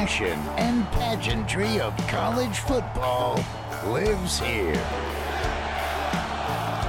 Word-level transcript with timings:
passion 0.00 0.38
and 0.56 0.90
pageantry 0.92 1.78
of 1.78 1.94
college 2.08 2.60
football 2.60 3.34
lives 3.88 4.38
here. 4.40 4.72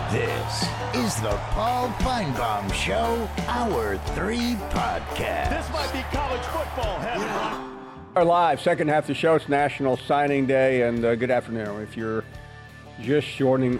This 0.10 0.66
is 0.96 1.20
the 1.20 1.38
Paul 1.52 1.90
Finebaum 2.00 2.74
Show, 2.74 3.28
Hour 3.50 3.98
3 4.16 4.38
podcast. 4.70 5.50
This 5.50 5.70
might 5.74 5.92
be 5.92 6.02
college 6.16 6.42
football 6.44 7.00
heaven. 7.00 7.28
Our 8.16 8.24
live 8.24 8.62
second 8.62 8.88
half 8.88 9.04
of 9.04 9.08
the 9.10 9.14
show. 9.14 9.36
It's 9.36 9.50
National 9.50 9.98
Signing 9.98 10.46
Day, 10.46 10.84
and 10.84 11.04
uh, 11.04 11.16
good 11.16 11.32
afternoon. 11.32 11.82
If 11.82 11.98
you're 11.98 12.24
just 13.02 13.28
joining 13.36 13.78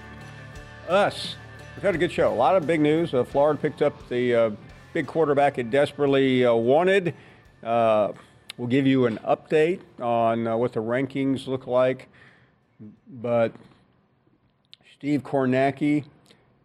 us, 0.88 1.36
we've 1.74 1.82
had 1.82 1.94
a 1.94 1.98
good 1.98 2.10
show. 2.10 2.32
A 2.32 2.34
lot 2.34 2.56
of 2.56 2.66
big 2.66 2.80
news. 2.80 3.12
Uh, 3.12 3.22
Florida 3.22 3.60
picked 3.60 3.82
up 3.82 4.08
the 4.08 4.34
uh, 4.34 4.50
big 4.94 5.06
quarterback 5.06 5.58
it 5.58 5.70
desperately 5.70 6.42
uh, 6.46 6.54
wanted. 6.54 7.12
We'll 8.58 8.68
give 8.68 8.86
you 8.86 9.04
an 9.04 9.18
update 9.18 9.80
on 10.00 10.46
uh, 10.46 10.56
what 10.56 10.72
the 10.72 10.80
rankings 10.80 11.46
look 11.46 11.66
like, 11.66 12.08
but 13.06 13.52
Steve 14.94 15.22
Kornacki 15.22 16.04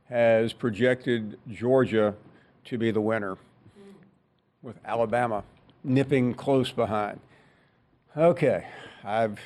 has 0.07 0.53
projected 0.53 1.37
Georgia 1.49 2.15
to 2.63 2.77
be 2.77 2.91
the 2.91 3.01
winner, 3.01 3.37
with 4.61 4.77
Alabama 4.85 5.43
nipping 5.83 6.33
close 6.33 6.71
behind. 6.71 7.19
Okay, 8.15 8.67
I've 9.03 9.39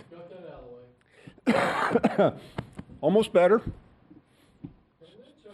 almost 3.01 3.33
better. 3.33 3.63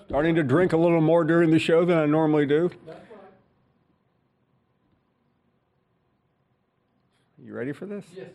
Starting 0.07 0.35
to 0.35 0.43
drink 0.43 0.73
a 0.73 0.77
little 0.77 0.99
more 0.99 1.23
during 1.23 1.51
the 1.51 1.59
show 1.59 1.85
than 1.85 1.97
I 1.97 2.05
normally 2.05 2.45
do. 2.45 2.69
You 7.43 7.55
ready 7.55 7.71
for 7.71 7.87
this? 7.87 8.05
Yes. 8.15 8.27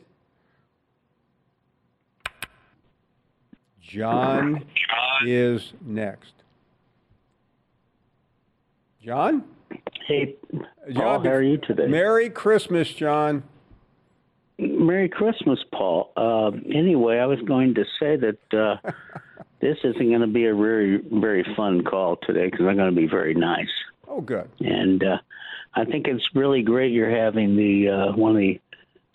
John 3.81 4.65
is 5.25 5.73
next. 5.85 6.33
John? 9.05 9.45
Hey, 10.09 10.35
John, 10.91 10.95
Paul, 10.95 11.21
how 11.21 11.31
are 11.31 11.43
you 11.43 11.59
today? 11.59 11.87
Merry 11.87 12.29
Christmas, 12.31 12.93
John. 12.93 13.45
Merry 14.59 15.09
Christmas, 15.09 15.61
Paul. 15.73 16.13
Uh, 16.17 16.51
anyway, 16.75 17.19
I 17.19 17.27
was 17.27 17.39
going 17.43 17.75
to 17.75 17.85
say 18.01 18.17
that 18.17 18.39
uh, 18.53 18.91
this 19.61 19.79
isn't 19.85 20.09
going 20.09 20.21
to 20.21 20.27
be 20.27 20.47
a 20.47 20.55
very, 20.55 21.01
very 21.13 21.47
fun 21.55 21.85
call 21.85 22.17
today 22.17 22.47
because 22.51 22.67
I'm 22.67 22.77
going 22.77 22.93
to 22.93 23.01
be 23.01 23.07
very 23.07 23.35
nice. 23.35 23.71
Oh, 24.09 24.21
good. 24.21 24.51
And 24.59 25.05
uh, 25.05 25.19
I 25.75 25.85
think 25.85 26.09
it's 26.09 26.29
really 26.35 26.63
great 26.63 26.91
you're 26.91 27.11
having 27.11 27.55
the 27.57 27.89
uh, 27.89 28.17
one 28.17 28.33
of 28.33 28.39
the 28.39 28.61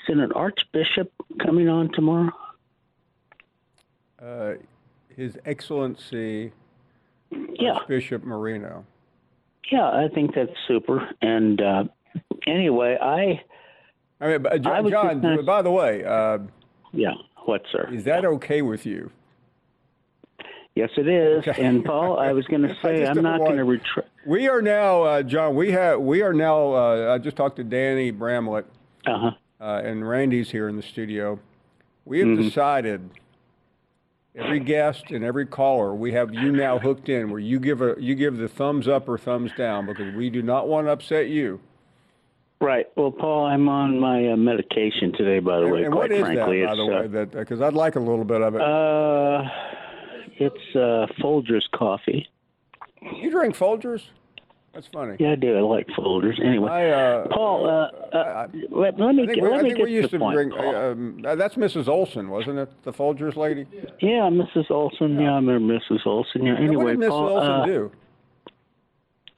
is 0.07 0.17
it 0.17 0.21
an 0.23 0.31
archbishop 0.33 1.11
coming 1.39 1.67
on 1.69 1.91
tomorrow? 1.93 2.31
Uh, 4.21 4.53
His 5.15 5.37
Excellency 5.45 6.51
Yeah, 7.31 7.79
Bishop 7.87 8.23
Marino. 8.23 8.85
yeah, 9.71 9.89
I 9.89 10.07
think 10.13 10.35
that's 10.35 10.51
super. 10.67 11.09
And 11.21 11.61
uh, 11.61 11.83
anyway, 12.47 12.97
I 13.01 13.41
I 14.23 14.27
mean, 14.27 14.41
but, 14.43 14.51
uh, 14.51 14.55
I 14.55 14.57
John, 14.59 14.83
was 14.83 14.91
John 14.91 15.45
by 15.45 15.61
the 15.61 15.71
way, 15.71 16.03
uh, 16.03 16.39
yeah, 16.93 17.13
what 17.45 17.63
sir? 17.71 17.89
is 17.91 18.03
that 18.03 18.25
okay 18.25 18.61
with 18.61 18.85
you? 18.85 19.11
Yes, 20.75 20.89
it 20.95 21.07
is. 21.07 21.45
Okay. 21.47 21.61
And 21.65 21.83
Paul, 21.83 22.17
I 22.19 22.31
was 22.31 22.45
going 22.45 22.61
to 22.67 22.75
say 22.81 23.05
I'm 23.05 23.15
don't 23.15 23.37
going 23.39 23.57
to 23.57 23.63
retract. 23.65 24.07
We 24.25 24.47
are 24.47 24.61
now, 24.61 25.01
uh, 25.03 25.23
John. 25.23 25.55
We 25.55 25.71
have. 25.71 25.99
We 25.99 26.21
are 26.21 26.33
now. 26.33 26.73
Uh, 26.73 27.13
I 27.13 27.17
just 27.17 27.35
talked 27.35 27.55
to 27.57 27.63
Danny 27.63 28.11
Bramlett, 28.11 28.65
Uh 29.05 29.17
huh. 29.19 29.31
Uh, 29.61 29.81
and 29.83 30.07
Randy's 30.07 30.49
here 30.51 30.67
in 30.67 30.75
the 30.75 30.81
studio. 30.83 31.39
We 32.05 32.19
have 32.19 32.27
Mm-hmm. 32.29 32.41
decided. 32.43 33.09
Every 34.33 34.61
guest 34.61 35.11
and 35.11 35.25
every 35.25 35.45
caller, 35.45 35.93
we 35.93 36.13
have 36.13 36.33
you 36.33 36.53
now 36.53 36.79
hooked 36.79 37.09
in, 37.09 37.29
where 37.31 37.39
you 37.39 37.59
give 37.59 37.81
a 37.81 37.95
you 37.99 38.15
give 38.15 38.37
the 38.37 38.47
thumbs 38.47 38.87
up 38.87 39.09
or 39.09 39.17
thumbs 39.17 39.51
down 39.57 39.85
because 39.85 40.15
we 40.15 40.29
do 40.29 40.41
not 40.41 40.69
want 40.69 40.87
to 40.87 40.91
upset 40.91 41.27
you. 41.27 41.59
Right. 42.61 42.87
Well, 42.95 43.11
Paul, 43.11 43.47
I'm 43.47 43.67
on 43.67 43.99
my 43.99 44.29
uh, 44.29 44.37
medication 44.37 45.11
today. 45.11 45.39
By 45.39 45.59
the 45.59 45.67
way, 45.67 45.83
and 45.83 45.91
quite 45.93 46.11
what 46.11 46.11
is 46.13 46.21
frankly, 46.21 46.61
that, 46.61 46.67
by 46.69 46.75
the 46.75 46.85
way? 46.85 47.07
That 47.07 47.31
because 47.31 47.59
I'd 47.59 47.73
like 47.73 47.97
a 47.97 47.99
little 47.99 48.23
bit 48.23 48.41
of 48.41 48.55
it. 48.55 48.61
uh, 48.61 48.63
uh, 48.63 49.49
it's 50.37 50.75
uh, 50.77 51.07
Folgers 51.21 51.69
coffee. 51.73 52.29
you 53.01 53.31
drink 53.31 53.53
Folgers? 53.57 54.03
That's 54.73 54.87
funny. 54.87 55.17
Yeah, 55.19 55.31
I 55.31 55.35
do. 55.35 55.57
I 55.57 55.61
like 55.61 55.87
Folgers. 55.87 56.39
Anyway, 56.43 56.69
I, 56.71 56.89
uh, 56.91 57.27
Paul, 57.27 57.69
uh, 57.69 58.15
uh, 58.15 58.47
let, 58.69 58.97
let 58.97 59.13
me 59.15 59.27
get, 59.27 59.41
we, 59.41 59.49
let 59.49 59.59
I 59.59 59.63
me 59.63 59.69
think 59.69 59.77
get 59.79 59.83
we 59.85 59.91
used 59.93 60.09
to 60.11 60.11
to 60.11 60.17
the 60.17 60.19
point. 60.19 60.35
drink. 60.35 60.53
Um, 60.53 61.21
uh, 61.27 61.35
that's 61.35 61.55
Mrs. 61.55 61.89
Olson, 61.89 62.29
wasn't 62.29 62.57
it? 62.59 62.69
The 62.83 62.93
Folgers 62.93 63.35
lady. 63.35 63.65
yeah, 63.99 64.29
Mrs. 64.31 64.71
Olson. 64.71 65.19
Yeah, 65.19 65.31
I 65.33 65.35
remember 65.35 65.73
Mrs. 65.77 66.05
Olson. 66.05 66.45
Yeah. 66.45 66.55
Anyway, 66.57 66.83
what 66.85 66.89
did 66.91 66.99
Mrs. 67.01 67.09
Paul, 67.09 67.29
Olson 67.29 67.51
uh, 67.51 67.65
do? 67.65 67.91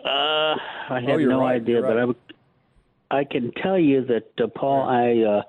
Uh, 0.05 0.07
I 0.09 0.57
Oh, 0.89 0.95
have 1.07 1.19
you're 1.21 1.29
no 1.31 1.39
right, 1.41 1.55
idea, 1.61 1.81
but. 1.81 1.97
I. 1.97 2.05
I 3.11 3.23
can 3.25 3.51
tell 3.51 3.77
you 3.77 4.03
that 4.05 4.31
uh, 4.43 4.47
Paul, 4.47 4.81
I 4.89 5.21
uh, 5.21 5.41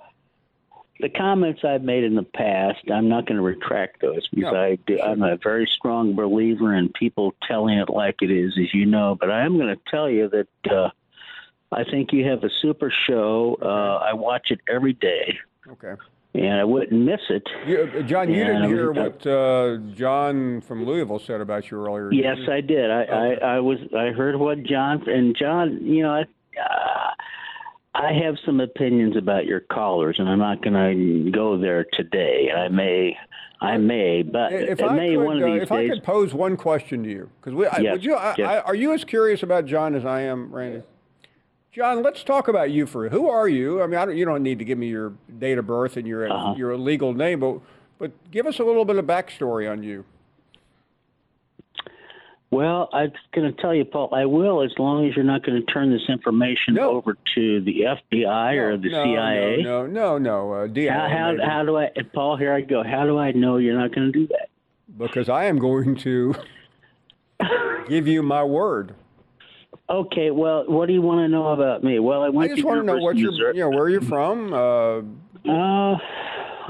the 1.00 1.08
comments 1.08 1.62
I've 1.64 1.82
made 1.82 2.04
in 2.04 2.14
the 2.14 2.22
past, 2.22 2.78
I'm 2.92 3.08
not 3.08 3.26
going 3.26 3.36
to 3.36 3.42
retract 3.42 4.00
those 4.00 4.26
because 4.28 4.52
No, 4.52 4.60
I 4.60 4.76
do. 4.86 5.00
I'm 5.00 5.22
a 5.22 5.36
very 5.36 5.66
strong 5.66 6.14
believer 6.14 6.74
in 6.74 6.88
people 6.90 7.34
telling 7.46 7.78
it 7.78 7.90
like 7.90 8.16
it 8.22 8.30
is, 8.30 8.56
as 8.58 8.72
you 8.72 8.86
know. 8.86 9.16
But 9.18 9.30
I 9.30 9.44
am 9.44 9.56
going 9.58 9.74
to 9.74 9.80
tell 9.90 10.08
you 10.08 10.28
that 10.30 10.72
uh, 10.72 10.90
I 11.72 11.82
think 11.84 12.12
you 12.12 12.24
have 12.28 12.44
a 12.44 12.50
super 12.62 12.92
show. 13.08 13.58
Uh, 13.60 14.04
I 14.04 14.12
watch 14.14 14.50
it 14.50 14.60
every 14.72 14.92
day, 14.92 15.36
Okay. 15.68 16.00
and 16.34 16.54
I 16.60 16.62
wouldn't 16.64 17.02
miss 17.04 17.20
it. 17.28 17.42
You, 17.66 18.04
John, 18.04 18.30
you 18.30 18.38
Yeah, 18.38 18.46
didn't 18.46 18.68
hear 18.68 18.92
what 18.92 19.26
uh, 19.26 19.78
John 19.94 20.60
from 20.60 20.84
Louisville 20.86 21.18
said 21.18 21.40
about 21.40 21.72
you 21.72 21.84
earlier. 21.84 22.12
Yes, 22.12 22.38
you? 22.46 22.52
I 22.52 22.60
did. 22.60 22.90
I, 22.92 23.02
Okay. 23.02 23.40
I, 23.42 23.56
I 23.56 23.58
was. 23.60 23.78
I 23.96 24.10
heard 24.10 24.36
what 24.36 24.62
John 24.62 25.08
and 25.08 25.36
John. 25.36 25.84
You 25.84 26.04
know, 26.04 26.12
I, 26.12 26.20
uh, 26.60 27.10
I 27.94 28.12
have 28.12 28.36
some 28.44 28.60
opinions 28.60 29.16
about 29.16 29.46
your 29.46 29.60
callers, 29.60 30.18
and 30.18 30.28
I'm 30.28 30.38
not 30.38 30.62
going 30.62 30.74
to 30.74 31.30
go 31.30 31.56
there 31.56 31.84
today. 31.92 32.50
I 32.50 32.68
may, 32.68 33.16
I 33.60 33.76
may, 33.76 34.22
but 34.22 34.52
If 34.52 34.80
it 34.80 34.84
I 34.84 34.96
may 34.96 35.14
could, 35.14 35.24
one 35.24 35.36
of 35.36 35.48
uh, 35.48 35.52
these 35.52 35.62
if 35.62 35.68
days. 35.68 35.90
I 35.90 35.94
could 35.94 36.02
pose 36.04 36.34
one 36.34 36.56
question 36.56 37.04
to 37.04 37.08
you, 37.08 37.30
because 37.40 37.54
we, 37.54 37.66
I, 37.66 37.78
Yes, 37.78 37.92
would 37.92 38.04
you, 38.04 38.14
I, 38.16 38.34
yes. 38.36 38.48
I, 38.48 38.58
are 38.60 38.74
you 38.74 38.92
as 38.94 39.04
curious 39.04 39.42
about 39.44 39.66
John 39.66 39.94
as 39.94 40.04
I 40.04 40.22
am, 40.22 40.52
Randy? 40.52 40.82
John, 41.70 42.02
let's 42.02 42.22
talk 42.24 42.48
about 42.48 42.70
you 42.70 42.86
for 42.86 43.08
who 43.08 43.28
are 43.28 43.48
you? 43.48 43.82
I 43.82 43.86
mean, 43.86 43.98
I 43.98 44.06
don't, 44.06 44.16
you 44.16 44.24
don't 44.24 44.42
need 44.42 44.58
to 44.60 44.64
give 44.64 44.78
me 44.78 44.88
your 44.88 45.12
date 45.38 45.58
of 45.58 45.66
birth 45.66 45.96
and 45.96 46.06
your 46.06 46.30
Uh-huh. 46.30 46.54
your 46.56 46.76
legal 46.76 47.12
name, 47.12 47.40
but 47.40 47.58
but 47.98 48.12
give 48.30 48.46
us 48.46 48.58
a 48.60 48.64
little 48.64 48.84
bit 48.84 48.96
of 48.96 49.04
backstory 49.06 49.70
on 49.70 49.82
you. 49.82 50.04
Well, 52.54 52.88
I'm 52.92 53.12
going 53.34 53.52
to 53.52 53.60
tell 53.60 53.74
you, 53.74 53.84
Paul. 53.84 54.14
I 54.14 54.24
will, 54.26 54.62
as 54.62 54.70
long 54.78 55.08
as 55.08 55.16
you're 55.16 55.24
not 55.24 55.44
going 55.44 55.60
to 55.64 55.72
turn 55.72 55.90
this 55.90 56.02
information 56.08 56.74
No. 56.74 56.90
over 56.92 57.16
to 57.34 57.60
the 57.62 57.80
FBI 58.12 58.54
or 58.56 58.76
the 58.76 58.90
no, 58.90 59.04
CIA. 59.04 59.62
No, 59.62 59.86
no, 59.86 60.18
no, 60.18 60.18
no. 60.18 60.52
Uh, 60.52 60.66
DIA, 60.68 60.92
How, 60.92 61.08
how, 61.08 61.34
how 61.44 61.64
do 61.64 61.76
I, 61.76 61.90
Paul? 62.14 62.36
Here 62.36 62.54
I 62.54 62.60
go. 62.60 62.84
How 62.84 63.04
do 63.06 63.18
I 63.18 63.32
know 63.32 63.56
you're 63.56 63.78
not 63.78 63.94
going 63.94 64.12
to 64.12 64.18
do 64.18 64.26
that? 64.28 64.48
because 64.96 65.28
I 65.28 65.46
am 65.46 65.58
going 65.58 65.96
to 65.96 66.34
give 67.88 68.06
you 68.06 68.22
my 68.22 68.44
word. 68.44 68.94
Okay. 69.90 70.30
Well, 70.30 70.64
what 70.68 70.86
do 70.86 70.92
you 70.92 71.02
want 71.02 71.18
to 71.24 71.28
know 71.28 71.48
about 71.48 71.82
me? 71.82 71.98
Well, 71.98 72.22
I 72.22 72.28
I 72.28 72.48
just 72.48 72.60
to 72.60 72.66
want 72.66 72.80
to 72.80 72.84
know 72.86 72.98
what 72.98 73.16
you're, 73.16 73.52
you 73.52 73.60
know, 73.60 73.70
where 73.70 73.88
you're 73.88 74.00
from. 74.00 74.54
Uh, 74.54 74.98
Uh, 75.50 75.96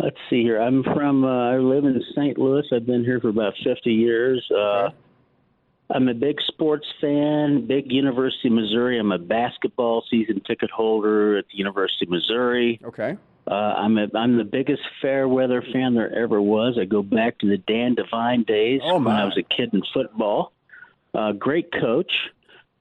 let's 0.02 0.16
see 0.30 0.42
here. 0.42 0.58
I'm 0.60 0.82
from. 0.82 1.24
Uh, 1.24 1.50
I 1.52 1.58
live 1.58 1.84
in 1.84 2.02
St. 2.16 2.38
Louis. 2.38 2.64
I've 2.72 2.86
been 2.86 3.04
here 3.04 3.20
for 3.20 3.28
about 3.28 3.52
50 3.62 3.92
years. 3.92 4.42
Uh, 4.50 4.54
Okay. 4.88 4.96
I'm 5.90 6.08
a 6.08 6.14
big 6.14 6.36
sports 6.46 6.86
fan. 7.00 7.66
Big 7.66 7.92
University 7.92 8.48
of 8.48 8.54
Missouri. 8.54 8.98
I'm 8.98 9.12
a 9.12 9.18
basketball 9.18 10.02
season 10.10 10.40
ticket 10.46 10.70
holder 10.70 11.36
at 11.36 11.44
the 11.52 11.58
University 11.58 12.06
of 12.06 12.10
Missouri. 12.10 12.80
okay. 12.84 13.16
Uh, 13.46 13.52
I'm 13.76 13.98
a, 13.98 14.06
I'm 14.14 14.38
the 14.38 14.44
biggest 14.44 14.80
fair 15.02 15.28
weather 15.28 15.62
fan 15.72 15.92
there 15.94 16.10
ever 16.16 16.40
was. 16.40 16.78
I 16.80 16.86
go 16.86 17.02
back 17.02 17.38
to 17.40 17.46
the 17.46 17.58
Dan 17.58 17.94
Devine 17.94 18.42
days 18.44 18.80
Oh, 18.82 18.96
when. 18.98 19.08
I 19.14 19.26
was 19.26 19.36
a 19.36 19.42
kid 19.42 19.74
in 19.74 19.82
football. 19.92 20.52
Uh, 21.12 21.32
great 21.32 21.70
coach. 21.70 22.10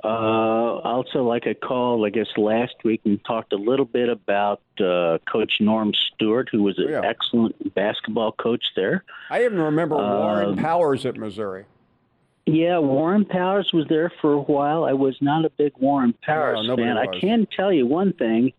Uh, 0.05 0.07
also, 0.07 1.23
like 1.23 1.47
I 1.47 1.53
called, 1.53 2.05
I 2.05 2.09
guess 2.09 2.27
last 2.37 2.75
week 2.85 3.01
and 3.05 3.23
talked 3.25 3.51
a 3.53 3.57
little 3.57 3.85
bit 3.85 4.07
about 4.09 4.61
uh, 4.79 5.17
Coach 5.29 5.53
Norm 5.59 5.93
Stewart, 5.93 6.47
who 6.51 6.63
was 6.63 6.77
an 6.77 6.85
Oh, 6.87 6.91
Yeah. 6.91 7.01
excellent 7.03 7.73
basketball 7.73 8.31
coach 8.33 8.63
there. 8.75 9.03
I 9.29 9.43
even 9.45 9.59
remember 9.59 9.95
Warren 9.95 10.49
Um, 10.51 10.55
Powers 10.57 11.05
at 11.05 11.17
Missouri. 11.17 11.65
Yeah, 12.45 12.79
Warren 12.79 13.25
Powers 13.25 13.69
was 13.73 13.85
there 13.87 14.11
for 14.21 14.33
a 14.33 14.41
while. 14.41 14.83
I 14.83 14.93
was 14.93 15.15
not 15.21 15.45
a 15.45 15.49
big 15.49 15.71
Warren 15.79 16.13
Powers 16.25 16.67
nobody 16.67 16.87
fan. 16.87 16.97
I 16.97 17.19
can 17.19 17.47
tell 17.55 17.71
you 17.71 17.85
one 17.85 18.13
thing 18.13 18.51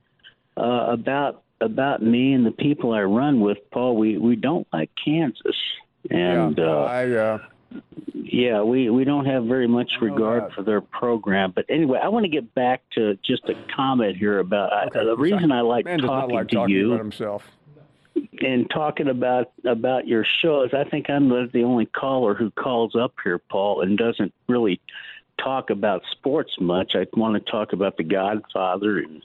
uh, 0.56 0.86
about 0.88 1.42
about 1.60 2.02
me 2.02 2.32
and 2.32 2.44
the 2.46 2.50
people 2.50 2.92
I 2.92 3.02
run 3.02 3.40
with, 3.40 3.58
Paul. 3.70 3.96
We 3.96 4.16
we 4.16 4.36
don't 4.36 4.66
like 4.72 4.90
Kansas, 5.04 5.56
and 6.10 6.56
yeah, 6.56 6.64
uh, 6.64 6.84
I, 6.84 7.10
uh, 7.10 7.38
Yeah, 8.14 8.62
we, 8.62 8.88
we 8.90 9.04
don't 9.04 9.26
have 9.26 9.44
very 9.44 9.68
much 9.68 9.90
regard 10.00 10.52
for 10.52 10.62
their 10.62 10.80
program. 10.80 11.52
But 11.54 11.66
anyway, 11.68 12.00
I 12.02 12.08
want 12.08 12.24
to 12.24 12.30
get 12.30 12.54
back 12.54 12.82
to 12.94 13.18
just 13.24 13.44
a 13.48 13.54
comment 13.74 14.16
here 14.16 14.38
about 14.38 14.88
Okay. 14.88 15.04
the 15.04 15.16
reason 15.16 15.52
I 15.52 15.60
like 15.60 15.84
Man 15.84 15.98
does 15.98 16.08
talking 16.08 16.34
like 16.36 16.48
to 16.48 16.54
talking 16.54 16.74
you 16.74 16.88
about 16.92 17.00
himself. 17.00 17.50
And 18.40 18.68
talking 18.70 19.08
about 19.08 19.52
about 19.64 20.06
your 20.06 20.24
shows. 20.42 20.70
I 20.72 20.84
think 20.84 21.10
I'm 21.10 21.28
the 21.28 21.62
only 21.64 21.86
caller 21.86 22.34
who 22.34 22.50
calls 22.50 22.94
up 22.94 23.14
here, 23.24 23.38
Paul, 23.38 23.80
and 23.80 23.98
doesn't 23.98 24.32
really 24.48 24.80
talk 25.38 25.70
about 25.70 26.02
sports 26.12 26.52
much. 26.60 26.92
I 26.94 27.06
want 27.16 27.34
to 27.34 27.50
talk 27.50 27.72
about 27.72 27.96
The 27.96 28.04
Godfather 28.04 28.98
and 28.98 29.24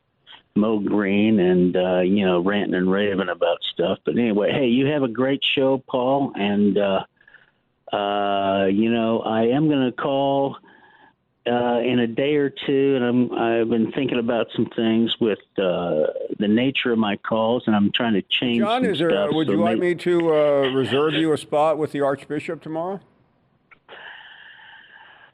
Moe 0.55 0.79
Greene 0.79 1.39
and 1.39 1.75
uh, 1.75 2.01
you 2.01 2.25
know 2.25 2.39
ranting 2.39 2.75
and 2.75 2.91
raving 2.91 3.29
about 3.29 3.59
stuff. 3.73 3.99
But 4.05 4.17
anyway, 4.17 4.51
hey, 4.51 4.67
you 4.67 4.87
have 4.87 5.03
a 5.03 5.07
great 5.07 5.41
show, 5.55 5.83
Paul, 5.87 6.33
and 6.35 6.77
uh, 6.77 7.95
uh, 7.95 8.65
you 8.65 8.91
know 8.91 9.21
I 9.21 9.43
am 9.47 9.67
going 9.67 9.85
to 9.85 9.95
call. 9.95 10.57
Uh, 11.47 11.79
in 11.79 11.99
a 11.99 12.05
day 12.05 12.35
or 12.35 12.49
two, 12.49 12.95
and 12.97 13.03
I'm 13.03 13.31
I've 13.31 13.69
been 13.69 13.91
thinking 13.93 14.19
about 14.19 14.47
some 14.55 14.67
things 14.75 15.15
with 15.21 15.39
uh, 15.57 16.05
the 16.37 16.47
nature 16.47 16.91
of 16.91 16.99
my 16.99 17.15
calls, 17.15 17.63
and 17.65 17.75
I'm 17.75 17.91
trying 17.93 18.13
to 18.13 18.21
change. 18.21 18.59
John, 18.59 18.83
is 18.85 18.99
there? 18.99 19.09
stuff, 19.09 19.31
would 19.31 19.47
so 19.47 19.53
you 19.53 19.59
like 19.59 19.79
maybe- 19.79 19.95
me 19.95 19.95
to 19.95 20.33
uh, 20.35 20.69
reserve 20.73 21.13
you 21.13 21.31
a 21.33 21.37
spot 21.37 21.77
with 21.77 21.91
the 21.93 22.01
Archbishop 22.01 22.61
tomorrow? 22.61 22.99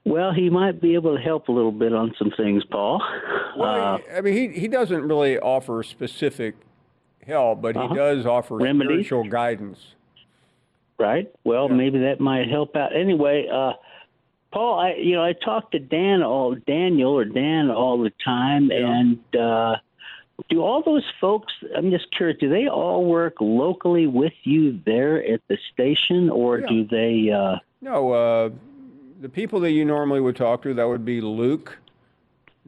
Well, 0.06 0.32
he 0.32 0.50
might 0.52 0.80
be 0.80 0.94
able 0.94 1.16
to 1.18 1.22
help 1.22 1.48
a 1.48 1.52
little 1.52 1.72
bit 1.72 1.92
on 1.94 2.14
some 2.20 2.32
things, 2.38 2.64
Paul. 2.66 3.02
Well, 3.58 3.96
Uh, 3.96 4.00
I 4.16 4.22
mean, 4.22 4.34
he, 4.54 4.60
he 4.60 4.68
doesn't 4.68 5.02
really 5.08 5.40
offer 5.40 5.82
specific 5.82 6.54
help, 7.26 7.62
but 7.64 7.76
Uh-huh. 7.76 7.88
he 7.88 7.96
does 7.96 8.26
offer 8.28 8.58
Remedies? 8.58 9.08
spiritual 9.08 9.24
guidance. 9.26 9.96
right? 10.98 11.30
Well, 11.44 11.68
Yeah. 11.70 11.76
maybe 11.76 12.00
that 12.00 12.20
might 12.22 12.48
help 12.48 12.76
out. 12.78 12.96
Anyway, 12.96 13.50
uh, 13.52 13.74
Paul, 14.56 14.80
I 14.80 14.94
you 14.94 15.16
know 15.18 15.24
I 15.24 15.34
talk 15.34 15.72
to 15.72 15.80
Dan 15.80 16.24
all 16.24 16.56
Daniel 16.56 17.12
or 17.12 17.26
Dan 17.26 17.70
all 17.70 18.02
the 18.02 18.12
time, 18.24 18.72
Yeah. 18.72 18.88
and 19.00 19.36
uh, 19.36 19.76
do 20.50 20.62
all 20.62 20.82
those 20.82 21.04
folks? 21.20 21.52
I'm 21.76 21.92
just 21.92 22.10
curious. 22.16 22.38
Do 22.40 22.48
they 22.50 22.70
all 22.70 23.04
work 23.04 23.36
locally 23.42 24.08
with 24.08 24.32
you 24.44 24.80
there 24.86 25.22
at 25.30 25.42
the 25.50 25.58
station, 25.74 26.30
or 26.30 26.60
Yeah. 26.60 26.68
do 26.68 26.86
they? 26.86 27.32
Uh, 27.32 27.58
No, 27.82 28.12
uh, 28.14 28.50
the 29.20 29.28
people 29.28 29.60
that 29.60 29.72
you 29.72 29.84
normally 29.84 30.22
would 30.22 30.38
talk 30.38 30.62
to, 30.62 30.74
that 30.74 30.88
would 30.88 31.04
be 31.04 31.20
Luke, 31.20 31.78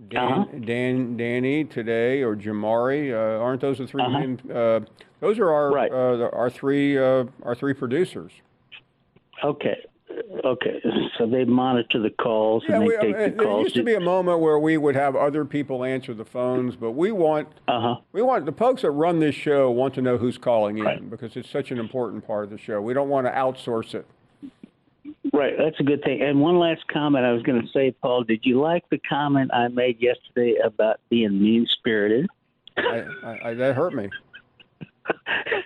Dan, 0.10 0.22
Uh-huh. 0.32 0.46
Dan 0.66 1.16
Danny 1.16 1.64
today, 1.64 2.22
or 2.22 2.36
Jamari. 2.36 3.14
Uh, 3.14 3.42
aren't 3.42 3.62
those 3.62 3.78
the 3.78 3.88
3 3.88 4.04
Uh-huh. 4.04 4.20
main? 4.20 4.40
Uh, 4.52 4.82
those 5.22 5.40
are 5.40 5.50
our 5.50 5.72
Right. 5.72 5.92
uh, 5.92 6.30
our 6.34 6.50
three 6.50 6.98
uh, 6.98 7.24
our 7.44 7.56
three 7.56 7.74
producers. 7.74 8.34
okay, 9.42 9.86
okay. 10.46 10.82
So 11.18 11.26
they 11.28 11.46
monitor 11.46 12.00
the 12.00 12.10
calls 12.10 12.64
Yeah, 12.68 12.76
and 12.76 12.84
they 12.84 12.88
we, 12.88 12.96
uh, 12.98 13.02
take 13.02 13.12
the 13.14 13.18
there 13.18 13.32
calls. 13.46 13.64
used 13.64 13.76
to 13.76 13.84
be 13.84 13.94
a 13.96 14.00
moment 14.00 14.40
where 14.40 14.60
we 14.60 14.78
would 14.78 14.96
have 14.96 15.16
other 15.16 15.46
people 15.46 15.84
answer 15.84 16.14
the 16.14 16.26
phones, 16.26 16.76
but 16.76 16.92
we 16.92 17.12
want 17.12 17.48
Uh 17.68 17.80
huh. 17.82 17.96
we 18.12 18.22
want 18.22 18.46
the 18.46 18.52
folks 18.52 18.82
that 18.84 18.92
run 18.92 19.20
this 19.20 19.36
show 19.36 19.70
want 19.72 19.94
to 19.96 20.02
know 20.02 20.18
who's 20.18 20.38
calling 20.38 20.78
in 20.80 21.10
because 21.10 21.36
it's 21.36 21.50
such 21.50 21.72
an 21.72 21.80
important 21.80 22.26
part 22.26 22.44
of 22.46 22.50
the 22.50 22.58
show. 22.58 22.82
We 22.82 22.94
don't 22.94 23.10
want 23.10 23.28
to 23.28 23.32
outsource 23.32 23.94
it. 23.96 24.06
Right, 25.34 25.54
that's 25.58 25.80
a 25.80 25.84
good 25.84 26.04
thing. 26.04 26.22
And 26.22 26.40
one 26.42 26.58
last 26.58 26.88
comment 26.88 27.24
I 27.26 27.32
was 27.32 27.44
going 27.44 27.62
to 27.62 27.68
say, 27.70 27.92
Paul, 27.92 28.24
did 28.24 28.42
you 28.44 28.60
like 28.62 28.84
the 28.90 28.98
comment 29.10 29.52
I 29.54 29.68
made 29.68 30.02
yesterday 30.02 30.56
about 30.64 31.00
being 31.10 31.42
mean 31.42 31.68
spirited? 31.70 32.28
I, 32.78 33.04
I, 33.24 33.50
I, 33.50 33.54
that 33.54 33.76
hurt 33.76 33.94
me. 33.94 34.10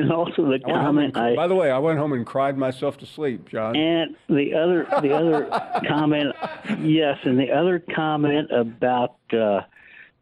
and 0.00 0.12
also 0.12 0.46
the 0.46 0.60
I 0.66 0.88
and, 0.88 1.16
I 1.16 1.34
by 1.34 1.46
the 1.46 1.54
way, 1.54 1.70
I 1.70 1.78
went 1.78 1.98
home 1.98 2.12
and 2.12 2.26
cried 2.26 2.56
myself 2.56 2.98
to 2.98 3.06
sleep, 3.06 3.48
John. 3.48 3.76
and 3.76 4.16
the 4.28 4.54
other 4.54 4.86
the 5.02 5.12
other 5.12 5.46
comment 5.88 6.34
yes, 6.80 7.18
and 7.24 7.38
the 7.38 7.50
other 7.50 7.78
comment 7.94 8.50
about 8.50 9.16
uh 9.32 9.60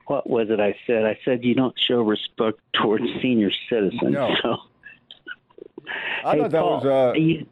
what 0.06 0.28
was 0.28 0.48
it 0.50 0.58
I 0.60 0.74
said? 0.86 1.04
I 1.04 1.18
said 1.24 1.44
you 1.44 1.54
don't 1.54 1.78
show 1.78 2.02
respect 2.02 2.58
towards 2.72 3.04
senior 3.22 3.50
citizens. 3.68 4.12
No. 4.12 4.34
So 4.42 4.56
I 6.24 6.34
hey, 6.34 6.42
thought 6.42 6.50
that 6.50 6.60
Paul, 6.60 6.80
was 6.80 6.84
uh, 6.84 7.12
you, 7.18 7.46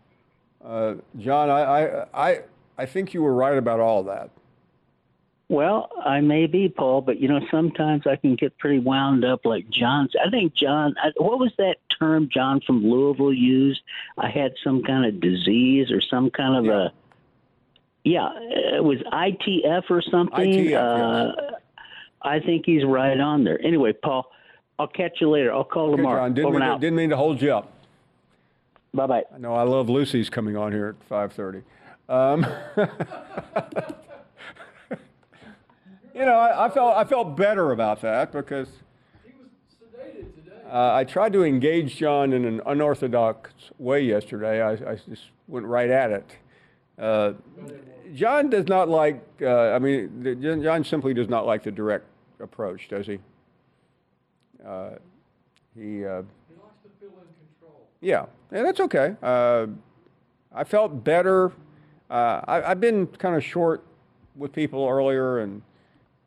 uh, 0.64 0.94
John. 1.18 1.50
I, 1.50 1.60
I 1.60 2.28
I 2.28 2.40
I 2.78 2.86
think 2.86 3.14
you 3.14 3.22
were 3.22 3.34
right 3.34 3.56
about 3.56 3.80
all 3.80 4.02
that. 4.04 4.30
Well, 5.48 5.90
I 6.04 6.20
may 6.20 6.46
be, 6.46 6.68
Paul, 6.68 7.02
but 7.02 7.20
you 7.20 7.28
know, 7.28 7.40
sometimes 7.52 8.04
I 8.06 8.16
can 8.16 8.34
get 8.34 8.58
pretty 8.58 8.80
wound 8.80 9.24
up 9.24 9.44
like 9.44 9.68
John's. 9.70 10.10
I 10.24 10.28
think 10.28 10.54
John, 10.54 10.94
I, 11.00 11.10
what 11.18 11.38
was 11.38 11.52
that 11.58 11.76
term 11.96 12.28
John 12.32 12.60
from 12.66 12.82
Louisville 12.84 13.32
used? 13.32 13.80
I 14.18 14.28
had 14.28 14.54
some 14.64 14.82
kind 14.82 15.06
of 15.06 15.20
disease 15.20 15.92
or 15.92 16.00
some 16.00 16.30
kind 16.30 16.56
of 16.56 16.64
Yeah. 16.64 16.86
a, 16.86 16.90
yeah, 18.02 18.28
it 18.76 18.82
was 18.84 18.98
ITF 19.12 19.88
or 19.90 20.02
something. 20.02 20.52
ITF, 20.52 20.76
uh, 20.76 21.56
I 22.22 22.40
think 22.40 22.64
he's 22.66 22.84
right 22.84 23.18
on 23.18 23.44
there. 23.44 23.60
Anyway, 23.64 23.92
Paul, 23.92 24.30
I'll 24.80 24.86
catch 24.88 25.20
you 25.20 25.30
later. 25.30 25.52
I'll 25.52 25.64
call 25.64 25.88
Okay, 25.92 25.96
tomorrow. 25.98 26.22
John. 26.24 26.34
Didn't 26.34 26.52
mean, 26.52 26.60
to, 26.60 26.78
didn't 26.80 26.96
mean 26.96 27.10
to 27.10 27.16
hold 27.16 27.40
you 27.40 27.52
up. 27.54 27.72
Bye 28.92 29.06
bye. 29.06 29.24
I 29.34 29.38
know 29.38 29.54
I 29.54 29.62
love 29.62 29.88
Lucy's 29.88 30.28
coming 30.28 30.56
on 30.56 30.72
here 30.72 30.88
at 31.00 31.08
five 31.08 31.32
thirty. 31.32 31.62
Um, 32.08 32.46
you 36.16 36.24
know, 36.24 36.34
I, 36.34 36.66
I 36.66 36.68
felt 36.70 36.96
I 36.96 37.04
felt 37.04 37.36
better 37.36 37.72
about 37.72 38.00
that 38.00 38.32
because 38.32 38.68
uh, 40.70 40.94
I 40.94 41.04
tried 41.04 41.32
to 41.34 41.44
engage 41.44 41.96
John 41.96 42.32
in 42.32 42.44
an 42.44 42.62
unorthodox 42.66 43.50
way 43.78 44.00
yesterday. 44.00 44.62
I, 44.62 44.72
I 44.92 44.96
just 45.08 45.24
went 45.46 45.66
right 45.66 45.90
at 45.90 46.10
it. 46.10 46.30
Uh, 46.98 47.32
John 48.14 48.48
does 48.48 48.66
not 48.66 48.88
like. 48.88 49.22
Uh, 49.42 49.72
I 49.72 49.78
mean, 49.78 50.22
the, 50.22 50.34
John 50.34 50.84
simply 50.84 51.12
does 51.12 51.28
not 51.28 51.44
like 51.44 51.62
the 51.62 51.70
direct 51.70 52.06
approach, 52.40 52.88
does 52.88 53.06
he? 53.06 53.18
Uh, 54.66 54.90
he. 55.74 56.04
Uh, 56.06 56.22
He 56.48 56.54
likes 56.54 56.80
to 56.82 56.90
fill 56.98 57.10
in 57.10 57.28
control. 57.60 57.86
yeah, 58.00 58.24
and 58.50 58.64
that's 58.64 58.80
okay. 58.80 59.16
Uh, 59.22 59.66
I 60.54 60.64
felt 60.64 61.04
better. 61.04 61.52
Uh, 62.08 62.40
I, 62.48 62.62
I've 62.70 62.80
been 62.80 63.06
kind 63.06 63.36
of 63.36 63.44
short 63.44 63.84
with 64.34 64.52
people 64.52 64.88
earlier 64.88 65.38
and 65.40 65.60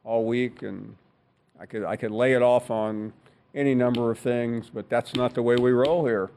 all 0.10 0.26
week, 0.26 0.64
and 0.64 0.96
I 1.60 1.68
could 1.68 1.84
I 1.86 1.96
could 1.96 2.10
lay 2.10 2.34
it 2.34 2.42
off 2.42 2.72
on 2.72 3.14
any 3.54 3.76
number 3.76 4.10
of 4.10 4.18
things, 4.18 4.72
but 4.74 4.90
that's 4.90 5.16
not 5.16 5.36
the 5.36 5.44
way 5.44 5.56
we 5.56 5.72
roll 5.72 6.06
here. 6.08 6.32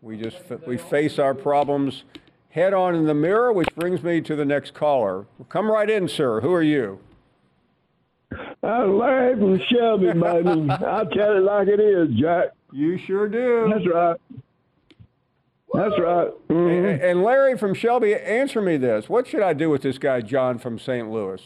We 0.00 0.16
just 0.16 0.38
we 0.64 0.76
face 0.78 1.18
our 1.18 1.34
problems 1.34 2.04
head 2.50 2.72
on 2.72 2.94
in 2.94 3.06
the 3.06 3.14
mirror, 3.14 3.52
which 3.52 3.68
brings 3.74 4.02
me 4.04 4.20
to 4.20 4.36
the 4.36 4.44
next 4.44 4.74
caller. 4.74 5.26
Come 5.48 5.68
right 5.70 5.90
in, 5.90 6.06
sir. 6.06 6.40
Who 6.40 6.52
are 6.52 6.62
you? 6.62 7.00
I 8.62 8.84
Larry 8.84 9.34
from 9.34 9.60
Shelby, 9.68 10.12
baby. 10.12 10.70
I'll 10.70 11.06
tell 11.06 11.36
it 11.36 11.42
like 11.42 11.66
it 11.66 11.80
is, 11.80 12.10
Jack. 12.16 12.50
You 12.72 12.96
sure 12.96 13.28
do. 13.28 13.72
That's 13.72 13.86
right. 13.92 14.16
That's 15.74 15.98
right. 16.00 16.28
Mhm. 16.48 16.92
And 16.92 17.02
and 17.02 17.22
Larry 17.24 17.58
from 17.58 17.74
Shelby, 17.74 18.14
answer 18.14 18.60
me 18.60 18.76
this: 18.76 19.08
What 19.08 19.26
should 19.26 19.42
I 19.42 19.52
do 19.52 19.68
with 19.68 19.82
this 19.82 19.98
guy 19.98 20.20
John 20.20 20.58
from 20.58 20.78
St. 20.78 21.10
Louis? 21.10 21.42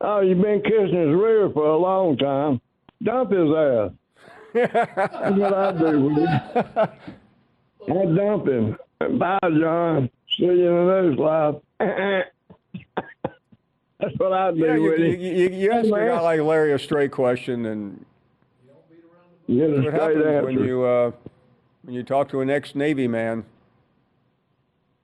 Oh, 0.00 0.20
you've 0.20 0.40
been 0.40 0.62
kissing 0.62 0.94
his 1.08 1.14
rear 1.14 1.50
for 1.50 1.66
a 1.66 1.76
long 1.76 2.16
time. 2.16 2.60
Dump 3.02 3.32
his 3.32 3.50
ass. 3.50 3.90
That's 4.54 5.36
what 5.38 5.54
I 5.54 5.72
do 5.72 6.00
with 6.04 6.16
him. 6.18 6.28
I 7.88 8.04
dump 8.16 8.48
him. 8.48 8.76
Bye, 9.18 9.38
John. 9.42 10.10
See 10.36 10.44
you 10.44 10.68
in 10.68 10.86
the 10.86 11.02
next 11.02 11.18
life. 11.18 11.54
That's 14.00 14.14
what 14.18 14.32
I 14.32 14.52
do 14.52 14.58
Yeah, 14.58 14.74
you, 14.76 14.82
with 14.90 14.98
you, 15.00 15.06
him. 15.06 15.20
you, 15.20 15.48
you 15.84 15.90
man. 15.90 16.08
guy 16.08 16.20
like 16.20 16.40
Larry 16.40 16.72
a 16.72 16.78
straight 16.78 17.10
question, 17.10 17.66
and 17.66 18.04
Get 19.48 19.56
a 19.70 19.70
what 19.72 19.80
straight 19.82 19.92
happens 19.94 20.24
answer. 20.24 20.42
when 20.44 20.58
you 20.64 20.84
uh, 20.84 21.10
when 21.82 21.94
you 21.94 22.02
talk 22.04 22.28
to 22.30 22.40
an 22.40 22.50
ex-Navy 22.50 23.08
man? 23.08 23.44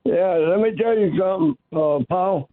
Yeah, 0.04 0.34
let 0.34 0.60
me 0.60 0.76
tell 0.76 0.96
you 0.98 1.10
something, 1.18 1.56
uh, 1.72 1.98
Paul. 2.08 2.48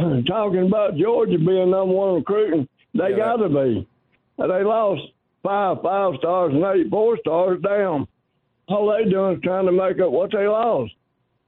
Talking 0.26 0.66
about 0.66 0.96
Georgia 0.96 1.38
being 1.38 1.70
number 1.70 1.94
one 1.94 2.14
recruiting, 2.16 2.68
they 2.94 3.10
Yeah, 3.10 3.16
got 3.16 3.36
to 3.36 3.48
be. 3.48 3.86
They 4.38 4.64
lost 4.64 5.02
five 5.42 5.82
five 5.82 6.14
stars 6.18 6.52
and 6.54 6.64
eight 6.64 6.90
four 6.90 7.18
stars 7.18 7.60
down. 7.62 8.06
All 8.68 8.90
they 8.92 9.08
doing 9.10 9.36
is 9.36 9.42
trying 9.42 9.66
to 9.66 9.72
make 9.72 10.00
up 10.00 10.10
what 10.10 10.30
they 10.32 10.46
lost. 10.46 10.92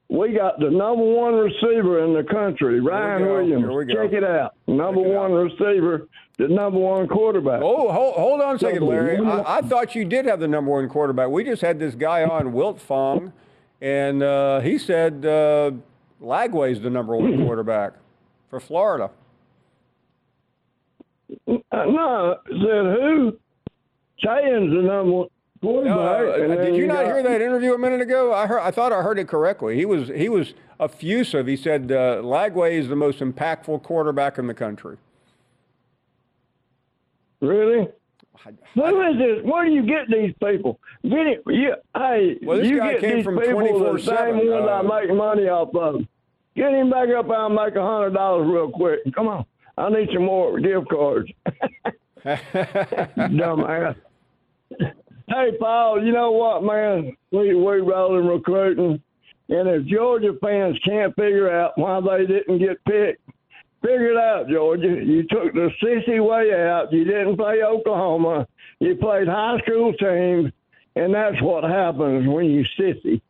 We 0.08 0.34
got 0.34 0.58
the 0.58 0.68
number 0.70 1.02
one 1.02 1.34
receiver 1.34 2.04
in 2.04 2.12
the 2.12 2.22
country, 2.24 2.80
Ryan. 2.80 3.22
Williams. 3.26 3.66
We. 3.66 3.94
Check 3.94 4.12
it 4.12 4.24
out. 4.24 4.54
Number 4.66 5.00
it 5.00 5.14
one 5.14 5.32
receiver, 5.32 6.06
the 6.36 6.48
number 6.48 6.78
one 6.78 7.08
quarterback. 7.08 7.62
Oh, 7.62 7.90
hold, 7.90 8.14
hold 8.16 8.40
on 8.42 8.56
a 8.56 8.58
second, 8.58 8.82
Larry. 8.84 9.18
I, 9.24 9.58
I 9.58 9.60
thought 9.62 9.94
you 9.94 10.04
did 10.04 10.26
have 10.26 10.40
the 10.40 10.48
number 10.48 10.70
one 10.70 10.88
quarterback. 10.90 11.30
We 11.30 11.44
just 11.44 11.62
had 11.62 11.78
this 11.78 11.94
guy 11.94 12.24
on, 12.24 12.52
Wilt 12.52 12.78
Fong, 12.78 13.32
and 13.80 14.22
uh, 14.22 14.60
he 14.60 14.76
said 14.76 15.24
uh, 15.24 15.70
Lagway's 16.20 16.82
the 16.82 16.90
number 16.90 17.16
one 17.16 17.38
quarterback 17.46 17.94
for 18.52 18.60
Florida. 18.60 19.10
Uh, 21.48 21.56
no, 21.72 22.36
said 22.46 22.52
who? 22.60 23.38
Cheyenne 24.18 24.68
the 24.68 24.82
number 24.82 25.10
one. 25.12 25.28
quarterback. 25.62 26.38
and 26.42 26.50
then 26.52 26.58
did 26.66 26.76
you 26.76 26.86
not 26.86 26.96
got- 26.96 27.06
hear 27.06 27.22
that 27.22 27.40
interview 27.40 27.72
a 27.72 27.78
minute 27.78 28.02
ago? 28.02 28.34
I 28.34 28.46
heard. 28.46 28.60
I 28.60 28.70
thought 28.70 28.92
I 28.92 29.00
heard 29.00 29.18
it 29.18 29.26
correctly. 29.26 29.74
He 29.76 29.86
was 29.86 30.08
he 30.08 30.28
was 30.28 30.52
effusive. 30.78 31.46
He 31.46 31.56
said 31.56 31.90
uh, 31.90 32.20
Lagway 32.22 32.72
is 32.72 32.88
the 32.88 32.96
most 32.96 33.20
impactful 33.20 33.82
quarterback 33.84 34.36
in 34.36 34.46
the 34.48 34.54
country. 34.54 34.98
Really? 37.40 37.88
Who 38.74 39.02
is 39.02 39.16
this? 39.18 39.44
Where 39.50 39.64
do 39.64 39.70
you 39.72 39.86
get 39.86 40.08
these 40.10 40.34
people? 40.44 40.78
Get 41.04 41.26
it? 41.26 41.42
You, 41.46 41.74
hey, 41.96 42.38
Well, 42.42 42.58
this 42.58 42.68
you 42.68 42.78
guy 42.80 42.92
get 42.92 43.00
came 43.00 43.16
these 43.16 43.24
from 43.24 43.38
people 43.38 43.60
the 43.78 43.98
24/7, 43.98 44.04
same 44.04 44.36
ones 44.50 44.68
I 44.68 44.78
uh, 44.78 44.82
make 44.82 45.16
money 45.16 45.48
off 45.48 45.74
of. 45.74 46.02
Get 46.54 46.72
him 46.72 46.90
back 46.90 47.08
up 47.16 47.26
and 47.30 47.54
make 47.54 47.74
a 47.76 47.82
hundred 47.82 48.14
dollars 48.14 48.48
real 48.50 48.70
quick. 48.70 49.00
Come 49.14 49.28
on, 49.28 49.46
I 49.78 49.88
need 49.88 50.08
some 50.12 50.24
more 50.26 50.60
gift 50.60 50.88
cards. 50.90 51.30
Dumbass. 52.24 53.96
Hey, 55.28 55.52
Paul, 55.58 56.04
you 56.04 56.12
know 56.12 56.32
what, 56.32 56.62
man? 56.62 57.16
We 57.30 57.54
we 57.54 57.80
rolling 57.80 58.26
recruiting, 58.26 59.00
and 59.48 59.68
if 59.68 59.86
Georgia 59.86 60.32
fans 60.42 60.78
can't 60.84 61.14
figure 61.16 61.50
out 61.50 61.72
why 61.76 62.00
they 62.00 62.26
didn't 62.26 62.58
get 62.58 62.84
picked, 62.84 63.22
figure 63.80 64.12
it 64.12 64.18
out, 64.18 64.48
Georgia. 64.48 65.00
You 65.02 65.22
took 65.22 65.54
the 65.54 65.70
sissy 65.82 66.22
way 66.22 66.52
out. 66.52 66.92
You 66.92 67.04
didn't 67.04 67.36
play 67.36 67.62
Oklahoma. 67.62 68.46
You 68.78 68.96
played 68.96 69.28
high 69.28 69.58
school 69.64 69.92
teams, 69.94 70.52
and 70.96 71.14
that's 71.14 71.40
what 71.40 71.64
happens 71.64 72.28
when 72.28 72.46
you 72.46 72.64
sissy, 72.78 73.22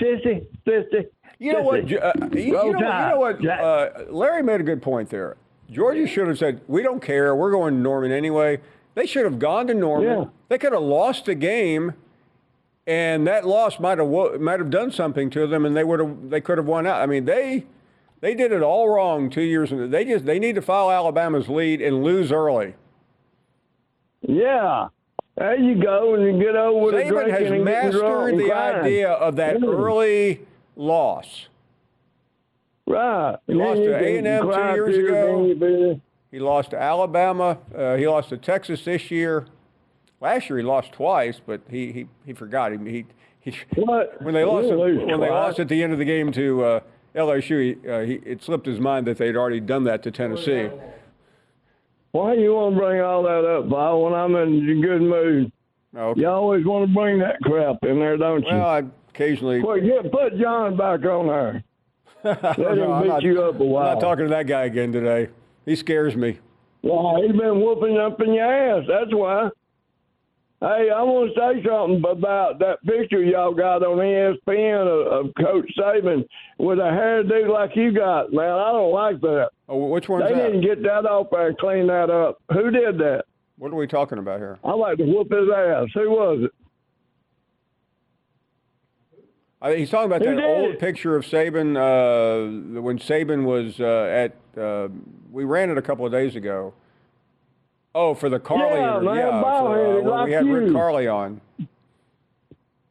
sissy, 0.00 0.46
sissy. 0.66 1.06
You 1.38 1.52
know 1.52 1.62
what? 1.62 1.80
Uh, 1.80 2.12
you, 2.32 2.40
you 2.40 2.52
know, 2.52 2.64
you 2.64 2.72
know 2.72 3.16
what? 3.18 3.46
Uh, 3.46 3.90
Larry 4.08 4.42
made 4.42 4.60
a 4.60 4.64
good 4.64 4.82
point 4.82 5.10
there. 5.10 5.36
Georgia 5.70 6.06
should 6.06 6.28
have 6.28 6.38
said, 6.38 6.60
"We 6.66 6.82
don't 6.82 7.02
care. 7.02 7.34
We're 7.34 7.50
going 7.50 7.74
to 7.74 7.80
Norman 7.80 8.12
anyway." 8.12 8.60
They 8.94 9.06
should 9.06 9.24
have 9.24 9.38
gone 9.38 9.66
to 9.66 9.74
Norman. 9.74 10.18
Yeah. 10.18 10.24
They 10.48 10.56
could 10.56 10.72
have 10.72 10.82
lost 10.82 11.26
the 11.26 11.34
game, 11.34 11.92
and 12.86 13.26
that 13.26 13.46
loss 13.46 13.78
might 13.78 13.98
have 13.98 14.40
might 14.40 14.58
have 14.60 14.70
done 14.70 14.90
something 14.90 15.28
to 15.30 15.46
them, 15.46 15.66
and 15.66 15.76
they 15.76 15.84
would 15.84 16.00
have 16.00 16.30
they 16.30 16.40
could 16.40 16.56
have 16.56 16.66
won 16.66 16.86
out. 16.86 17.02
I 17.02 17.06
mean, 17.06 17.26
they 17.26 17.66
they 18.20 18.34
did 18.34 18.52
it 18.52 18.62
all 18.62 18.88
wrong 18.88 19.28
two 19.28 19.42
years. 19.42 19.70
ago. 19.72 19.86
They 19.86 20.06
just 20.06 20.24
they 20.24 20.38
need 20.38 20.54
to 20.54 20.62
follow 20.62 20.90
Alabama's 20.90 21.48
lead 21.48 21.82
and 21.82 22.02
lose 22.02 22.32
early. 22.32 22.74
Yeah. 24.22 24.88
There 25.36 25.60
you 25.60 25.74
go, 25.74 26.14
and 26.14 26.24
you 26.24 26.42
get 26.42 26.56
over 26.56 26.90
the 26.92 27.02
Saban 27.02 27.30
has 27.30 27.50
and 27.50 27.62
mastered 27.62 28.38
the 28.38 28.52
idea 28.52 29.10
of 29.10 29.36
that 29.36 29.62
early 29.62 30.40
loss. 30.76 31.48
Right. 32.86 33.36
He 33.46 33.52
And 33.52 33.60
lost 33.60 33.78
to 33.80 33.94
A&M 33.96 34.42
two 34.42 34.74
years 34.74 34.98
ago. 34.98 35.54
bed. 35.54 36.00
He 36.30 36.38
lost 36.38 36.70
to 36.70 36.80
Alabama. 36.80 37.58
Uh, 37.76 37.96
he 37.96 38.06
lost 38.06 38.28
to 38.28 38.36
Texas 38.36 38.84
this 38.84 39.10
year. 39.10 39.46
Last 40.20 40.48
year 40.48 40.58
he 40.58 40.64
lost 40.64 40.92
twice, 40.92 41.40
but 41.44 41.60
he 41.68 41.92
he, 41.92 42.06
he 42.24 42.32
forgot. 42.32 42.72
He, 42.72 42.78
he, 42.90 43.06
he 43.40 43.52
What? 43.76 44.20
when 44.22 44.34
they 44.34 44.44
lost 44.44 44.68
lose 44.68 44.98
when 45.04 45.20
they 45.20 45.30
lost 45.30 45.58
at 45.58 45.68
the 45.68 45.82
end 45.82 45.92
of 45.92 45.98
the 45.98 46.04
game 46.04 46.30
to 46.32 46.64
uh, 46.64 46.80
LSU, 47.14 47.62
he, 47.82 47.88
uh, 47.88 48.00
he, 48.00 48.14
it 48.24 48.42
slipped 48.42 48.66
his 48.66 48.78
mind 48.80 49.06
that 49.06 49.18
they'd 49.18 49.36
already 49.36 49.60
done 49.60 49.84
that 49.84 50.02
to 50.04 50.10
Tennessee. 50.10 50.68
Why 52.12 52.34
do 52.34 52.40
you 52.40 52.54
want 52.54 52.74
to 52.74 52.80
bring 52.80 53.00
all 53.00 53.22
that 53.24 53.44
up, 53.44 53.68
Paul, 53.68 54.04
when 54.04 54.14
I'm 54.14 54.34
in 54.36 54.78
a 54.78 54.80
good 54.82 55.02
mood? 55.02 55.52
Okay. 55.94 56.20
You 56.20 56.28
always 56.28 56.64
want 56.64 56.88
to 56.88 56.94
bring 56.94 57.18
that 57.18 57.36
crap 57.42 57.76
in 57.82 57.98
there, 57.98 58.16
don't 58.16 58.42
you? 58.42 58.48
Well, 58.54 58.66
I 58.66 58.82
occasionally. 59.20 59.62
Well, 59.62 59.80
get, 59.80 60.10
put 60.12 60.38
John 60.38 60.76
back 60.76 61.04
on 61.04 61.26
there. 61.26 61.64
Let 62.24 62.56
him 62.56 62.78
No, 62.78 63.00
beat 63.02 63.08
not- 63.08 63.22
you 63.22 63.42
up 63.42 63.60
a 63.60 63.64
I'm 63.64 63.70
not 63.72 64.00
talking 64.00 64.24
to 64.26 64.30
that 64.30 64.46
guy 64.46 64.64
again 64.64 64.92
today. 64.92 65.28
He 65.64 65.74
scares 65.76 66.14
me. 66.16 66.38
Well, 66.82 67.20
he's 67.22 67.32
been 67.32 67.60
whooping 67.60 67.98
up 67.98 68.20
in 68.20 68.34
your 68.34 68.44
ass. 68.78 68.84
That's 68.88 69.12
why. 69.12 69.48
Hey, 70.60 70.88
I 70.90 71.02
want 71.02 71.34
to 71.34 71.40
say 71.40 71.68
something 71.68 72.02
about 72.10 72.58
that 72.60 72.82
picture 72.84 73.22
y'all 73.22 73.52
got 73.52 73.82
on 73.82 73.98
ESPN 73.98 74.86
of, 74.86 75.26
of 75.26 75.34
Coach 75.34 75.70
Saban 75.78 76.24
with 76.58 76.78
a 76.78 76.82
hairdo 76.82 77.52
like 77.52 77.76
you 77.76 77.92
got. 77.92 78.32
Man, 78.32 78.48
I 78.50 78.72
don't 78.72 78.92
like 78.92 79.20
that. 79.20 79.50
Oh, 79.68 79.86
which 79.88 80.08
one's 80.08 80.24
They 80.28 80.34
didn't 80.34 80.62
get 80.62 80.82
that 80.84 81.04
off 81.04 81.26
there 81.30 81.48
and 81.48 81.58
clean 81.58 81.86
that 81.88 82.08
up. 82.08 82.38
Who 82.52 82.70
did 82.70 82.96
that? 82.98 83.24
What 83.58 83.72
are 83.72 83.76
we 83.76 83.86
talking 83.86 84.18
about 84.18 84.38
here? 84.38 84.58
I 84.64 84.72
like 84.72 84.96
to 84.98 85.04
whoop 85.04 85.30
his 85.30 85.48
ass. 85.54 85.88
Who 85.94 86.10
was 86.10 86.44
it? 86.44 86.50
I, 89.62 89.76
he's 89.76 89.90
talking 89.90 90.06
about 90.06 90.20
Who 90.22 90.34
that 90.34 90.40
did 90.40 90.44
old 90.44 90.78
picture 90.78 91.16
of 91.16 91.24
Saban 91.24 91.76
uh, 91.76 92.80
when 92.80 92.98
Saban 92.98 93.44
was 93.44 93.80
uh, 93.80 93.84
at. 94.54 94.60
Uh, 94.60 94.88
we 95.30 95.44
ran 95.44 95.70
it 95.70 95.76
a 95.78 95.82
couple 95.82 96.04
of 96.06 96.12
days 96.12 96.34
ago. 96.36 96.72
Oh, 97.94 98.14
for 98.14 98.28
the 98.28 98.38
Karle, 98.38 98.76
Yeah, 98.76 98.98
man, 99.00 99.16
yeah, 99.16 99.40
for, 99.42 99.98
uh, 99.98 100.02
like 100.10 100.26
we 100.26 100.32
had 100.32 100.46
Rick. 100.46 100.72
Karle 100.72 101.08
on. 101.08 101.40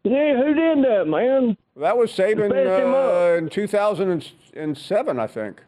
Yeah, 0.03 0.36
who 0.38 0.53
did 0.53 0.84
that, 0.86 1.05
man? 1.07 1.57
That 1.77 1.98
was 1.98 2.12
Saban 2.12 2.50
Fessed 2.51 2.81
him 2.84 2.93
up. 2.93 3.12
uh, 3.13 3.38
in 3.38 3.50
2007, 3.50 5.19
I 5.19 5.27
think. 5.27 5.62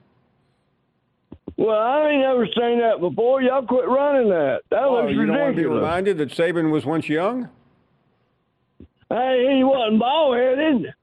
Well, 1.58 1.76
I 1.80 2.10
ain't 2.10 2.22
never 2.22 2.46
seen 2.46 2.80
that 2.80 3.00
before. 3.00 3.42
Y'all 3.42 3.66
quit 3.66 3.88
running 3.88 4.30
that. 4.30 4.62
That 4.70 4.84
Oh, 4.84 5.02
looks 5.02 5.12
you 5.14 5.26
don't 5.26 5.40
want 5.40 5.56
to 5.56 5.62
be 5.62 5.68
reminded 5.68 6.18
that 6.20 6.30
Saban 6.30 6.72
was 6.72 6.86
once 6.86 7.10
young? 7.10 7.50
Hey, 9.10 9.56
he 9.58 9.64
wasn't 9.64 10.00
bald 10.00 10.36
headed. 10.38 10.94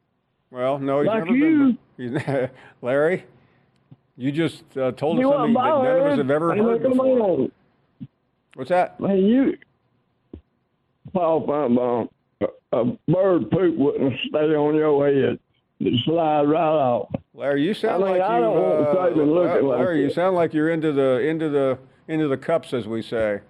Well, 0.51 0.79
no, 0.79 1.01
he's 1.01 1.09
Like 1.09 1.25
never 1.25 1.37
you. 1.37 1.59
been. 1.59 1.79
He's, 1.97 2.23
Larry, 2.83 3.25
you 4.17 4.33
just 4.33 4.65
uh, 4.77 4.91
told 4.93 5.19
He 5.19 5.25
us 5.25 5.33
something 5.33 5.55
that 5.55 5.61
none 5.61 5.97
of 6.01 6.07
us 6.07 6.19
have 6.19 6.31
ever 6.31 6.57
heard 6.57 6.83
before. 6.83 7.49
What's 8.55 8.71
that? 8.71 8.99
Man, 9.01 9.17
you, 9.19 9.57
Paul 11.13 11.47
Finebaum, 11.47 12.09
a, 12.73 12.85
bird 13.11 13.51
poop 13.51 13.77
wouldn't 13.77 14.15
stay 14.29 14.55
on 14.57 14.75
your 14.75 15.07
head. 15.07 15.39
It 15.81 16.01
slide 16.05 16.43
right 16.49 16.61
off. 16.61 17.15
Larry, 17.33 17.65
you 17.65 17.75
sound 17.75 18.03
I 18.05 18.07
mean, 18.09 18.19
like 18.19 18.29
I 18.31 18.39
you. 18.39 18.45
uh, 18.45 18.95
Saban 18.95 19.33
looking 19.35 19.67
like 19.69 19.79
Larry, 19.79 20.03
you 20.03 20.11
sound 20.11 20.35
like 20.37 20.53
you're 20.55 20.71
into 20.71 20.93
the 20.93 21.19
into 21.21 21.49
the 21.49 21.79
into 22.09 22.27
the 22.29 22.37
cups, 22.37 22.73
as 22.73 22.87
we 22.87 23.03
say. 23.03 23.41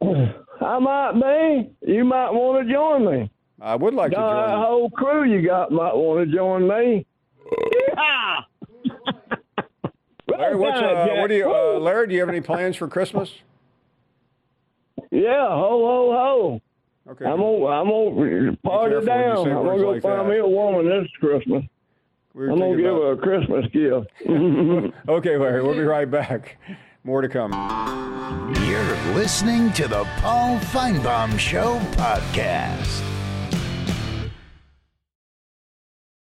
I 0.02 0.78
might 0.80 1.12
be. 1.12 1.92
You 1.92 2.04
might 2.04 2.30
want 2.30 2.66
to 2.66 2.72
join 2.72 3.04
me. 3.06 3.30
I 3.60 3.74
would 3.76 3.94
like 3.94 4.10
to 4.10 4.16
join. 4.16 4.50
The 4.50 4.56
whole 4.56 4.90
crew 4.90 5.24
you 5.24 5.42
got 5.46 5.70
might 5.72 5.94
want 5.94 6.28
to 6.28 6.34
join 6.36 6.68
me. 6.68 7.06
Larry, 10.28 10.56
what's, 10.56 10.80
Roll 10.80 10.96
uh, 10.96 11.20
what 11.20 11.28
do 11.28 11.34
you, 11.34 11.50
uh, 11.50 11.78
Larry? 11.78 12.08
Do 12.08 12.14
you 12.14 12.20
have 12.20 12.28
any 12.28 12.40
plans 12.40 12.76
for 12.76 12.88
Christmas? 12.88 13.32
Yeah, 15.10 15.48
ho 15.48 15.80
ho 15.86 16.12
ho. 16.12 16.60
Okay. 17.12 17.24
I'm 17.24 17.38
gonna 17.38 17.66
I'm 17.66 17.88
gonna 17.88 18.56
party 18.58 18.94
careful 18.96 18.96
when 18.96 19.00
you 19.00 19.06
down. 19.06 19.38
I'm 19.48 19.64
gonna 19.64 19.78
go 19.82 19.90
like 19.92 20.02
find 20.02 20.20
that. 20.28 20.28
me 20.32 20.38
a 20.38 20.46
woman 20.46 20.86
this 20.88 21.08
Christmas. 21.20 21.62
We 22.34 22.44
were 22.46 22.50
I'm 22.52 22.58
gonna 22.58 22.76
give 22.76 22.86
about- 22.86 23.02
her 23.02 23.12
a 23.12 23.16
Christmas 23.16 23.66
gift. 23.72 24.10
Okay, 25.08 25.36
Larry, 25.38 25.62
we'll 25.62 25.74
be 25.74 25.82
right 25.82 26.10
back. 26.10 26.56
More 27.04 27.22
to 27.22 27.28
come. 27.28 27.52
You're 28.66 29.14
listening 29.14 29.72
to 29.74 29.86
the 29.86 30.04
Paul 30.18 30.58
Finebaum 30.58 31.38
Show 31.38 31.78
podcast. 31.92 33.02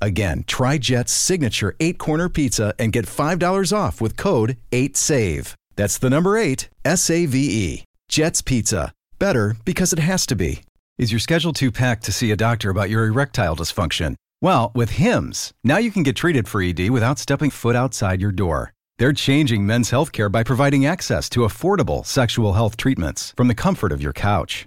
Again, 0.00 0.44
try 0.46 0.78
Jet's 0.78 1.12
signature 1.12 1.76
eight 1.78 1.98
corner 1.98 2.28
pizza 2.28 2.74
and 2.78 2.92
get 2.92 3.06
$5 3.06 3.76
off 3.76 4.00
with 4.00 4.16
code 4.16 4.56
8SAVE. 4.72 5.54
That's 5.76 5.98
the 5.98 6.10
number 6.10 6.36
eight, 6.36 6.68
S 6.84 7.10
A 7.10 7.26
V 7.26 7.38
E. 7.38 7.84
Jet's 8.08 8.42
Pizza. 8.42 8.92
Better 9.18 9.56
because 9.64 9.92
it 9.92 9.98
has 9.98 10.26
to 10.26 10.36
be. 10.36 10.62
Is 10.98 11.12
your 11.12 11.20
schedule 11.20 11.52
too 11.52 11.70
packed 11.70 12.04
to 12.04 12.12
see 12.12 12.30
a 12.30 12.36
doctor 12.36 12.70
about 12.70 12.90
your 12.90 13.06
erectile 13.06 13.56
dysfunction? 13.56 14.16
Well, 14.42 14.72
with 14.74 14.90
HIMS, 14.90 15.52
now 15.64 15.78
you 15.78 15.90
can 15.90 16.02
get 16.02 16.16
treated 16.16 16.48
for 16.48 16.62
ED 16.62 16.90
without 16.90 17.18
stepping 17.18 17.50
foot 17.50 17.76
outside 17.76 18.20
your 18.20 18.32
door. 18.32 18.72
They're 18.98 19.12
changing 19.12 19.64
men's 19.64 19.90
healthcare 19.90 20.30
by 20.30 20.42
providing 20.42 20.84
access 20.84 21.28
to 21.30 21.40
affordable 21.40 22.04
sexual 22.04 22.54
health 22.54 22.76
treatments 22.76 23.32
from 23.36 23.48
the 23.48 23.54
comfort 23.54 23.92
of 23.92 24.02
your 24.02 24.12
couch. 24.12 24.66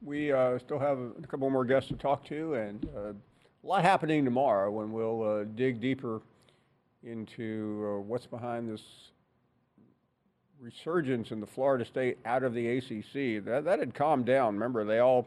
We 0.00 0.32
uh, 0.32 0.58
still 0.60 0.78
have 0.78 0.98
a 0.98 1.26
couple 1.26 1.50
more 1.50 1.64
guests 1.64 1.88
to 1.88 1.96
talk 1.96 2.24
to, 2.26 2.54
and 2.54 2.88
uh, 2.96 3.00
a 3.10 3.66
lot 3.66 3.82
happening 3.82 4.24
tomorrow 4.24 4.70
when 4.70 4.92
we'll 4.92 5.22
uh, 5.22 5.44
dig 5.56 5.80
deeper 5.80 6.22
into 7.02 7.84
uh, 7.84 8.00
what's 8.02 8.26
behind 8.26 8.70
this 8.70 8.82
resurgence 10.60 11.32
in 11.32 11.40
the 11.40 11.46
Florida 11.46 11.84
State 11.84 12.18
out 12.24 12.44
of 12.44 12.54
the 12.54 12.78
ACC. 12.78 13.44
That, 13.44 13.64
that 13.64 13.80
had 13.80 13.92
calmed 13.92 14.26
down. 14.26 14.54
Remember, 14.54 14.84
they 14.84 15.00
all 15.00 15.26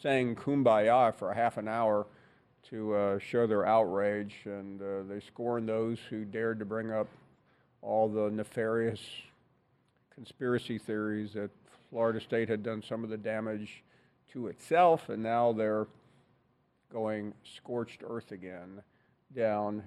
sang 0.00 0.34
Kumbaya 0.34 1.14
for 1.14 1.30
a 1.30 1.34
half 1.34 1.58
an 1.58 1.68
hour 1.68 2.06
to 2.70 2.94
uh, 2.94 3.18
show 3.18 3.46
their 3.46 3.66
outrage, 3.66 4.34
and 4.46 4.80
uh, 4.80 5.02
they 5.06 5.20
scorned 5.20 5.68
those 5.68 5.98
who 6.08 6.24
dared 6.24 6.58
to 6.58 6.64
bring 6.64 6.90
up 6.90 7.08
all 7.82 8.08
the 8.08 8.30
nefarious 8.30 9.00
conspiracy 10.14 10.78
theories 10.78 11.34
that 11.34 11.50
Florida 11.90 12.20
State 12.20 12.48
had 12.48 12.62
done 12.62 12.82
some 12.82 13.04
of 13.04 13.10
the 13.10 13.16
damage 13.18 13.82
to 14.32 14.48
itself, 14.48 15.08
and 15.08 15.22
now 15.22 15.52
they're 15.52 15.86
going 16.92 17.34
scorched 17.56 18.02
earth 18.08 18.32
again 18.32 18.82
down 19.34 19.82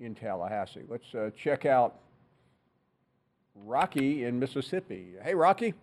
in 0.00 0.14
Tallahassee. 0.14 0.82
Let's 0.88 1.14
uh, 1.14 1.30
check 1.42 1.66
out 1.66 1.96
Rocky 3.64 4.24
in 4.24 4.38
Mississippi. 4.38 5.14
Hey, 5.22 5.34
Rocky. 5.34 5.74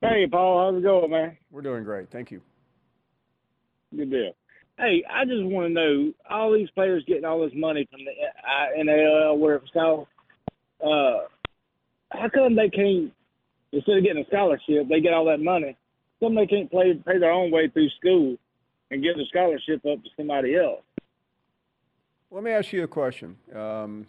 Hey, 0.00 0.26
Paul, 0.30 0.72
how's 0.72 0.78
it 0.78 0.82
going, 0.82 1.10
man? 1.10 1.36
We're 1.50 1.62
doing 1.62 1.84
great. 1.84 2.10
Thank 2.10 2.30
you. 2.30 2.40
Good 3.94 4.10
deal. 4.10 4.32
Hey, 4.78 5.04
I 5.10 5.24
just 5.24 5.44
want 5.44 5.68
to 5.68 5.74
know 5.74 6.12
all 6.30 6.52
these 6.54 6.70
players 6.70 7.04
getting 7.06 7.24
all 7.24 7.40
this 7.42 7.52
money 7.54 7.86
from 7.90 8.00
the 8.04 8.84
NAL, 8.84 9.36
where 9.36 9.56
it's 9.56 9.70
called. 9.72 10.06
Uh, 10.82 11.26
how 12.12 12.28
come 12.32 12.56
they 12.56 12.70
can't, 12.70 13.12
instead 13.72 13.98
of 13.98 14.04
getting 14.04 14.22
a 14.22 14.26
scholarship, 14.26 14.88
they 14.88 15.00
get 15.00 15.12
all 15.12 15.26
that 15.26 15.40
money? 15.40 15.76
They 16.20 16.46
can't 16.46 16.70
play, 16.70 16.94
pay 17.06 17.18
their 17.18 17.30
own 17.30 17.50
way 17.50 17.68
through 17.68 17.88
school 17.90 18.36
and 18.90 19.02
give 19.02 19.16
the 19.16 19.24
scholarship 19.28 19.84
up 19.86 20.02
to 20.02 20.10
somebody 20.16 20.56
else? 20.56 20.82
Let 22.30 22.44
me 22.44 22.50
ask 22.50 22.72
you 22.72 22.84
a 22.84 22.88
question. 22.88 23.36
Um, 23.54 24.06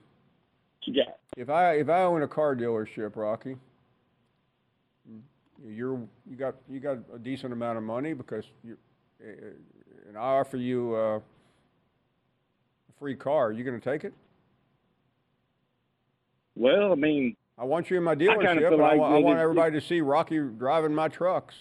What 0.86 0.88
you 0.88 1.06
got? 1.06 1.18
if 1.38 1.50
I 1.50 1.76
if 1.76 1.90
I 1.90 2.04
own 2.04 2.22
a 2.24 2.28
car 2.28 2.56
dealership, 2.56 3.16
Rocky, 3.16 3.56
you're 5.66 6.00
you 6.30 6.36
got 6.38 6.56
you 6.70 6.80
got 6.80 6.98
a 7.14 7.18
decent 7.18 7.54
amount 7.54 7.78
of 7.78 7.84
money 7.84 8.14
because 8.14 8.46
you, 8.64 8.78
uh, 9.24 9.32
and 10.10 10.18
I 10.18 10.22
offer 10.22 10.58
you 10.58 10.94
uh, 10.94 11.18
a 11.18 11.22
free 13.00 13.16
car. 13.16 13.48
Are 13.48 13.52
you 13.52 13.64
going 13.64 13.80
to 13.80 13.90
take 13.90 14.04
it? 14.04 14.14
Well, 16.56 16.92
I 16.92 16.96
mean, 16.96 17.36
I 17.58 17.64
want 17.64 17.90
you 17.90 17.98
in 17.98 18.04
my 18.04 18.16
dealership, 18.16 18.74
I, 18.74 18.76
like 18.76 19.00
want, 19.00 19.14
I 19.16 19.18
want 19.20 19.40
everybody 19.40 19.80
to 19.80 19.86
see 19.86 20.02
Rocky 20.02 20.40
driving 20.40 20.94
my 20.94 21.08
trucks. 21.08 21.56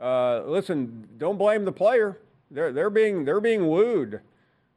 Uh, 0.00 0.42
listen, 0.46 1.08
don't 1.18 1.38
blame 1.38 1.64
the 1.64 1.72
player. 1.72 2.18
They're 2.50 2.72
they're 2.72 2.90
being 2.90 3.24
they're 3.24 3.40
being 3.40 3.68
wooed. 3.68 4.20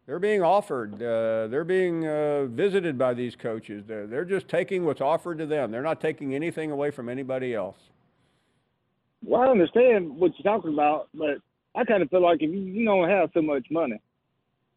They're 0.06 0.20
being 0.20 0.44
offered. 0.44 1.02
Uh, 1.02 1.48
they're 1.48 1.64
being 1.64 2.08
uh, 2.08 2.46
visited 2.46 2.96
by 2.96 3.16
these 3.16 3.36
coaches. 3.36 3.86
They're, 3.88 4.06
they're 4.06 4.24
just 4.24 4.48
taking 4.48 4.86
what's 4.86 5.02
offered 5.02 5.40
to 5.40 5.48
them. 5.48 5.72
They're 5.72 5.82
not 5.82 6.00
taking 6.00 6.36
anything 6.36 6.70
away 6.70 6.92
from 6.92 7.10
anybody 7.10 7.56
else. 7.56 7.78
well, 9.24 9.42
I 9.42 9.48
understand 9.48 10.16
what 10.16 10.34
you're 10.38 10.54
talking 10.54 10.72
about, 10.74 11.10
but 11.16 11.40
I 11.74 11.86
kind 11.86 12.04
of 12.04 12.10
feel 12.12 12.22
like 12.22 12.44
if 12.44 12.52
you, 12.52 12.60
you 12.60 12.90
only 12.92 13.10
have 13.10 13.32
so 13.34 13.42
much 13.42 13.66
money 13.72 14.00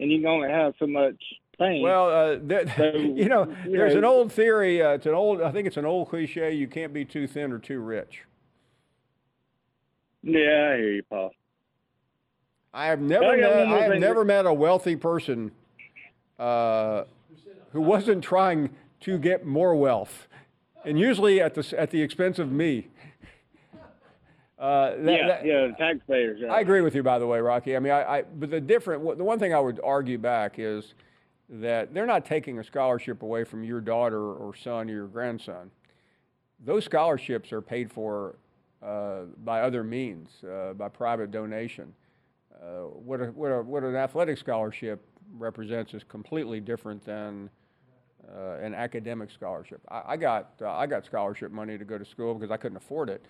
and 0.00 0.10
you 0.10 0.26
only 0.26 0.48
have 0.48 0.72
so 0.78 0.86
much 0.86 1.16
fame, 1.58 1.82
Well, 1.82 2.08
uh, 2.08 2.38
there, 2.40 2.66
So, 2.74 2.84
you 2.96 3.28
know, 3.28 3.54
there's 3.66 3.94
an 3.96 4.06
old 4.06 4.32
theory. 4.32 4.80
Uh, 4.82 4.92
it's 4.92 5.04
an 5.06 5.12
old. 5.14 5.42
I 5.42 5.52
think 5.52 5.66
it's 5.66 5.76
an 5.76 5.84
old 5.84 6.08
cliche. 6.08 6.54
You 6.54 6.68
can't 6.68 6.94
be 6.94 7.04
too 7.04 7.26
thin 7.26 7.52
or 7.52 7.58
too 7.58 7.80
rich. 7.80 8.22
Yeah, 10.22 10.70
I 10.72 10.76
hear 10.76 10.92
you, 10.92 11.02
Paul. 11.02 11.31
I 12.72 12.87
have 12.87 13.00
never 13.00 13.37
met, 13.37 13.66
I 13.66 13.78
have 13.83 13.98
never 13.98 14.24
met 14.24 14.46
a 14.46 14.52
wealthy 14.52 14.94
person 14.96 15.50
uh, 16.38 17.04
who 17.72 17.81
wasn't 17.81 18.22
trying 18.22 18.70
to 19.00 19.18
get 19.18 19.46
more 19.46 19.74
wealth, 19.74 20.28
and 20.85 20.98
usually 20.98 21.40
at 21.40 21.54
the 21.54 21.74
at 21.78 21.90
the 21.90 22.02
expense 22.02 22.38
of 22.38 22.52
me. 22.52 22.88
Uh, 24.59 24.96
that- 24.96 25.04
yeah, 25.04 25.26
that- 25.28 25.46
yeah, 25.46 25.68
taxpayers. 25.78 26.40
Yeah. 26.40 26.52
I 26.52 26.61
agree 26.61 26.81
with 26.81 26.94
you, 26.94 27.02
by 27.02 27.18
the 27.20 27.26
way, 27.26 27.40
Rocky. 27.40 27.76
I 27.76 27.78
mean, 27.78 27.92
I, 27.92 28.18
I 28.18 28.22
but 28.22 28.50
the 28.50 28.61
different 28.61 29.02
the 29.16 29.24
one 29.24 29.38
thing 29.38 29.54
I 29.54 29.61
would 29.61 29.81
argue 29.85 30.18
back 30.18 30.59
is 30.59 30.94
that 31.48 31.94
they're 31.94 32.07
not 32.07 32.26
taking 32.26 32.59
a 32.59 32.64
scholarship 32.64 33.22
away 33.22 33.44
from 33.44 33.62
your 33.64 33.81
daughter 33.81 34.20
or 34.33 34.54
son 34.54 34.90
or 34.90 34.92
your 34.92 35.07
grandson. 35.07 35.70
Those 36.64 36.85
scholarships 36.85 37.52
are 37.52 37.62
paid 37.62 37.90
for 37.90 38.35
by 38.80 39.62
other 39.62 39.82
means, 39.84 40.30
uh, 40.44 40.72
by 40.72 40.88
private 40.88 41.30
donation. 41.30 41.92
Uh, 42.54 42.82
what, 42.82 43.20
a, 43.20 43.26
what, 43.26 43.48
a, 43.48 43.62
what 43.62 43.82
an 43.82 43.94
athletic 43.94 44.38
scholarship 44.38 45.04
represents 45.36 45.94
is 45.94 46.02
completely 46.04 46.60
different 46.60 47.04
than 47.04 47.50
uh, 48.36 48.58
an 48.60 48.74
academic 48.74 49.30
scholarship. 49.30 49.80
I, 49.88 50.02
I 50.08 50.16
got 50.16 50.50
uh, 50.60 50.72
I 50.72 50.86
got 50.86 51.04
scholarship 51.04 51.52
money 51.52 51.78
to 51.78 51.84
go 51.84 51.98
to 51.98 52.04
school 52.04 52.34
because 52.34 52.50
I 52.50 52.56
couldn't 52.56 52.76
afford 52.76 53.10
it. 53.10 53.24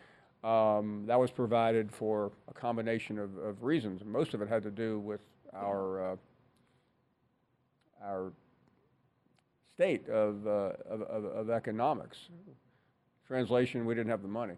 Um, 0.45 1.05
that 1.07 1.19
was 1.19 1.31
provided 1.31 1.93
for 1.93 2.33
a 2.49 2.55
combination 2.55 3.19
of, 3.19 3.37
of 3.39 3.63
reasons. 3.63 4.03
Most 4.05 4.35
of 4.35 4.43
it 4.43 4.49
had 4.49 4.63
to 4.63 4.71
do 4.71 4.99
with 5.01 5.21
our 5.55 6.13
uh, 6.13 6.17
our 8.03 8.33
state 9.75 10.09
of, 10.09 10.47
uh, 10.47 10.51
of, 10.89 11.03
of, 11.03 11.25
of 11.25 11.51
economics. 11.51 12.19
Translation: 13.27 13.85
We 13.85 13.95
didn't 13.95 14.11
have 14.11 14.23
the 14.23 14.29
money. 14.29 14.55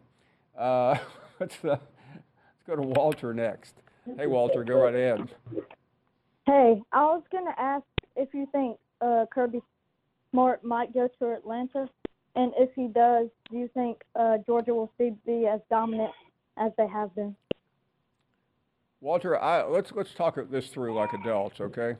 Uh, 0.56 0.96
let's 1.40 1.56
uh, 1.64 1.68
let's 1.68 2.62
go 2.66 2.76
to 2.76 2.82
Walter 2.82 3.32
next. 3.34 3.74
Hey, 4.16 4.26
Walter, 4.26 4.64
go 4.64 4.82
right 4.82 4.94
ahead. 4.94 5.28
Hey, 6.46 6.82
I 6.92 7.02
was 7.04 7.22
gonna 7.30 7.54
ask 7.56 7.84
if 8.16 8.34
you 8.34 8.46
think 8.52 8.78
uh, 9.00 9.26
Kirby 9.32 9.60
Smart 10.32 10.64
might 10.64 10.92
go 10.92 11.08
to 11.18 11.32
Atlanta, 11.32 11.88
and 12.34 12.52
if 12.58 12.70
he 12.74 12.88
does, 12.88 13.28
do 13.50 13.58
you 13.58 13.68
think 13.74 14.02
uh, 14.16 14.38
Georgia 14.46 14.74
will 14.74 14.90
still 14.94 15.16
be 15.26 15.46
as 15.46 15.60
dominant 15.70 16.12
as 16.56 16.72
they 16.76 16.86
have 16.88 17.14
been? 17.14 17.36
Walter, 19.00 19.40
I, 19.40 19.64
let's 19.64 19.92
let's 19.92 20.12
talk 20.12 20.38
this 20.50 20.68
through 20.68 20.94
like 20.94 21.12
adults, 21.12 21.60
okay? 21.60 21.96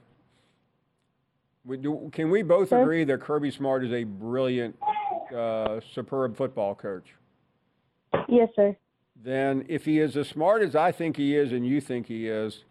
We 1.64 1.76
do, 1.76 2.10
can 2.12 2.30
we 2.30 2.42
both 2.42 2.70
Sure. 2.70 2.80
agree 2.82 3.04
that 3.04 3.20
Kirby 3.20 3.50
Smart 3.50 3.84
is 3.84 3.92
a 3.92 4.04
brilliant, 4.04 4.74
uh, 5.34 5.80
superb 5.92 6.36
football 6.36 6.74
coach? 6.74 7.04
Yes, 8.28 8.48
sir. 8.54 8.76
Then, 9.22 9.66
if 9.68 9.84
he 9.84 9.98
is 9.98 10.16
as 10.16 10.28
smart 10.28 10.62
as 10.62 10.74
I 10.74 10.92
think 10.92 11.16
he 11.16 11.36
is 11.36 11.52
and 11.52 11.66
you 11.66 11.80
think 11.80 12.06
he 12.06 12.26
is, 12.28 12.64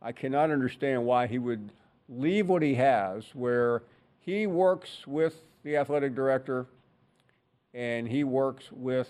I 0.00 0.12
cannot 0.12 0.50
understand 0.50 1.04
why 1.04 1.26
he 1.26 1.38
would 1.38 1.72
leave 2.08 2.48
what 2.48 2.62
he 2.62 2.74
has, 2.74 3.24
where 3.34 3.82
he 4.20 4.46
works 4.46 5.06
with 5.06 5.42
the 5.62 5.76
athletic 5.76 6.14
director 6.14 6.66
and 7.74 8.08
he 8.08 8.24
works 8.24 8.64
with 8.72 9.08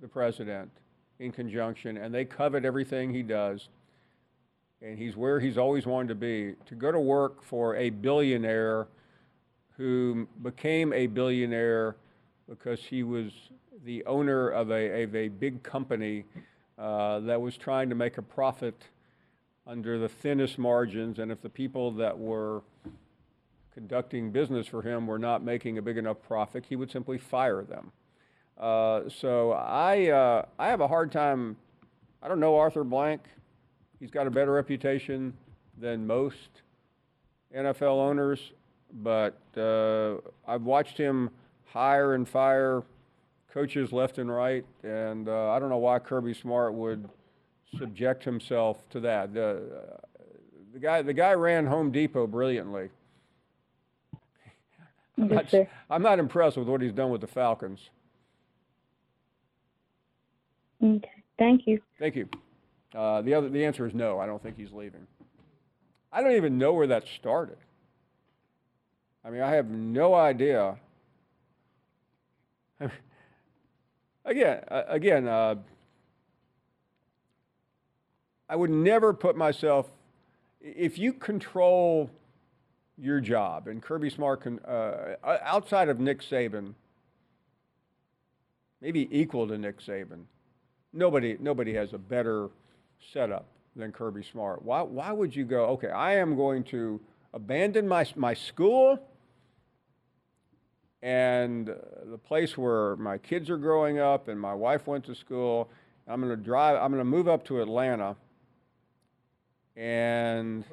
the 0.00 0.08
president 0.08 0.70
in 1.20 1.30
conjunction, 1.30 1.96
and 1.96 2.12
they 2.12 2.24
covet 2.24 2.64
everything 2.64 3.12
he 3.12 3.22
does. 3.22 3.68
And 4.82 4.98
he's 4.98 5.16
where 5.16 5.40
he's 5.40 5.56
always 5.56 5.86
wanted 5.86 6.08
to 6.08 6.14
be. 6.14 6.54
To 6.66 6.74
go 6.74 6.90
to 6.90 6.98
work 6.98 7.42
for 7.42 7.76
a 7.76 7.90
billionaire 7.90 8.88
who 9.76 10.26
became 10.42 10.92
a 10.92 11.06
billionaire 11.06 11.96
because 12.48 12.80
he 12.80 13.02
was 13.02 13.32
the 13.84 14.04
owner 14.06 14.48
of 14.48 14.70
a, 14.70 15.02
of 15.02 15.14
a 15.14 15.28
big 15.28 15.62
company 15.62 16.24
uh, 16.78 17.20
that 17.20 17.40
was 17.40 17.56
trying 17.56 17.88
to 17.90 17.94
make 17.94 18.18
a 18.18 18.22
profit 18.22 18.74
under 19.66 19.98
the 19.98 20.08
thinnest 20.08 20.58
margins. 20.58 21.18
And 21.18 21.30
if 21.30 21.42
the 21.42 21.50
people 21.50 21.90
that 21.92 22.18
were 22.18 22.62
conducting 23.74 24.30
business 24.30 24.66
for 24.66 24.82
him 24.82 25.06
were 25.06 25.18
not 25.18 25.42
making 25.42 25.78
a 25.78 25.82
big 25.82 25.98
enough 25.98 26.16
profit, 26.22 26.64
he 26.68 26.76
would 26.76 26.90
simply 26.90 27.18
fire 27.18 27.62
them. 27.62 27.92
Uh, 28.58 29.02
so 29.08 29.52
I, 29.52 30.08
uh, 30.08 30.46
I 30.58 30.68
have 30.68 30.80
a 30.80 30.88
hard 30.88 31.12
time. 31.12 31.56
I 32.22 32.28
don't 32.28 32.40
know 32.40 32.56
Arthur 32.56 32.84
Blank. 32.84 33.22
He's 34.00 34.10
got 34.10 34.26
a 34.26 34.30
better 34.30 34.52
reputation 34.52 35.34
than 35.78 36.06
most 36.06 36.62
NFL 37.54 37.98
owners, 37.98 38.52
but 39.02 39.38
uh, 39.56 40.16
I've 40.46 40.62
watched 40.62 40.96
him 40.96 41.30
hire 41.66 42.14
and 42.14 42.28
fire 42.28 42.84
coaches 43.54 43.92
left 43.92 44.18
and 44.18 44.28
right, 44.28 44.64
and 44.82 45.28
uh, 45.28 45.52
I 45.52 45.60
don't 45.60 45.70
know 45.70 45.78
why 45.78 46.00
Kirby 46.00 46.34
Smart 46.34 46.74
would 46.74 47.08
subject 47.78 48.24
himself 48.24 48.88
to 48.90 48.98
that. 49.00 49.32
The, 49.32 49.48
uh, 49.56 49.96
the 50.72 50.80
guy, 50.80 51.02
the 51.02 51.12
guy 51.12 51.34
ran 51.34 51.64
Home 51.66 51.92
Depot 51.92 52.26
brilliantly. 52.26 52.90
I'm 55.16 55.30
Yes, 55.30 55.30
not, 55.30 55.50
sir. 55.50 55.68
I'm 55.88 56.02
not 56.02 56.18
impressed 56.18 56.56
with 56.56 56.66
what 56.66 56.82
he's 56.82 56.92
done 56.92 57.10
with 57.10 57.20
the 57.20 57.28
Falcons. 57.28 57.90
Okay. 60.82 61.08
Thank 61.38 61.68
you. 61.68 61.80
Thank 62.00 62.16
you. 62.16 62.28
Uh, 62.92 63.22
the 63.22 63.34
other, 63.34 63.48
the 63.48 63.64
answer 63.64 63.86
is 63.86 63.94
no. 63.94 64.18
I 64.18 64.26
don't 64.26 64.42
think 64.42 64.56
he's 64.56 64.72
leaving. 64.72 65.06
I 66.12 66.22
don't 66.22 66.32
even 66.32 66.58
know 66.58 66.72
where 66.72 66.88
that 66.88 67.04
started. 67.20 67.58
I 69.24 69.30
mean, 69.30 69.42
I 69.42 69.52
have 69.52 69.70
no 69.70 70.14
idea. 70.14 70.76
again, 74.24 74.62
uh, 74.68 74.82
again, 74.88 75.28
uh, 75.28 75.56
I 78.48 78.56
would 78.56 78.70
never 78.70 79.12
put 79.12 79.36
myself. 79.36 79.90
If 80.60 80.98
you 80.98 81.12
control 81.12 82.10
your 82.96 83.20
job, 83.20 83.66
and 83.68 83.82
Kirby 83.82 84.10
Smart 84.10 84.42
can, 84.42 84.58
uh, 84.60 85.16
outside 85.24 85.88
of 85.88 85.98
Nick 85.98 86.22
Saban, 86.22 86.74
maybe 88.80 89.08
equal 89.10 89.48
to 89.48 89.58
Nick 89.58 89.80
Saban, 89.80 90.24
nobody 90.92 91.36
nobody 91.40 91.74
has 91.74 91.92
a 91.92 91.98
better 91.98 92.50
setup 93.12 93.46
than 93.76 93.92
Kirby 93.92 94.22
Smart. 94.22 94.62
Why 94.62 94.82
why 94.82 95.12
would 95.12 95.34
you 95.34 95.44
go? 95.44 95.66
Okay, 95.66 95.90
I 95.90 96.16
am 96.16 96.36
going 96.36 96.64
to 96.64 97.00
abandon 97.32 97.88
my 97.88 98.06
my 98.14 98.34
school 98.34 98.98
and 101.04 101.68
uh, 101.68 101.74
the 102.06 102.16
place 102.16 102.56
where 102.56 102.96
my 102.96 103.18
kids 103.18 103.50
are 103.50 103.58
growing 103.58 103.98
up 103.98 104.28
and 104.28 104.40
my 104.40 104.54
wife 104.54 104.86
went 104.86 105.04
to 105.04 105.14
school. 105.14 105.68
I'm 106.08 106.20
going 106.20 106.34
to 106.34 106.42
drive. 106.42 106.76
I'm 106.82 106.90
going 106.90 107.00
to 107.00 107.04
move 107.04 107.28
up 107.28 107.44
to 107.46 107.60
Atlanta. 107.60 108.16
And 109.76 110.64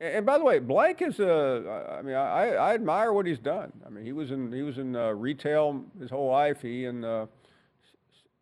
and 0.00 0.24
by 0.24 0.38
the 0.38 0.44
way, 0.44 0.60
Blank 0.60 1.02
is 1.02 1.18
a. 1.18 1.96
I 1.98 2.02
mean, 2.02 2.14
I, 2.14 2.54
I 2.54 2.74
admire 2.74 3.12
what 3.12 3.26
he's 3.26 3.38
done. 3.38 3.72
I 3.84 3.90
mean, 3.90 4.04
he 4.04 4.12
was 4.12 4.30
in 4.30 4.52
he 4.52 4.62
was 4.62 4.78
in 4.78 4.94
uh, 4.94 5.10
retail 5.10 5.84
his 6.00 6.10
whole 6.10 6.30
life. 6.30 6.62
He 6.62 6.84
and 6.84 7.04
uh, 7.04 7.26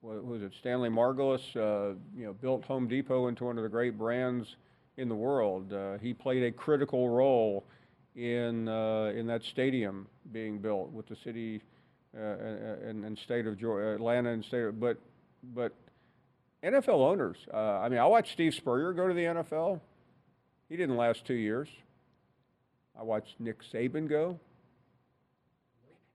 what 0.03 0.25
was 0.25 0.43
it 0.43 0.53
Stanley 0.61 0.91
Margulis? 0.91 1.41
Uh, 1.57 1.95
you 2.15 2.27
know, 2.27 2.35
built 2.35 2.65
Home 2.67 2.87
Depot 2.87 3.29
into 3.29 3.45
one 3.45 3.57
of 3.57 3.63
the 3.63 3.71
great 3.71 3.97
brands 3.97 4.57
in 4.99 5.09
the 5.09 5.15
world. 5.15 5.73
Uh, 5.73 5.97
he 5.99 6.13
played 6.13 6.43
a 6.43 6.53
critical 6.53 7.09
role 7.09 7.65
in 8.19 8.69
uh, 8.69 9.13
in 9.15 9.27
that 9.29 9.45
stadium 9.45 10.09
being 10.33 10.59
built 10.59 10.91
with 10.91 11.07
the 11.07 11.17
city 11.17 11.63
uh, 12.17 12.21
and, 12.21 13.05
and 13.05 13.17
state 13.17 13.47
of 13.47 13.57
Georgia, 13.57 13.95
Atlanta 13.95 14.31
and 14.31 14.45
state. 14.45 14.65
Of, 14.65 14.81
but 14.81 14.99
but 15.55 15.73
NFL 16.65 16.99
owners. 16.99 17.37
Uh, 17.53 17.79
I 17.79 17.89
mean, 17.89 18.01
I 18.01 18.07
watched 18.07 18.33
Steve 18.33 18.55
Spurrier 18.55 18.93
go 18.93 19.07
to 19.07 19.15
the 19.15 19.23
NFL. 19.23 19.81
He 20.69 20.77
didn't 20.77 20.97
last 20.97 21.25
two 21.25 21.35
years. 21.35 21.69
I 22.99 23.05
watched 23.05 23.39
Nick 23.39 23.63
Saban 23.73 24.09
go. 24.09 24.41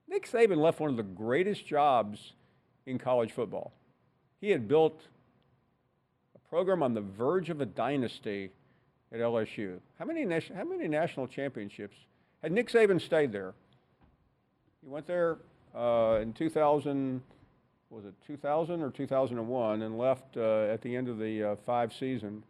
Nick 0.09 0.29
Saban 0.29 0.57
left 0.57 0.81
one 0.81 0.89
of 0.89 0.97
the 0.97 1.03
greatest 1.03 1.65
jobs 1.65 2.33
in 2.85 2.99
college 2.99 3.31
football. 3.31 3.71
He 4.41 4.49
had 4.49 4.67
built 4.67 4.99
a 6.35 6.49
program 6.49 6.83
on 6.83 6.93
the 6.93 7.01
verge 7.01 7.49
of 7.49 7.61
a 7.61 7.65
dynasty 7.65 8.51
at 9.13 9.19
LSU. 9.19 9.79
How 9.99 10.05
many, 10.05 10.23
how 10.23 10.63
many 10.63 10.87
national 10.87 11.27
championships? 11.27 11.95
Had 12.41 12.51
Nick 12.51 12.69
Saban 12.69 12.99
stayed 12.99 13.31
there? 13.31 13.53
He 14.81 14.89
went 14.89 15.05
there 15.05 15.37
uh, 15.75 16.19
in 16.21 16.33
2000, 16.33 17.21
was 17.89 18.05
it 18.05 18.13
2000 18.25 18.81
or 18.81 18.89
2001, 18.89 19.81
and 19.81 19.97
left 19.97 20.35
uh, 20.35 20.63
at 20.63 20.81
the 20.81 20.95
end 20.95 21.07
of 21.07 21.19
the 21.19 21.43
uh, 21.43 21.55
five 21.65 21.93
season, 21.93 22.43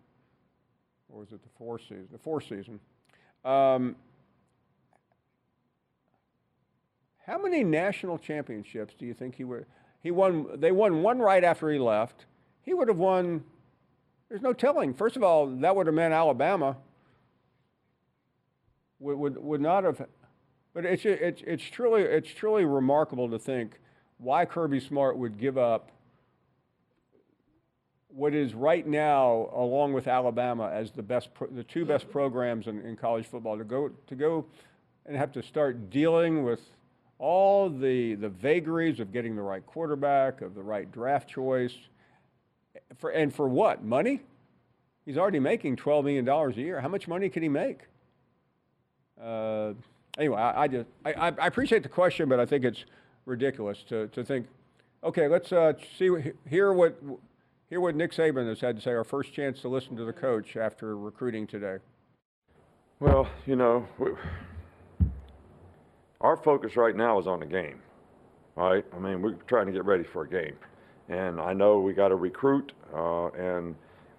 or 1.10 1.20
was 1.20 1.32
it 1.32 1.44
the 1.44 1.50
four 1.58 1.78
season? 1.78 2.08
The 2.12 2.18
fourth 2.18 2.46
season. 2.46 2.80
Um, 3.44 3.98
how 7.28 7.42
many 7.42 7.64
national 7.64 8.18
championships 8.18 8.96
do 8.98 9.06
you 9.06 9.14
think 9.14 9.36
he 9.36 9.44
would? 9.44 9.66
He 10.02 10.12
won. 10.12 10.60
They 10.60 10.72
won 10.72 11.04
one 11.04 11.20
right 11.20 11.44
after 11.44 11.70
he 11.70 11.80
left. 11.80 12.26
He 12.64 12.74
would 12.74 12.88
have 12.88 12.98
won. 12.98 13.44
There's 14.34 14.42
no 14.42 14.54
telling. 14.54 14.96
First 14.96 15.16
of 15.16 15.22
all, 15.22 15.46
that 15.46 15.76
would 15.76 15.86
have 15.86 15.94
meant 15.94 16.12
Alabama 16.12 16.76
would 18.98 19.16
would, 19.16 19.38
would 19.38 19.62
not 19.62 19.84
have. 19.84 20.08
But 20.74 20.86
it's 20.86 21.06
it's 21.06 21.44
it's 21.46 21.64
truly 21.64 22.02
it's 22.02 22.32
truly 22.32 22.66
remarkable 22.66 23.30
to 23.30 23.38
think 23.38 23.80
why 24.18 24.46
Kirby 24.46 24.80
Smart 24.80 25.20
would 25.20 25.38
give 25.38 25.60
up 25.60 25.92
what 28.08 28.34
is 28.34 28.56
right 28.56 28.88
now, 28.88 29.52
along 29.54 29.94
with 29.94 30.08
Alabama, 30.08 30.68
as 30.74 30.90
the 30.90 31.04
best 31.04 31.32
pro, 31.36 31.48
the 31.50 31.64
two 31.64 31.86
best 31.86 32.10
programs 32.10 32.66
in, 32.66 32.82
in 32.82 32.98
college 32.98 33.28
football 33.28 33.56
to 33.56 33.64
go 33.64 33.92
to 34.08 34.16
go 34.16 34.48
and 35.06 35.16
have 35.16 35.32
to 35.34 35.44
start 35.44 35.92
dealing 35.92 36.44
with 36.44 36.72
all 37.20 37.70
the 37.70 38.16
the 38.16 38.30
vagaries 38.30 39.00
of 39.00 39.14
getting 39.14 39.36
the 39.36 39.44
right 39.44 39.64
quarterback, 39.68 40.42
of 40.42 40.56
the 40.56 40.64
right 40.64 40.92
draft 40.92 41.30
choice, 41.30 41.76
for 42.98 43.10
and 43.10 43.34
for 43.34 43.48
what 43.48 43.84
money? 43.84 44.22
He's 45.06 45.18
already 45.18 45.40
making 45.40 45.76
twelve 45.76 46.06
million 46.06 46.26
dollars 46.26 46.58
a 46.58 46.62
year. 46.62 46.82
How 46.82 46.88
much 46.88 47.08
money 47.08 47.30
can 47.30 47.44
he 47.44 47.50
make? 47.50 47.82
Uh, 49.22 49.74
anyway, 50.18 50.38
I, 50.38 50.64
I 50.64 50.68
just 50.68 50.88
I 51.06 51.12
I 51.14 51.48
appreciate 51.48 51.84
the 51.84 51.90
question, 51.90 52.30
but 52.30 52.40
I 52.40 52.46
think 52.46 52.66
it's 52.66 52.86
ridiculous 53.26 53.84
to, 53.90 54.08
to 54.10 54.24
think. 54.24 54.48
Okay, 55.04 55.28
let's 55.28 55.52
uh, 55.52 55.74
see 55.98 56.10
hear 56.50 56.74
what 56.74 57.02
hear 57.70 57.82
what 57.82 57.96
Nick 57.96 58.12
Saban 58.12 58.48
has 58.48 58.62
had 58.62 58.76
to 58.78 58.82
say. 58.82 58.92
Our 58.92 59.04
first 59.04 59.34
chance 59.34 59.62
to 59.62 59.68
listen 59.68 59.96
to 59.98 60.06
the 60.06 60.14
coach 60.14 60.56
after 60.56 60.98
recruiting 60.98 61.48
today. 61.48 61.78
Well, 63.00 63.28
you 63.46 63.58
know, 63.58 63.86
we, 64.00 64.12
our 66.22 66.38
focus 66.38 66.78
right 66.78 66.96
now 66.96 67.20
is 67.20 67.28
on 67.28 67.42
the 67.42 67.46
game, 67.46 67.82
right? 68.56 68.86
I 68.96 69.00
mean, 69.00 69.22
we're 69.22 69.34
trying 69.48 69.66
to 69.66 69.74
get 69.74 69.84
ready 69.84 70.06
for 70.06 70.24
a 70.24 70.30
game, 70.30 70.56
and 71.10 71.40
I 71.40 71.54
know 71.54 71.80
we 71.80 71.94
got 71.94 72.10
to 72.10 72.16
recruit, 72.16 72.72
uh, 72.94 73.28
and 73.30 73.76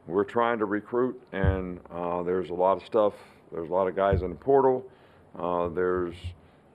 we're 0.06 0.24
trying 0.24 0.58
to 0.58 0.66
recruit, 0.66 1.20
and 1.32 1.80
uh, 1.90 2.22
there's 2.22 2.50
a 2.50 2.54
lot 2.54 2.76
of 2.76 2.84
stuff. 2.84 3.14
There's 3.52 3.70
a 3.70 3.72
lot 3.72 3.88
of 3.88 3.96
guys 3.96 4.22
in 4.22 4.30
the 4.30 4.36
portal. 4.36 4.84
Uh, 5.38 5.68
there's 5.68 6.14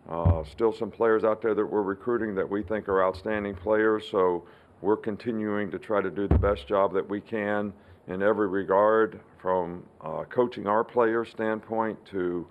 uh, 0.10 0.43
still 0.43 0.74
some 0.74 0.89
players 0.89 1.24
out 1.24 1.41
there 1.41 1.54
that 1.54 1.65
we're 1.65 1.84
recruiting 1.84 2.34
that 2.36 2.50
we 2.50 2.63
think 2.63 2.89
are 2.89 3.04
outstanding 3.04 3.56
players. 3.56 4.08
So 4.10 4.43
we're 4.82 4.98
continuing 4.98 5.69
to 5.72 5.80
try 5.80 6.02
to 6.02 6.10
do 6.10 6.28
the 6.28 6.38
best 6.39 6.67
job 6.67 6.93
that 6.93 7.08
we 7.08 7.22
can 7.22 7.72
in 8.08 8.24
every 8.24 8.48
regard, 8.48 9.19
from 9.39 9.84
uh, 10.02 10.24
coaching 10.30 10.67
our 10.67 10.84
players 10.84 11.30
standpoint 11.30 12.04
to, 12.08 12.48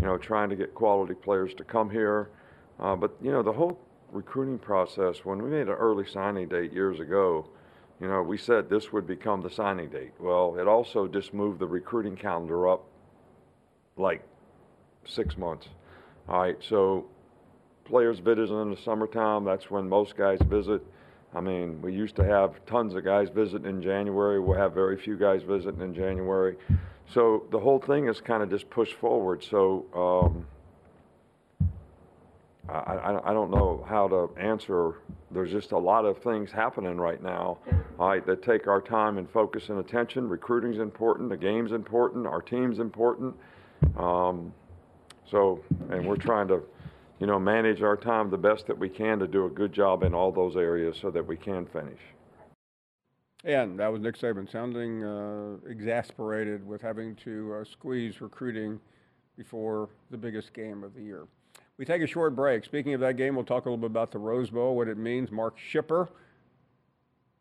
you 0.00 0.06
know, 0.06 0.16
trying 0.16 0.48
to 0.48 0.56
get 0.56 0.74
quality 0.74 1.14
players 1.14 1.52
to 1.54 1.64
come 1.64 1.90
here. 1.90 2.30
Uh, 2.80 2.96
but 2.96 3.14
you 3.20 3.30
know, 3.30 3.42
the 3.42 3.52
whole 3.52 3.78
recruiting 4.12 4.58
process. 4.58 5.24
When 5.24 5.42
we 5.42 5.50
made 5.50 5.68
an 5.68 5.70
early 5.70 6.06
signing 6.06 6.48
date 6.48 6.72
years 6.72 7.00
ago, 7.00 7.48
you 8.00 8.08
know, 8.08 8.22
we 8.22 8.36
said 8.36 8.68
this 8.68 8.92
would 8.92 9.06
become 9.06 9.42
the 9.42 9.50
signing 9.50 9.88
date. 9.88 10.12
Well, 10.20 10.56
it 10.58 10.68
also 10.68 11.08
just 11.08 11.34
moved 11.34 11.58
the 11.58 11.66
recruiting 11.66 12.16
calendar 12.16 12.68
up 12.68 12.84
like 13.96 14.22
six 15.04 15.36
months. 15.36 15.68
All 16.28 16.40
right, 16.40 16.56
so 16.60 17.06
players 17.84 18.18
visit 18.18 18.52
in 18.52 18.70
the 18.70 18.76
summertime. 18.76 19.44
That's 19.44 19.70
when 19.70 19.88
most 19.88 20.16
guys 20.16 20.38
visit. 20.46 20.82
I 21.34 21.40
mean, 21.40 21.80
we 21.80 21.94
used 21.94 22.16
to 22.16 22.24
have 22.24 22.64
tons 22.66 22.94
of 22.94 23.04
guys 23.04 23.28
visiting 23.34 23.68
in 23.68 23.82
January. 23.82 24.38
We'll 24.38 24.58
have 24.58 24.74
very 24.74 24.96
few 24.98 25.16
guys 25.16 25.42
visiting 25.42 25.80
in 25.80 25.94
January. 25.94 26.56
So 27.12 27.44
the 27.50 27.58
whole 27.58 27.80
thing 27.80 28.08
is 28.08 28.20
kind 28.20 28.42
of 28.42 28.50
just 28.50 28.68
pushed 28.70 28.94
forward. 28.94 29.42
So 29.42 29.86
um, 29.94 30.46
I, 32.68 33.18
I, 33.24 33.32
don't 33.32 33.50
know 33.50 33.84
how 33.88 34.06
to 34.08 34.30
answer. 34.40 34.94
There's 35.32 35.50
just 35.50 35.72
a 35.72 35.78
lot 35.78 36.04
of 36.04 36.18
things 36.22 36.52
happening 36.52 36.96
right 36.96 37.20
now 37.20 37.58
that 37.98 38.42
take 38.42 38.68
our 38.68 38.80
time 38.80 39.18
and 39.18 39.28
focus 39.28 39.68
and 39.68 39.80
attention. 39.80 40.28
Recruiting's 40.28 40.78
important. 40.78 41.28
The 41.28 41.36
game's 41.36 41.72
important. 41.72 42.26
Our 42.26 42.40
team's 42.40 42.78
important. 42.78 43.34
Um, 43.96 44.52
so, 45.28 45.60
and 45.90 46.06
we're 46.06 46.16
trying 46.16 46.46
to, 46.48 46.62
you 47.18 47.26
know, 47.26 47.38
manage 47.38 47.82
our 47.82 47.96
time 47.96 48.30
the 48.30 48.38
best 48.38 48.66
that 48.68 48.78
we 48.78 48.88
can 48.88 49.18
to 49.18 49.26
do 49.26 49.46
a 49.46 49.50
good 49.50 49.72
job 49.72 50.04
in 50.04 50.14
all 50.14 50.30
those 50.30 50.56
areas 50.56 50.96
so 51.00 51.10
that 51.10 51.26
we 51.26 51.36
can 51.36 51.66
finish. 51.66 52.00
And 53.44 53.76
that 53.80 53.90
was 53.90 54.00
Nick 54.00 54.16
Saban 54.16 54.50
sounding 54.50 55.02
uh, 55.02 55.56
exasperated 55.68 56.64
with 56.64 56.80
having 56.80 57.16
to 57.16 57.56
uh, 57.60 57.64
squeeze 57.64 58.20
recruiting 58.20 58.78
before 59.36 59.88
the 60.10 60.16
biggest 60.16 60.52
game 60.52 60.84
of 60.84 60.94
the 60.94 61.02
year. 61.02 61.26
We 61.78 61.84
take 61.84 62.02
a 62.02 62.06
short 62.06 62.36
break. 62.36 62.64
Speaking 62.64 62.94
of 62.94 63.00
that 63.00 63.16
game, 63.16 63.34
we'll 63.34 63.44
talk 63.44 63.66
a 63.66 63.68
little 63.68 63.78
bit 63.78 63.86
about 63.90 64.12
the 64.12 64.18
Rose 64.18 64.50
Bowl, 64.50 64.76
what 64.76 64.88
it 64.88 64.98
means. 64.98 65.30
Mark 65.30 65.56
Schipper 65.58 66.08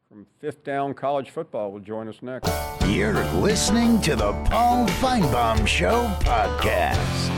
from 0.10 0.26
Fifth 0.40 0.64
Down 0.64 0.94
College 0.94 1.30
Football 1.30 1.72
will 1.72 1.80
join 1.80 2.08
us 2.08 2.22
next. 2.22 2.52
You're 2.88 3.24
listening 3.36 4.02
to 4.02 4.16
the 4.16 4.32
Paul 4.46 4.88
Finebaum 4.88 5.68
Show 5.68 6.08
podcast. 6.22 7.38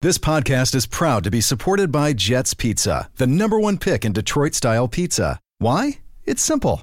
This 0.00 0.18
podcast 0.18 0.74
is 0.74 0.86
proud 0.86 1.24
to 1.24 1.30
be 1.30 1.40
supported 1.40 1.90
by 1.90 2.12
Jets 2.12 2.52
Pizza, 2.52 3.08
the 3.16 3.26
number 3.26 3.58
one 3.58 3.78
pick 3.78 4.04
in 4.04 4.12
Detroit 4.12 4.54
style 4.54 4.86
pizza. 4.86 5.40
Why? 5.58 6.00
It's 6.24 6.42
simple. 6.42 6.82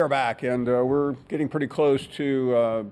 We're 0.00 0.08
back, 0.08 0.42
and 0.42 0.68
uh, 0.68 0.84
we're 0.84 1.12
getting 1.28 1.48
pretty 1.48 1.68
close 1.68 2.04
to 2.16 2.56
uh, 2.56 2.84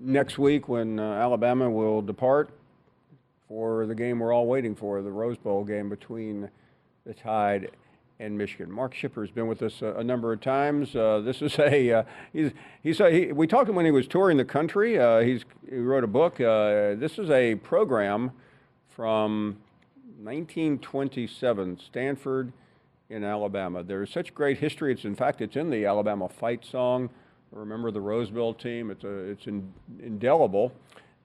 next 0.00 0.38
week 0.38 0.70
when 0.70 0.98
uh, 0.98 1.02
Alabama 1.02 1.68
will 1.68 2.00
depart 2.00 2.48
for 3.46 3.84
the 3.84 3.94
game 3.94 4.20
we're 4.20 4.32
all 4.32 4.46
waiting 4.46 4.74
for, 4.74 5.02
the 5.02 5.10
Rose 5.10 5.36
Bowl 5.36 5.64
game 5.64 5.90
between 5.90 6.48
the 7.04 7.12
Tide 7.12 7.72
and 8.20 8.38
Michigan. 8.38 8.72
Mark 8.72 8.94
Schipper 8.94 9.20
has 9.20 9.30
been 9.30 9.48
with 9.48 9.60
us 9.60 9.82
a, 9.82 9.96
a 9.96 10.02
number 10.02 10.32
of 10.32 10.40
times. 10.40 10.96
Uh, 10.96 11.20
this 11.22 11.42
is 11.42 11.58
a 11.58 11.92
uh, 11.92 12.02
he's 12.32 12.52
he's 12.82 13.00
a, 13.00 13.10
he, 13.10 13.32
we 13.32 13.46
talked 13.46 13.66
to 13.66 13.72
him 13.72 13.76
when 13.76 13.84
he 13.84 13.90
was 13.90 14.08
touring 14.08 14.38
the 14.38 14.44
country. 14.46 14.98
Uh, 14.98 15.20
he's 15.20 15.44
he 15.68 15.76
wrote 15.76 16.04
a 16.04 16.06
book. 16.06 16.38
This 16.38 17.18
is 17.18 17.28
a 17.28 17.56
program 17.56 18.30
from 18.88 19.58
1927, 20.22 21.80
Stanford 21.80 22.54
in 23.10 23.24
Alabama. 23.24 23.82
There's 23.82 24.10
such 24.10 24.34
great 24.34 24.58
history. 24.58 24.92
It's 24.92 25.04
in 25.04 25.14
fact 25.14 25.40
it's 25.40 25.56
in 25.56 25.70
the 25.70 25.84
Alabama 25.86 26.28
fight 26.28 26.64
song. 26.64 27.10
Remember 27.52 27.90
the 27.90 28.00
Rose 28.00 28.30
Bowl 28.30 28.54
team? 28.54 28.90
It's 28.90 29.04
a 29.04 29.08
it's 29.08 29.46
in, 29.46 29.72
indelible. 30.02 30.72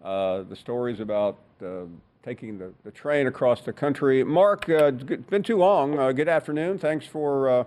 Uh, 0.04 0.44
the 0.44 0.56
stories 0.56 1.00
about 1.00 1.40
uh, 1.64 1.84
taking 2.24 2.58
the, 2.58 2.72
the 2.84 2.92
train 2.92 3.28
across 3.28 3.62
the 3.62 3.74
country. 3.74 4.24
Mark, 4.24 4.70
uh, 4.70 4.92
it's 4.94 5.04
been 5.30 5.44
too 5.44 5.58
long. 5.58 5.98
Uh, 5.98 6.12
good 6.12 6.30
afternoon. 6.30 6.78
Thanks 6.78 7.06
for 7.06 7.50
uh, 7.50 7.64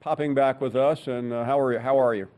popping 0.00 0.34
back 0.34 0.60
with 0.60 0.76
us. 0.76 1.06
And 1.06 1.32
uh, 1.32 1.44
how 1.44 1.58
are 1.58 1.72
you? 1.72 1.78
How 1.78 1.98
are 1.98 2.14
you? 2.14 2.28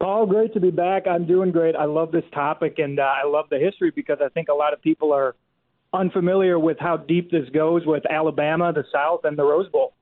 Paul, 0.00 0.26
great 0.26 0.52
to 0.54 0.60
be 0.60 0.70
back. 0.70 1.06
I'm 1.06 1.26
doing 1.26 1.52
great. 1.52 1.76
I 1.76 1.84
love 1.84 2.10
this 2.10 2.24
topic 2.32 2.78
and 2.78 2.98
I 2.98 3.24
love 3.24 3.46
the 3.50 3.58
history 3.58 3.92
because 3.94 4.18
I 4.20 4.28
think 4.30 4.48
a 4.48 4.54
lot 4.54 4.72
of 4.72 4.82
people 4.82 5.12
are 5.12 5.36
unfamiliar 5.92 6.58
with 6.58 6.78
how 6.80 6.96
deep 6.96 7.30
this 7.30 7.48
goes 7.50 7.86
with 7.86 8.04
Alabama, 8.10 8.72
the 8.72 8.84
South, 8.92 9.20
and 9.24 9.38
the 9.38 9.44
Rose 9.44 9.68
Bowl. 9.68 9.94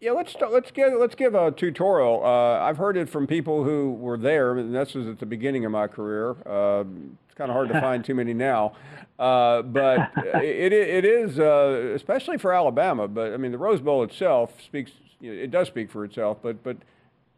Yeah, 0.00 0.12
let's 0.12 0.34
let's 0.50 0.70
give 0.70 0.94
let's 0.98 1.14
give 1.14 1.34
a 1.34 1.50
tutorial. 1.50 2.24
Uh, 2.24 2.58
I've 2.58 2.78
heard 2.78 2.96
it 2.96 3.06
from 3.10 3.26
people 3.26 3.64
who 3.64 3.92
were 3.92 4.16
there. 4.16 4.56
And 4.56 4.74
this 4.74 4.94
was 4.94 5.06
at 5.06 5.18
the 5.18 5.26
beginning 5.26 5.66
of 5.66 5.72
my 5.72 5.88
career. 5.88 6.30
Uh, 6.46 6.84
it's 7.26 7.34
kind 7.34 7.50
of 7.50 7.54
hard 7.54 7.68
to 7.68 7.78
find 7.82 8.02
too 8.02 8.14
many 8.14 8.32
now, 8.32 8.72
uh, 9.18 9.60
but 9.60 10.10
it 10.42 10.72
it 10.72 11.04
is 11.04 11.38
uh, 11.38 11.92
especially 11.94 12.38
for 12.38 12.50
Alabama. 12.50 13.08
But 13.08 13.34
I 13.34 13.36
mean, 13.36 13.52
the 13.52 13.58
Rose 13.58 13.80
Bowl 13.80 14.02
itself 14.02 14.54
speaks. 14.62 14.90
You 15.20 15.34
know, 15.34 15.42
it 15.42 15.50
does 15.50 15.66
speak 15.66 15.90
for 15.90 16.06
itself. 16.06 16.38
But 16.40 16.62
but 16.64 16.78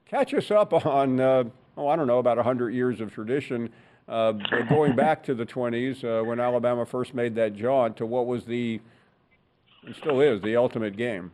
catch 0.07 0.33
us 0.33 0.53
up 0.53 0.72
on 0.87 1.18
uh, 1.18 1.44
oh 1.77 1.88
I 1.88 1.96
don't 1.96 2.07
know 2.07 2.20
about 2.20 2.38
hundred 2.38 2.75
years 2.75 3.01
of 3.01 3.12
tradition. 3.12 3.70
Uh, 4.09 4.33
going 4.68 4.94
back 4.94 5.25
to 5.25 5.35
the 5.35 5.46
20s 5.46 6.27
when 6.27 6.38
Alabama 6.38 6.85
first 6.85 7.14
made 7.14 7.35
that 7.37 7.55
jaunt 7.55 7.96
to 7.96 8.05
what 8.05 8.27
was 8.27 8.44
the, 8.44 8.81
and 9.87 9.94
still 9.94 10.20
is, 10.20 10.42
the 10.42 10.57
ultimate 10.57 10.96
game. 10.96 11.31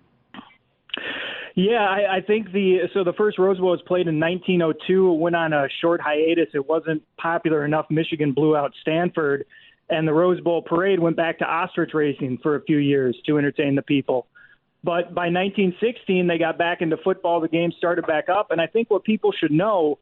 Yeah, 1.58 1.84
I, 1.84 2.18
I 2.18 2.20
think 2.20 2.52
the 2.52 2.82
so 2.94 3.02
the 3.02 3.12
first 3.14 3.36
Rose 3.36 3.58
Bowl 3.58 3.72
was 3.72 3.82
played 3.84 4.06
in 4.06 4.20
1902. 4.20 5.12
It 5.12 5.18
went 5.18 5.34
on 5.34 5.52
a 5.52 5.66
short 5.80 6.00
hiatus. 6.00 6.46
It 6.54 6.68
wasn't 6.68 7.02
popular 7.16 7.64
enough. 7.64 7.86
Michigan 7.90 8.32
blew 8.32 8.56
out 8.56 8.70
Stanford, 8.80 9.44
and 9.90 10.06
the 10.06 10.12
Rose 10.12 10.40
Bowl 10.40 10.62
parade 10.62 11.00
went 11.00 11.16
back 11.16 11.40
to 11.40 11.44
ostrich 11.44 11.94
racing 11.94 12.38
for 12.44 12.54
a 12.54 12.62
few 12.62 12.76
years 12.76 13.16
to 13.26 13.38
entertain 13.38 13.74
the 13.74 13.82
people. 13.82 14.28
But 14.84 15.12
by 15.16 15.30
1916, 15.30 16.28
they 16.28 16.38
got 16.38 16.58
back 16.58 16.80
into 16.80 16.96
football. 16.96 17.40
The 17.40 17.48
game 17.48 17.72
started 17.76 18.06
back 18.06 18.28
up, 18.28 18.52
and 18.52 18.60
I 18.60 18.68
think 18.68 18.88
what 18.88 19.02
people 19.02 19.32
should 19.32 19.50
know 19.50 19.98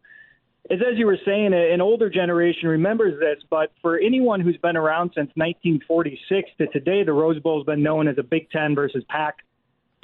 is, 0.69 0.83
as 0.83 0.99
you 0.99 1.07
were 1.07 1.19
saying, 1.25 1.55
an 1.55 1.81
older 1.81 2.11
generation 2.11 2.69
remembers 2.69 3.19
this. 3.19 3.43
But 3.49 3.73
for 3.81 3.99
anyone 3.99 4.43
who's 4.43 4.59
been 4.59 4.77
around 4.77 5.13
since 5.15 5.31
1946 5.37 6.51
to 6.59 6.67
today, 6.67 7.03
the 7.03 7.15
Rose 7.15 7.41
Bowl 7.41 7.59
has 7.61 7.65
been 7.65 7.83
known 7.83 8.09
as 8.09 8.19
a 8.19 8.23
Big 8.23 8.51
Ten 8.51 8.75
versus 8.75 9.03
Pac 9.09 9.37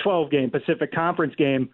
12 0.02 0.30
game, 0.30 0.50
Pacific 0.50 0.92
Conference 0.92 1.34
game. 1.36 1.70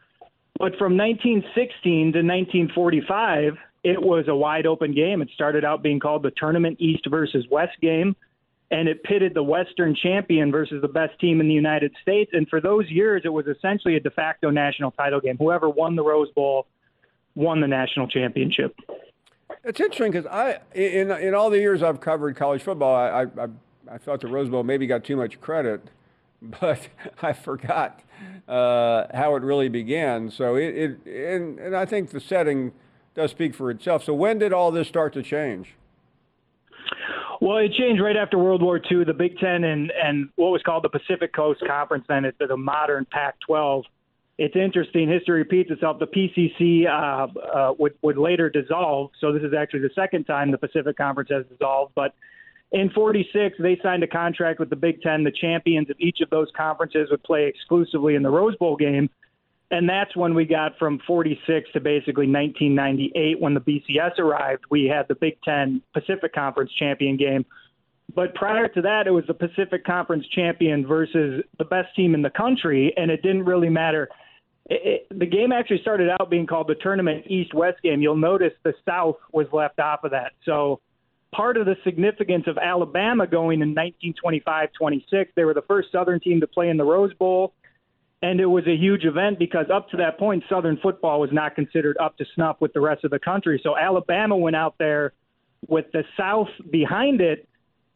But 0.59 0.77
from 0.77 0.97
1916 0.97 2.12
to 2.12 2.19
1945, 2.19 3.55
it 3.85 4.03
was 4.03 4.27
a 4.29 4.35
wide 4.35 4.67
open 4.67 4.93
game. 4.93 5.23
It 5.23 5.29
started 5.35 5.64
out 5.64 5.83
being 5.83 6.01
called 6.01 6.23
the 6.23 6.33
Tournament 6.37 6.79
East 6.81 7.07
versus 7.09 7.47
West 7.51 7.81
game, 7.81 8.17
and 8.71 8.88
it 8.88 9.03
pitted 9.05 9.35
the 9.35 9.43
Western 9.43 9.95
champion 9.95 10.51
versus 10.51 10.83
the 10.83 10.88
best 10.88 11.19
team 11.21 11.41
in 11.41 11.47
the 11.47 11.55
United 11.55 11.95
States. 12.03 12.33
And 12.35 12.49
for 12.49 12.61
those 12.61 12.91
years, 12.91 13.23
it 13.25 13.29
was 13.29 13.47
essentially 13.47 13.97
a 13.97 14.01
de 14.01 14.11
facto 14.11 14.51
national 14.51 14.91
title 14.91 15.21
game. 15.21 15.37
Whoever 15.38 15.69
won 15.69 15.95
the 15.95 16.03
Rose 16.03 16.31
Bowl 16.33 16.67
won 17.35 17.61
the 17.61 17.69
national 17.69 18.09
championship. 18.09 18.75
It's 19.64 19.81
interesting 19.81 20.11
because 20.11 20.27
I, 20.27 20.59
in 20.75 21.11
in 21.11 21.35
all 21.35 21.51
the 21.51 21.59
years 21.59 21.83
I've 21.83 22.01
covered 22.01 22.37
college 22.37 22.62
football, 22.62 22.95
I, 22.95 23.23
I 23.23 23.49
I 23.91 23.99
thought 23.99 24.21
the 24.21 24.29
Rose 24.29 24.49
Bowl 24.49 24.62
maybe 24.62 24.87
got 24.87 25.05
too 25.05 25.17
much 25.17 25.41
credit 25.41 25.83
but 26.61 26.88
I 27.20 27.33
forgot 27.33 28.03
uh, 28.46 29.07
how 29.14 29.35
it 29.37 29.42
really 29.42 29.68
began. 29.68 30.31
So 30.31 30.57
it, 30.57 30.98
it 31.07 31.07
and, 31.07 31.59
and 31.59 31.77
I 31.77 31.85
think 31.85 32.11
the 32.11 32.20
setting 32.20 32.72
does 33.14 33.31
speak 33.31 33.55
for 33.55 33.70
itself. 33.70 34.05
So 34.05 34.14
when 34.14 34.38
did 34.38 34.53
all 34.53 34.70
this 34.70 34.88
start 34.88 35.12
to 35.14 35.22
change? 35.22 35.74
Well, 37.40 37.59
it 37.59 37.72
changed 37.72 38.03
right 38.03 38.16
after 38.16 38.37
World 38.37 38.62
War 38.62 38.81
II. 38.90 39.05
The 39.05 39.14
Big 39.14 39.38
Ten 39.38 39.64
and 39.64 39.92
and 39.92 40.29
what 40.37 40.51
was 40.51 40.62
called 40.62 40.85
the 40.85 40.88
Pacific 40.88 41.33
Coast 41.33 41.62
Conference, 41.66 42.05
then 42.09 42.24
it's 42.24 42.38
the 42.38 42.57
modern 42.57 43.07
Pac-12. 43.11 43.85
It's 44.38 44.57
interesting. 44.57 45.09
History 45.09 45.38
repeats 45.38 45.70
itself. 45.70 45.98
The 45.98 46.07
PCC 46.07 46.87
uh, 46.87 47.27
uh, 47.40 47.74
would 47.79 47.94
would 48.03 48.18
later 48.18 48.51
dissolve. 48.51 49.11
So 49.20 49.33
this 49.33 49.42
is 49.42 49.53
actually 49.57 49.81
the 49.81 49.90
second 49.94 50.24
time 50.24 50.51
the 50.51 50.59
Pacific 50.59 50.96
Conference 50.96 51.31
has 51.31 51.44
dissolved, 51.46 51.92
but 51.94 52.14
in 52.73 52.91
46, 52.91 53.57
they 53.59 53.79
signed 53.83 54.03
a 54.03 54.07
contract 54.07 54.61
with 54.61 54.69
the 54.69 54.77
Big 54.77 55.01
Ten. 55.01 55.25
The 55.25 55.33
champions 55.33 55.89
of 55.89 55.97
each 55.99 56.19
of 56.21 56.29
those 56.29 56.49
conferences 56.57 57.09
would 57.11 57.23
play 57.23 57.47
exclusively 57.47 58.15
in 58.15 58.23
the 58.23 58.31
Rose 58.31 58.57
Bowl 58.57 58.77
game. 58.77 59.09
And 59.71 59.89
that's 59.89 60.15
when 60.17 60.35
we 60.35 60.45
got 60.45 60.79
from 60.79 60.99
46 61.07 61.71
to 61.73 61.81
basically 61.81 62.27
1998 62.27 63.41
when 63.41 63.55
the 63.55 63.61
BCS 63.61 64.19
arrived. 64.19 64.65
We 64.71 64.85
had 64.85 65.09
the 65.09 65.15
Big 65.15 65.41
Ten 65.43 65.83
Pacific 65.93 66.35
Conference 66.35 66.71
champion 66.79 67.17
game. 67.17 67.45
But 68.15 68.35
prior 68.35 68.69
to 68.69 68.83
that, 68.83 69.07
it 69.07 69.11
was 69.11 69.25
the 69.27 69.35
Pacific 69.35 69.85
Conference 69.85 70.27
champion 70.35 70.87
versus 70.87 71.45
the 71.59 71.65
best 71.65 71.95
team 71.95 72.15
in 72.15 72.23
the 72.23 72.31
country, 72.31 72.93
and 72.97 73.11
it 73.11 73.23
didn't 73.23 73.45
really 73.45 73.69
matter. 73.69 74.09
It, 74.71 75.07
it, 75.11 75.19
the 75.19 75.27
game 75.27 75.53
actually 75.53 75.83
started 75.83 76.09
out 76.09 76.31
being 76.31 76.47
called 76.47 76.69
the 76.69 76.77
Tournament 76.77 77.27
East 77.29 77.53
West 77.53 77.83
game. 77.83 78.01
You'll 78.01 78.17
notice 78.17 78.53
the 78.65 78.73
South 78.87 79.17
was 79.33 79.47
left 79.53 79.79
off 79.79 80.05
of 80.05 80.11
that. 80.13 80.33
So 80.47 80.81
part 81.33 81.57
of 81.57 81.67
the 81.67 81.77
significance 81.85 82.45
of 82.47 82.59
Alabama 82.59 83.27
going 83.27 83.61
in 83.61 83.71
1925 83.71 84.71
26. 84.73 85.33
They 85.35 85.45
were 85.45 85.55
the 85.55 85.62
first 85.62 85.93
Southern 85.93 86.21
team 86.21 86.41
to 86.41 86.47
play 86.47 86.69
in 86.69 86.77
the 86.77 86.85
Rose 86.85 87.14
Bowl. 87.14 87.55
And 88.21 88.41
it 88.41 88.47
was 88.47 88.67
a 88.67 88.75
huge 88.75 89.05
event 89.05 89.38
because 89.38 89.67
up 89.73 89.91
to 89.91 89.99
that 89.99 90.19
point, 90.19 90.43
Southern 90.49 90.77
football 90.79 91.21
was 91.21 91.31
not 91.33 91.55
considered 91.55 91.97
up 91.99 92.17
to 92.19 92.25
snuff 92.35 92.57
with 92.61 92.73
the 92.73 92.81
rest 92.81 93.05
of 93.05 93.12
the 93.12 93.19
country. 93.19 93.61
So 93.62 93.77
Alabama 93.77 94.37
went 94.37 94.57
out 94.57 94.75
there 94.79 95.12
with 95.69 95.87
the 95.93 96.03
South 96.17 96.49
behind 96.71 97.21
it 97.21 97.49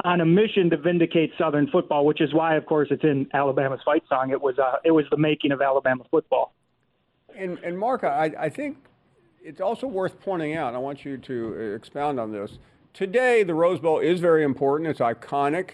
on 0.04 0.20
a 0.20 0.26
mission 0.26 0.70
to 0.70 0.76
vindicate 0.76 1.32
Southern 1.38 1.68
football, 1.68 2.06
which 2.06 2.20
is 2.20 2.32
why, 2.32 2.54
of 2.54 2.66
course, 2.66 2.88
it's 2.90 3.02
in 3.02 3.28
Alabama's 3.34 3.80
fight 3.84 4.04
song. 4.08 4.30
It 4.30 4.40
was 4.40 4.58
uh, 4.58 4.76
it 4.84 4.92
was 4.92 5.06
the 5.10 5.16
making 5.16 5.50
of 5.50 5.60
Alabama 5.60 6.04
football. 6.10 6.54
And, 7.36 7.58
and 7.60 7.78
Mark, 7.78 8.04
I, 8.04 8.30
I 8.38 8.48
think 8.48 8.76
it's 9.42 9.60
also 9.60 9.86
worth 9.86 10.20
pointing 10.20 10.54
out. 10.54 10.74
I 10.74 10.78
want 10.78 11.04
you 11.04 11.16
to 11.16 11.74
expound 11.74 12.20
on 12.20 12.30
this 12.30 12.58
today 12.92 13.42
the 13.42 13.54
Rose 13.54 13.80
Bowl 13.80 13.98
is 13.98 14.20
very 14.20 14.44
important. 14.44 14.90
It's 14.90 15.00
iconic, 15.00 15.70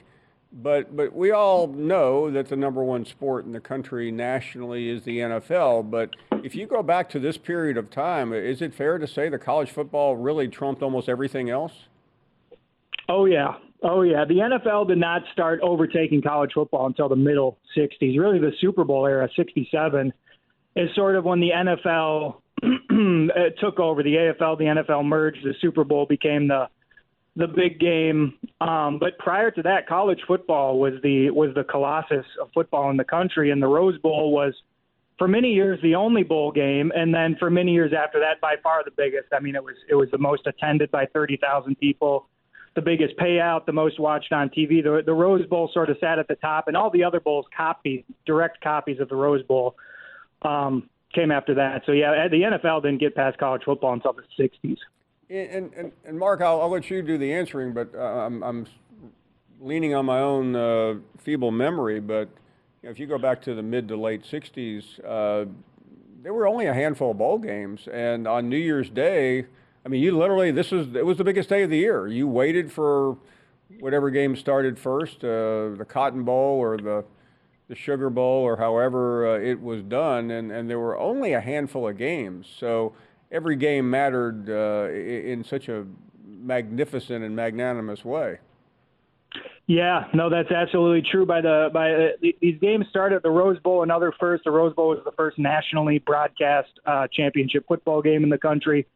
but 0.53 0.97
but 0.97 1.15
we 1.15 1.31
all 1.31 1.67
know 1.69 2.31
that 2.31 2.49
the 2.49 2.57
number 2.57 2.83
one 2.83 3.05
sport 3.05 3.45
in 3.45 3.53
the 3.53 3.61
country 3.61 4.11
nationally 4.11 4.89
is 4.89 5.05
the 5.05 5.19
NFL. 5.19 5.91
But 5.91 6.11
if 6.45 6.55
you 6.55 6.67
go 6.67 6.83
back 6.83 7.09
to 7.11 7.19
this 7.19 7.37
period 7.37 7.77
of 7.77 7.91
time, 7.91 8.33
is 8.33 8.63
it 8.63 8.75
fair 8.75 8.99
to 8.99 9.07
say 9.07 9.29
that 9.29 9.39
college 9.39 9.71
football 9.71 10.17
really 10.17 10.49
trumped 10.49 10.83
almost 10.83 11.09
everything 11.09 11.51
else? 11.51 11.73
Oh 13.09 13.25
yeah, 13.25 13.55
oh 13.83 14.03
yeah. 14.03 14.25
The 14.25 14.35
NFL 14.35 14.89
did 14.89 14.99
not 14.99 15.23
start 15.33 15.61
overtaking 15.63 16.23
college 16.23 16.53
football 16.55 16.87
until 16.87 17.09
the 17.09 17.17
middle 17.17 17.59
'60s. 17.77 18.19
Really, 18.19 18.39
the 18.39 18.53
Super 18.61 18.85
Bowl 18.85 19.07
era, 19.07 19.29
'67, 19.35 20.13
is 20.77 20.95
sort 20.95 21.17
of 21.17 21.25
when 21.25 21.41
the 21.41 21.51
NFL 21.51 22.41
took 23.61 23.79
over. 23.81 24.03
The 24.03 24.15
AFL, 24.15 24.59
the 24.59 24.65
NFL 24.65 25.05
merged. 25.05 25.45
The 25.45 25.55
Super 25.61 25.85
Bowl 25.85 26.07
became 26.07 26.49
the 26.49 26.69
the 27.39 27.47
big 27.47 27.79
game. 27.79 28.35
Um, 28.61 28.99
but 28.99 29.17
prior 29.19 29.51
to 29.53 29.63
that, 29.63 29.87
college 29.87 30.19
football 30.27 30.79
was 30.79 30.95
the 31.03 31.31
was 31.31 31.55
the 31.55 31.65
colossus 31.65 32.27
of 32.43 32.49
football 32.53 32.91
in 32.91 32.97
the 32.97 33.05
country, 33.05 33.51
and 33.51 33.63
the 33.63 33.69
Rose 33.69 33.97
Bowl 33.99 34.33
was 34.33 34.53
for 35.19 35.29
many 35.29 35.53
years 35.53 35.79
the 35.83 35.95
only 35.95 36.25
bowl 36.25 36.51
game, 36.51 36.93
and 36.95 37.15
then 37.15 37.37
for 37.39 37.49
many 37.49 37.73
years 37.73 37.93
after 37.97 38.19
that, 38.21 38.41
by 38.41 38.57
far 38.63 38.83
the 38.85 38.91
biggest. 38.91 39.29
I 39.33 39.39
mean, 39.39 39.55
it 39.55 39.63
was 39.63 39.77
it 39.89 39.95
was 39.95 40.11
the 40.11 40.19
most 40.19 40.47
attended 40.47 40.91
by 40.91 41.07
thirty 41.07 41.37
thousand 41.37 41.77
people, 41.77 42.27
the 42.75 42.83
biggest 42.83 43.17
payout, 43.17 43.67
the 43.67 43.73
most 43.73 44.01
watched 44.01 44.33
on 44.33 44.49
TV. 44.49 44.83
The 44.83 45.03
the 45.07 45.15
Rose 45.15 45.47
Bowl 45.47 45.71
sort 45.73 45.91
of 45.91 45.97
sat 46.01 46.19
at 46.19 46.27
the 46.27 46.37
top, 46.37 46.67
and 46.67 46.77
all 46.77 46.91
the 46.91 47.05
other 47.05 47.21
bowls 47.21 47.47
copied 47.57 48.05
direct 48.27 48.61
copies 48.61 48.99
of 48.99 49.09
the 49.09 49.17
Rose 49.17 49.45
Bowl. 49.45 49.77
Um, 50.43 50.91
came 51.15 51.31
after 51.31 51.55
that. 51.55 51.83
So 51.87 51.93
yeah, 51.93 52.29
the 52.29 52.43
NFL 52.43 52.83
didn't 52.83 52.99
get 52.99 53.15
past 53.15 53.39
college 53.39 53.63
football 53.65 53.93
until 53.93 54.13
the 54.13 54.23
'60s. 54.39 54.77
And, 55.31 55.73
and, 55.75 55.93
and 56.07 56.19
Mark, 56.19 56.41
I'll, 56.41 56.61
I'll 56.63 56.71
let 56.71 56.89
you 56.89 57.03
do 57.03 57.19
the 57.19 57.33
answering, 57.33 57.75
but 57.75 57.95
uh, 57.95 57.99
I'm, 57.99 58.43
I'm 58.43 58.67
leaning 59.61 59.95
on 59.95 60.07
my 60.07 60.21
own 60.21 60.57
uh, 60.57 60.95
feeble 61.19 61.51
memory. 61.51 62.01
But 62.01 62.31
you 62.83 62.89
know, 62.89 62.91
if 62.91 62.99
you 62.99 63.07
go 63.07 63.19
back 63.19 63.43
to 63.43 63.55
the 63.55 63.63
mid 63.63 63.89
to 63.89 63.97
late 63.97 64.25
60s, 64.25 64.85
uh, 65.05 65.51
there 66.23 66.33
were 66.33 66.47
only 66.47 66.67
a 66.67 66.75
handful 66.75 67.11
of 67.11 67.19
bowl 67.19 67.39
games. 67.39 67.89
And 67.93 68.27
on 68.27 68.49
New 68.49 68.57
Year's 68.57 68.89
Day, 68.89 69.45
I 69.85 69.89
mean, 69.89 70.03
you 70.03 70.17
literally, 70.17 70.51
this 70.51 70.71
was, 70.71 70.89
it 70.95 71.05
was 71.05 71.19
the 71.19 71.25
biggest 71.25 71.51
day 71.51 71.63
of 71.63 71.71
the 71.71 71.79
year. 71.79 72.07
You 72.07 72.27
waited 72.27 72.73
for 72.73 73.19
whatever 73.81 74.09
game 74.09 74.35
started 74.35 74.79
first, 74.79 75.23
uh, 75.25 75.77
the 75.77 75.87
Cotton 75.87 76.25
Bowl 76.25 76.59
or 76.59 76.79
the, 76.79 77.05
the 77.69 77.75
Sugar 77.75 78.09
Bowl 78.09 78.43
or 78.45 78.57
however 78.57 79.37
uh, 79.37 79.39
it 79.39 79.61
was 79.61 79.83
done. 79.83 80.31
And, 80.31 80.51
and 80.51 80.71
there 80.71 80.79
were 80.79 80.99
only 80.99 81.35
a 81.35 81.41
handful 81.41 81.87
of 81.87 81.99
games. 81.99 82.47
So, 82.59 82.95
every 83.31 83.57
game 83.57 83.89
mattered 83.91 84.49
uh, 84.51 84.93
in 84.93 85.45
such 85.45 85.69
a 85.69 85.87
magnificent 86.25 87.25
and 87.25 87.35
magnanimous 87.35 88.05
way. 88.05 88.39
Yeah, 89.67 90.05
no, 90.15 90.31
that's 90.31 90.51
absolutely 90.51 91.09
true. 91.11 91.27
By 91.27 91.43
the 91.43 91.69
by, 91.73 91.93
uh, 91.93 92.09
these 92.41 92.59
games 92.59 92.87
started 92.89 93.17
at 93.17 93.23
the 93.23 93.31
Rose 93.31 93.59
Bowl. 93.61 93.83
Another 93.83 94.15
first. 94.19 94.45
The 94.45 94.51
Rose 94.51 94.75
Bowl 94.75 94.89
was 94.89 95.01
the 95.05 95.13
first 95.13 95.39
nationally 95.39 95.99
broadcast 95.99 96.71
uh, 96.87 97.07
championship 97.13 97.67
football 97.69 98.01
game 98.01 98.25
in 98.25 98.31
the 98.31 98.39
country. 98.39 98.87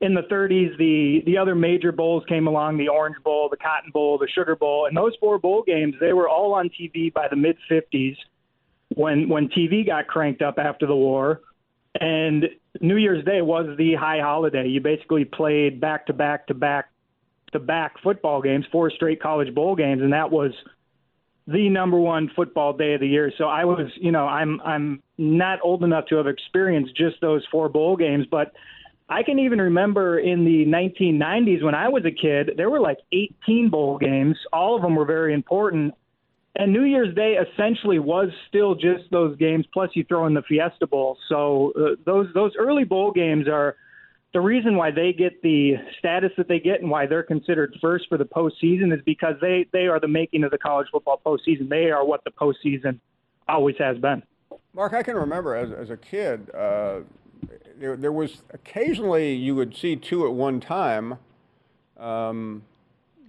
In 0.00 0.14
the 0.14 0.22
30s, 0.22 0.76
the 0.78 1.22
the 1.26 1.38
other 1.38 1.54
major 1.54 1.92
bowls 1.92 2.24
came 2.28 2.48
along: 2.48 2.76
the 2.76 2.88
Orange 2.88 3.22
Bowl, 3.22 3.48
the 3.48 3.56
Cotton 3.56 3.92
Bowl, 3.92 4.18
the 4.18 4.26
Sugar 4.34 4.56
Bowl, 4.56 4.86
and 4.86 4.96
those 4.96 5.12
four 5.20 5.38
bowl 5.38 5.62
games 5.64 5.94
they 6.00 6.12
were 6.12 6.28
all 6.28 6.54
on 6.54 6.70
TV 6.70 7.12
by 7.12 7.28
the 7.28 7.36
mid 7.36 7.56
50s, 7.70 8.16
when 8.96 9.28
when 9.28 9.48
TV 9.48 9.86
got 9.86 10.08
cranked 10.08 10.42
up 10.42 10.58
after 10.58 10.86
the 10.88 10.96
war. 10.96 11.42
And 12.00 12.46
New 12.80 12.96
Year's 12.96 13.24
Day 13.24 13.42
was 13.42 13.76
the 13.76 13.94
high 13.94 14.20
holiday. 14.20 14.66
You 14.68 14.80
basically 14.80 15.24
played 15.24 15.80
back 15.80 16.06
to 16.06 16.12
back 16.12 16.46
to 16.48 16.54
back 16.54 16.90
to 17.52 17.58
back 17.58 17.94
football 18.02 18.42
games, 18.42 18.64
four 18.72 18.90
straight 18.90 19.20
college 19.20 19.54
bowl 19.54 19.76
games, 19.76 20.02
and 20.02 20.12
that 20.12 20.30
was 20.30 20.52
the 21.46 21.68
number 21.68 21.98
one 21.98 22.30
football 22.34 22.72
day 22.72 22.94
of 22.94 23.00
the 23.00 23.06
year. 23.06 23.32
So 23.38 23.44
I 23.44 23.64
was, 23.64 23.86
you 23.96 24.12
know, 24.12 24.26
I'm 24.26 24.60
I'm 24.62 25.02
not 25.16 25.60
old 25.62 25.84
enough 25.84 26.06
to 26.06 26.16
have 26.16 26.26
experienced 26.26 26.96
just 26.96 27.20
those 27.20 27.44
four 27.50 27.68
bowl 27.68 27.96
games, 27.96 28.26
but 28.30 28.52
I 29.08 29.22
can 29.22 29.38
even 29.38 29.60
remember 29.60 30.18
in 30.18 30.44
the 30.44 30.66
1990s 30.66 31.62
when 31.62 31.76
I 31.76 31.88
was 31.88 32.04
a 32.04 32.10
kid, 32.10 32.52
there 32.56 32.68
were 32.68 32.80
like 32.80 32.98
18 33.12 33.70
bowl 33.70 33.98
games. 33.98 34.36
All 34.52 34.74
of 34.74 34.82
them 34.82 34.96
were 34.96 35.04
very 35.04 35.32
important 35.32 35.94
and 36.58 36.72
New 36.72 36.84
Year's 36.84 37.14
Day 37.14 37.34
essentially 37.34 37.98
was 37.98 38.28
still 38.48 38.74
just 38.74 39.10
those 39.10 39.36
games. 39.36 39.66
Plus, 39.72 39.90
you 39.94 40.04
throw 40.04 40.26
in 40.26 40.34
the 40.34 40.42
Fiesta 40.42 40.86
Bowl. 40.86 41.18
So 41.28 41.72
uh, 41.78 41.96
those 42.04 42.28
those 42.34 42.52
early 42.58 42.84
bowl 42.84 43.12
games 43.12 43.46
are 43.46 43.76
the 44.32 44.40
reason 44.40 44.76
why 44.76 44.90
they 44.90 45.12
get 45.12 45.42
the 45.42 45.74
status 45.98 46.30
that 46.36 46.48
they 46.48 46.58
get 46.58 46.80
and 46.80 46.90
why 46.90 47.06
they're 47.06 47.22
considered 47.22 47.76
first 47.80 48.06
for 48.08 48.18
the 48.18 48.24
postseason 48.24 48.92
is 48.94 49.00
because 49.04 49.34
they 49.40 49.66
they 49.72 49.86
are 49.86 50.00
the 50.00 50.08
making 50.08 50.44
of 50.44 50.50
the 50.50 50.58
college 50.58 50.88
football 50.90 51.20
postseason. 51.24 51.68
They 51.68 51.90
are 51.90 52.04
what 52.04 52.24
the 52.24 52.30
postseason 52.30 53.00
always 53.48 53.76
has 53.78 53.98
been. 53.98 54.22
Mark, 54.72 54.92
I 54.94 55.02
can 55.02 55.16
remember 55.16 55.54
as 55.54 55.72
as 55.72 55.90
a 55.90 55.96
kid, 55.96 56.50
uh, 56.54 57.00
there 57.78 57.96
there 57.96 58.12
was 58.12 58.42
occasionally 58.52 59.34
you 59.34 59.54
would 59.54 59.76
see 59.76 59.96
two 59.96 60.26
at 60.26 60.32
one 60.32 60.60
time. 60.60 61.18
Um, 61.98 62.62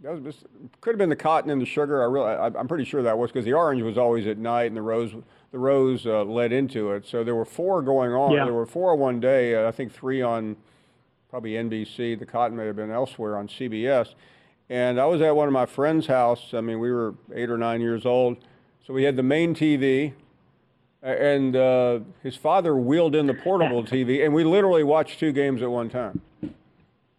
that 0.01 0.21
was 0.21 0.36
could 0.81 0.91
have 0.91 0.97
been 0.97 1.10
the 1.10 1.15
cotton 1.15 1.49
and 1.49 1.62
the 1.62 1.65
sugar. 1.65 2.01
I 2.01 2.05
really, 2.05 2.29
I, 2.29 2.47
am 2.47 2.67
pretty 2.67 2.86
sure 2.86 3.01
that 3.03 3.17
was 3.17 3.31
because 3.31 3.45
the 3.45 3.53
orange 3.53 3.81
was 3.81 3.97
always 3.97 4.27
at 4.27 4.38
night 4.38 4.65
and 4.65 4.77
the 4.77 4.81
rose, 4.81 5.13
the 5.51 5.60
rose 5.60 6.05
uh, 6.05 6.23
led 6.23 6.51
into 6.51 6.91
it. 6.91 7.07
So 7.07 7.23
there 7.23 7.36
were 7.36 7.45
four 7.45 7.81
going 7.81 8.12
on. 8.13 8.31
Yeah. 8.31 8.45
There 8.45 8.53
were 8.53 8.65
four 8.65 8.95
one 8.95 9.19
day. 9.19 9.55
Uh, 9.55 9.67
I 9.67 9.71
think 9.71 9.91
three 9.91 10.21
on 10.21 10.55
probably 11.29 11.51
NBC. 11.51 12.17
The 12.19 12.25
cotton 12.25 12.57
may 12.57 12.65
have 12.65 12.75
been 12.75 12.91
elsewhere 12.91 13.38
on 13.38 13.47
CBS. 13.47 14.13
And 14.69 14.99
I 14.99 15.05
was 15.05 15.21
at 15.21 15.36
one 15.36 15.47
of 15.47 15.53
my 15.53 15.65
friend's 15.65 16.07
house. 16.07 16.53
I 16.53 16.62
mean, 16.62 16.79
we 16.79 16.91
were 16.91 17.15
eight 17.33 17.49
or 17.49 17.57
nine 17.57 17.81
years 17.81 18.05
old. 18.05 18.38
So 18.86 18.93
we 18.93 19.03
had 19.03 19.15
the 19.17 19.23
main 19.23 19.53
TV, 19.53 20.13
and 21.01 21.55
uh, 21.55 21.99
his 22.23 22.38
father 22.38 22.75
wheeled 22.75 23.15
in 23.15 23.27
the 23.27 23.33
portable 23.33 23.83
TV, 23.83 24.23
and 24.23 24.33
we 24.33 24.45
literally 24.45 24.83
watched 24.83 25.19
two 25.19 25.33
games 25.33 25.62
at 25.62 25.69
one 25.69 25.89
time. 25.89 26.21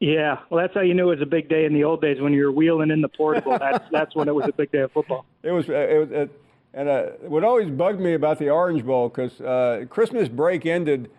Yeah, 0.00 0.38
well, 0.48 0.62
that's 0.62 0.74
how 0.74 0.80
you 0.80 0.94
knew 0.94 1.10
it 1.10 1.16
was 1.16 1.22
a 1.22 1.26
big 1.26 1.48
day 1.48 1.64
in 1.64 1.74
the 1.74 1.82
old 1.82 2.00
days 2.00 2.20
when 2.20 2.32
you 2.32 2.44
were 2.44 2.52
wheeling 2.52 2.90
in 2.90 3.00
the 3.00 3.08
portable. 3.08 3.58
that's 3.60 3.84
that's 3.90 4.14
when 4.14 4.28
it 4.28 4.34
was 4.34 4.46
a 4.48 4.52
big 4.52 4.70
day 4.70 4.80
of 4.80 4.92
football. 4.92 5.26
It 5.42 5.50
was. 5.50 5.68
It 5.68 5.98
was. 5.98 6.10
It, 6.10 6.40
and 6.74 6.88
uh, 6.88 7.02
what 7.22 7.42
always 7.44 7.70
bugged 7.70 7.98
me 7.98 8.14
about 8.14 8.38
the 8.38 8.50
Orange 8.50 8.84
Bowl 8.84 9.08
because 9.08 9.40
uh, 9.40 9.86
Christmas 9.88 10.28
break 10.28 10.66
ended 10.66 11.10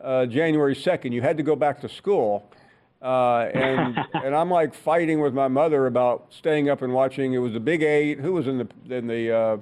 uh, 0.00 0.26
January 0.26 0.76
second. 0.76 1.12
You 1.12 1.22
had 1.22 1.36
to 1.38 1.42
go 1.42 1.56
back 1.56 1.80
to 1.80 1.88
school, 1.88 2.48
uh, 3.02 3.48
and 3.52 3.98
and 4.14 4.36
I'm 4.36 4.50
like 4.50 4.74
fighting 4.74 5.20
with 5.20 5.34
my 5.34 5.48
mother 5.48 5.86
about 5.86 6.26
staying 6.30 6.68
up 6.68 6.82
and 6.82 6.92
watching. 6.92 7.32
It 7.32 7.38
was 7.38 7.54
the 7.54 7.60
Big 7.60 7.82
Eight. 7.82 8.20
Who 8.20 8.32
was 8.32 8.46
in 8.46 8.58
the 8.58 8.96
in 8.96 9.08
the 9.08 9.32
uh, 9.32 9.56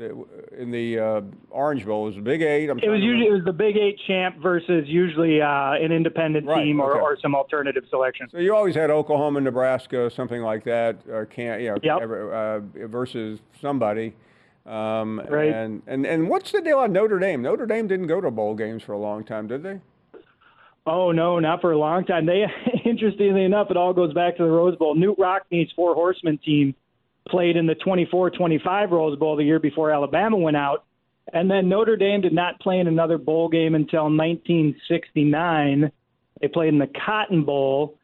in 0.00 0.70
the 0.70 0.98
uh, 0.98 1.20
Orange 1.50 1.84
Bowl. 1.84 2.04
It 2.04 2.06
was 2.06 2.14
the 2.16 2.22
Big 2.22 2.42
Eight. 2.42 2.70
I'm 2.70 2.78
it 2.78 2.88
was 2.88 3.00
usually 3.00 3.26
it 3.26 3.32
was 3.32 3.44
the 3.44 3.52
Big 3.52 3.76
Eight 3.76 3.98
champ 4.06 4.36
versus 4.42 4.84
usually 4.86 5.40
uh, 5.40 5.72
an 5.72 5.92
independent 5.92 6.46
right, 6.46 6.64
team 6.64 6.80
or, 6.80 6.92
okay. 6.92 7.00
or 7.00 7.18
some 7.20 7.34
alternative 7.34 7.84
selection. 7.90 8.28
So 8.30 8.38
you 8.38 8.54
always 8.54 8.74
had 8.74 8.90
Oklahoma, 8.90 9.40
Nebraska, 9.40 10.10
something 10.10 10.42
like 10.42 10.64
that, 10.64 10.98
or 11.08 11.26
can 11.26 11.60
you 11.60 11.70
know, 11.70 11.78
yep. 11.82 12.02
uh, 12.02 12.86
versus 12.88 13.40
somebody. 13.60 14.14
Um, 14.66 15.20
right. 15.28 15.52
And, 15.52 15.82
and 15.86 16.06
and 16.06 16.28
what's 16.28 16.52
the 16.52 16.60
deal 16.60 16.78
on 16.78 16.92
Notre 16.92 17.18
Dame? 17.18 17.42
Notre 17.42 17.66
Dame 17.66 17.88
didn't 17.88 18.06
go 18.06 18.20
to 18.20 18.30
bowl 18.30 18.54
games 18.54 18.82
for 18.82 18.92
a 18.92 18.98
long 18.98 19.24
time, 19.24 19.46
did 19.46 19.62
they? 19.62 19.80
Oh 20.86 21.12
no, 21.12 21.38
not 21.38 21.60
for 21.60 21.72
a 21.72 21.78
long 21.78 22.04
time. 22.04 22.26
They 22.26 22.44
interestingly 22.84 23.44
enough, 23.44 23.70
it 23.70 23.76
all 23.76 23.92
goes 23.92 24.12
back 24.12 24.36
to 24.36 24.44
the 24.44 24.50
Rose 24.50 24.76
Bowl. 24.76 24.96
Knute 24.96 25.18
Rockne's 25.18 25.72
Four 25.74 25.94
Horsemen 25.94 26.38
team 26.38 26.74
played 27.30 27.56
in 27.56 27.66
the 27.66 27.74
24-25 27.74 28.90
Rose 28.90 29.18
Bowl 29.18 29.36
the 29.36 29.44
year 29.44 29.58
before 29.58 29.90
Alabama 29.90 30.36
went 30.36 30.56
out. 30.56 30.84
And 31.32 31.50
then 31.50 31.68
Notre 31.68 31.96
Dame 31.96 32.20
did 32.20 32.32
not 32.32 32.60
play 32.60 32.78
in 32.78 32.88
another 32.88 33.16
bowl 33.18 33.48
game 33.48 33.74
until 33.74 34.04
1969. 34.04 35.92
They 36.40 36.48
played 36.48 36.72
in 36.72 36.78
the 36.78 36.90
Cotton 37.06 37.44
Bowl. 37.44 37.96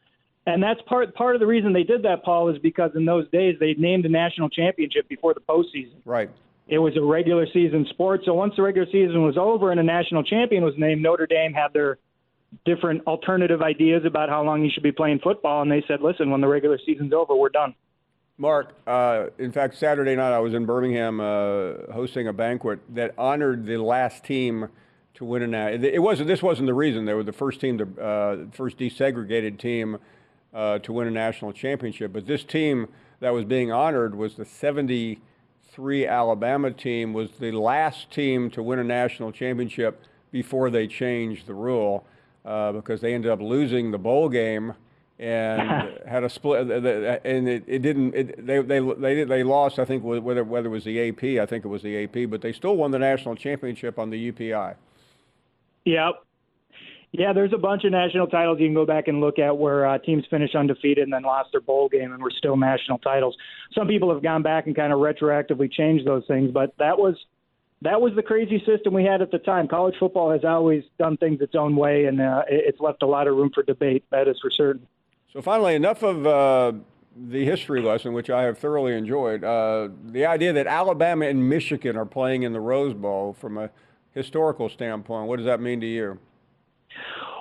And 0.46 0.62
that's 0.62 0.80
part 0.82 1.12
part 1.16 1.34
of 1.34 1.40
the 1.40 1.46
reason 1.46 1.72
they 1.72 1.82
did 1.82 2.04
that, 2.04 2.22
Paul, 2.22 2.48
is 2.50 2.58
because 2.58 2.92
in 2.94 3.04
those 3.04 3.28
days 3.30 3.56
they 3.58 3.74
named 3.74 4.06
a 4.06 4.08
national 4.08 4.48
championship 4.48 5.08
before 5.08 5.34
the 5.34 5.40
postseason. 5.40 5.96
Right. 6.04 6.30
It 6.68 6.78
was 6.78 6.96
a 6.96 7.02
regular 7.02 7.46
season 7.52 7.86
sport. 7.90 8.20
So 8.24 8.34
once 8.34 8.54
the 8.56 8.62
regular 8.62 8.86
season 8.90 9.24
was 9.24 9.36
over 9.36 9.72
and 9.72 9.80
a 9.80 9.84
national 9.84 10.22
champion 10.22 10.64
was 10.64 10.74
named, 10.76 11.02
Notre 11.02 11.26
Dame 11.26 11.52
had 11.52 11.72
their 11.72 11.98
different 12.64 13.06
alternative 13.06 13.62
ideas 13.62 14.02
about 14.04 14.28
how 14.28 14.42
long 14.42 14.64
you 14.64 14.70
should 14.72 14.82
be 14.82 14.92
playing 14.92 15.20
football. 15.20 15.62
And 15.62 15.70
they 15.70 15.84
said, 15.86 16.00
listen, 16.00 16.30
when 16.30 16.40
the 16.40 16.48
regular 16.48 16.78
season's 16.84 17.12
over, 17.12 17.34
we're 17.34 17.48
done. 17.48 17.74
Mark, 18.38 18.74
uh, 18.86 19.28
in 19.38 19.50
fact, 19.50 19.78
Saturday 19.78 20.14
night 20.14 20.32
I 20.32 20.38
was 20.40 20.52
in 20.52 20.66
Birmingham 20.66 21.20
uh, 21.20 21.90
hosting 21.92 22.28
a 22.28 22.34
banquet 22.34 22.80
that 22.94 23.14
honored 23.16 23.64
the 23.64 23.78
last 23.78 24.24
team 24.24 24.68
to 25.14 25.24
win 25.24 25.42
a 25.42 25.46
national. 25.46 25.84
It 25.86 26.00
wasn't. 26.00 26.28
This 26.28 26.42
wasn't 26.42 26.66
the 26.66 26.74
reason. 26.74 27.06
They 27.06 27.14
were 27.14 27.22
the 27.22 27.32
first 27.32 27.60
team 27.62 27.78
to 27.78 28.02
uh, 28.02 28.36
first 28.52 28.76
desegregated 28.76 29.58
team 29.58 29.98
uh, 30.52 30.80
to 30.80 30.92
win 30.92 31.08
a 31.08 31.10
national 31.10 31.54
championship. 31.54 32.12
But 32.12 32.26
this 32.26 32.44
team 32.44 32.88
that 33.20 33.32
was 33.32 33.46
being 33.46 33.72
honored 33.72 34.14
was 34.14 34.34
the 34.34 34.44
'73 34.44 36.06
Alabama 36.06 36.70
team. 36.72 37.14
Was 37.14 37.30
the 37.40 37.52
last 37.52 38.10
team 38.10 38.50
to 38.50 38.62
win 38.62 38.78
a 38.78 38.84
national 38.84 39.32
championship 39.32 40.02
before 40.30 40.68
they 40.68 40.86
changed 40.86 41.46
the 41.46 41.54
rule 41.54 42.06
uh, 42.44 42.72
because 42.72 43.00
they 43.00 43.14
ended 43.14 43.30
up 43.30 43.40
losing 43.40 43.92
the 43.92 43.98
bowl 43.98 44.28
game 44.28 44.74
and 45.18 45.98
had 46.06 46.24
a 46.24 46.30
split, 46.30 46.70
and 46.70 47.48
it, 47.48 47.64
it 47.66 47.80
didn't. 47.80 48.14
It, 48.14 48.46
they 48.46 48.60
they 48.60 48.80
they 48.80 49.24
they 49.24 49.42
lost. 49.42 49.78
I 49.78 49.84
think 49.84 50.04
whether 50.04 50.44
whether 50.44 50.68
it 50.68 50.70
was 50.70 50.84
the 50.84 51.08
AP, 51.08 51.42
I 51.42 51.46
think 51.46 51.64
it 51.64 51.68
was 51.68 51.82
the 51.82 52.04
AP, 52.04 52.30
but 52.30 52.42
they 52.42 52.52
still 52.52 52.76
won 52.76 52.90
the 52.90 52.98
national 52.98 53.36
championship 53.36 53.98
on 53.98 54.10
the 54.10 54.32
UPI. 54.32 54.74
Yep. 55.84 56.22
Yeah, 57.12 57.32
there's 57.32 57.52
a 57.54 57.58
bunch 57.58 57.84
of 57.84 57.92
national 57.92 58.26
titles 58.26 58.60
you 58.60 58.66
can 58.66 58.74
go 58.74 58.84
back 58.84 59.08
and 59.08 59.20
look 59.20 59.38
at 59.38 59.56
where 59.56 59.86
uh, 59.86 59.96
teams 59.98 60.24
finish 60.28 60.54
undefeated 60.54 61.04
and 61.04 61.12
then 61.12 61.22
lost 61.22 61.50
their 61.52 61.62
bowl 61.62 61.88
game 61.88 62.12
and 62.12 62.22
were 62.22 62.32
still 62.36 62.56
national 62.56 62.98
titles. 62.98 63.36
Some 63.72 63.88
people 63.88 64.12
have 64.12 64.22
gone 64.22 64.42
back 64.42 64.66
and 64.66 64.76
kind 64.76 64.92
of 64.92 64.98
retroactively 64.98 65.72
changed 65.72 66.06
those 66.06 66.26
things, 66.26 66.50
but 66.50 66.74
that 66.78 66.98
was 66.98 67.16
that 67.82 68.00
was 68.00 68.14
the 68.14 68.22
crazy 68.22 68.62
system 68.66 68.92
we 68.92 69.04
had 69.04 69.22
at 69.22 69.30
the 69.30 69.38
time. 69.38 69.68
College 69.68 69.94
football 69.98 70.30
has 70.30 70.44
always 70.44 70.84
done 70.98 71.16
things 71.16 71.40
its 71.40 71.54
own 71.54 71.76
way, 71.76 72.06
and 72.06 72.20
uh, 72.20 72.42
it's 72.48 72.80
left 72.80 73.02
a 73.02 73.06
lot 73.06 73.28
of 73.28 73.36
room 73.36 73.50
for 73.54 73.62
debate. 73.62 74.04
That 74.10 74.28
is 74.28 74.38
for 74.40 74.50
certain. 74.50 74.86
So 75.36 75.42
finally, 75.42 75.74
enough 75.74 76.02
of 76.02 76.26
uh, 76.26 76.72
the 77.14 77.44
history 77.44 77.82
lesson, 77.82 78.14
which 78.14 78.30
I 78.30 78.44
have 78.44 78.56
thoroughly 78.56 78.94
enjoyed. 78.94 79.44
Uh, 79.44 79.90
the 80.06 80.24
idea 80.24 80.54
that 80.54 80.66
Alabama 80.66 81.26
and 81.26 81.46
Michigan 81.46 81.94
are 81.94 82.06
playing 82.06 82.44
in 82.44 82.54
the 82.54 82.60
Rose 82.60 82.94
Bowl 82.94 83.36
from 83.38 83.58
a 83.58 83.68
historical 84.12 84.70
standpoint, 84.70 85.28
what 85.28 85.36
does 85.36 85.44
that 85.44 85.60
mean 85.60 85.78
to 85.82 85.86
you? 85.86 86.18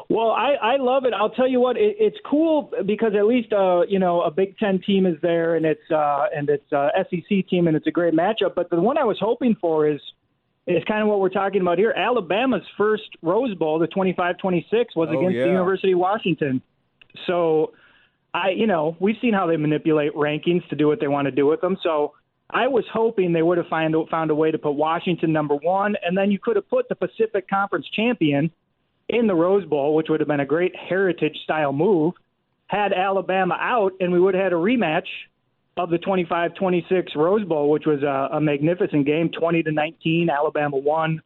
Well, 0.10 0.32
I, 0.32 0.56
I 0.62 0.76
love 0.76 1.06
it. 1.06 1.14
I'll 1.14 1.30
tell 1.30 1.48
you 1.48 1.62
what, 1.62 1.78
it, 1.78 1.96
it's 1.98 2.18
cool 2.26 2.70
because 2.86 3.14
at 3.18 3.28
least 3.28 3.54
uh, 3.54 3.84
you 3.88 4.00
know 4.00 4.24
a 4.24 4.30
Big 4.30 4.58
Ten 4.58 4.82
team 4.82 5.06
is 5.06 5.16
there, 5.22 5.56
and 5.56 5.66
it's 5.66 5.90
uh, 5.90 6.26
and 6.36 6.50
it's 6.50 6.70
a 6.74 6.90
SEC 7.10 7.48
team, 7.48 7.68
and 7.70 7.78
it's 7.78 7.88
a 7.88 7.92
great 7.92 8.14
matchup. 8.14 8.56
But 8.56 8.70
the 8.72 8.82
one 8.82 8.98
I 8.98 9.06
was 9.06 9.20
hoping 9.22 9.56
for 9.62 9.88
is 9.88 10.02
is 10.68 10.84
kind 10.84 11.02
of 11.02 11.08
what 11.08 11.22
we're 11.22 11.30
talking 11.30 11.62
about 11.62 11.78
here. 11.78 11.92
Alabama's 11.92 12.68
first 12.78 13.10
Rose 13.22 13.56
Bowl, 13.56 13.80
the 13.80 13.88
25-26, 13.88 14.98
was 14.98 15.08
Oh, 15.10 15.18
against 15.18 15.38
yeah. 15.38 15.44
the 15.44 15.50
University 15.50 15.94
of 15.94 16.00
Washington. 16.00 16.62
So 17.26 17.72
I, 18.36 18.50
you 18.50 18.68
know, 18.68 18.98
we've 19.00 19.16
seen 19.22 19.34
how 19.34 19.48
they 19.48 19.56
manipulate 19.56 20.14
rankings 20.14 20.68
to 20.68 20.76
do 20.76 20.88
what 20.88 21.00
they 21.00 21.08
want 21.08 21.26
to 21.26 21.32
do 21.32 21.46
with 21.46 21.62
them. 21.62 21.78
So 21.82 22.16
I 22.50 22.68
was 22.68 22.84
hoping 22.92 23.32
they 23.32 23.42
would 23.42 23.58
have 23.58 23.68
find, 23.68 23.96
found 24.12 24.30
a 24.30 24.36
way 24.36 24.52
to 24.52 24.58
put 24.58 24.74
Washington 24.74 25.32
number 25.32 25.56
one, 25.56 25.96
and 26.04 26.18
then 26.18 26.32
you 26.32 26.38
could 26.38 26.58
have 26.58 26.70
put 26.70 26.90
the 26.90 26.96
Pacific 26.96 27.50
Conference 27.50 27.86
champion 27.94 28.52
in 29.08 29.28
the 29.28 29.34
Rose 29.34 29.64
Bowl, 29.64 29.96
which 29.96 30.08
would 30.10 30.20
have 30.20 30.28
been 30.28 30.42
a 30.42 30.46
great 30.46 30.76
heritage 30.76 31.38
style 31.46 31.72
move. 31.72 32.14
Had 32.68 32.92
Alabama 32.92 33.58
out, 33.58 33.94
and 34.02 34.12
we 34.12 34.20
would 34.20 34.34
have 34.34 34.44
had 34.44 34.54
a 34.54 34.58
rematch 34.58 35.08
of 35.78 35.90
the 35.90 35.98
25-26 35.98 37.16
Rose 37.16 37.46
Bowl, 37.46 37.70
which 37.70 37.86
was 37.86 38.04
a, 38.04 38.36
a 38.36 38.42
magnificent 38.42 39.06
game, 39.06 39.30
20 39.30 39.64
to 39.64 39.72
19. 39.72 40.30
Alabama 40.30 40.76
won. 40.76 41.22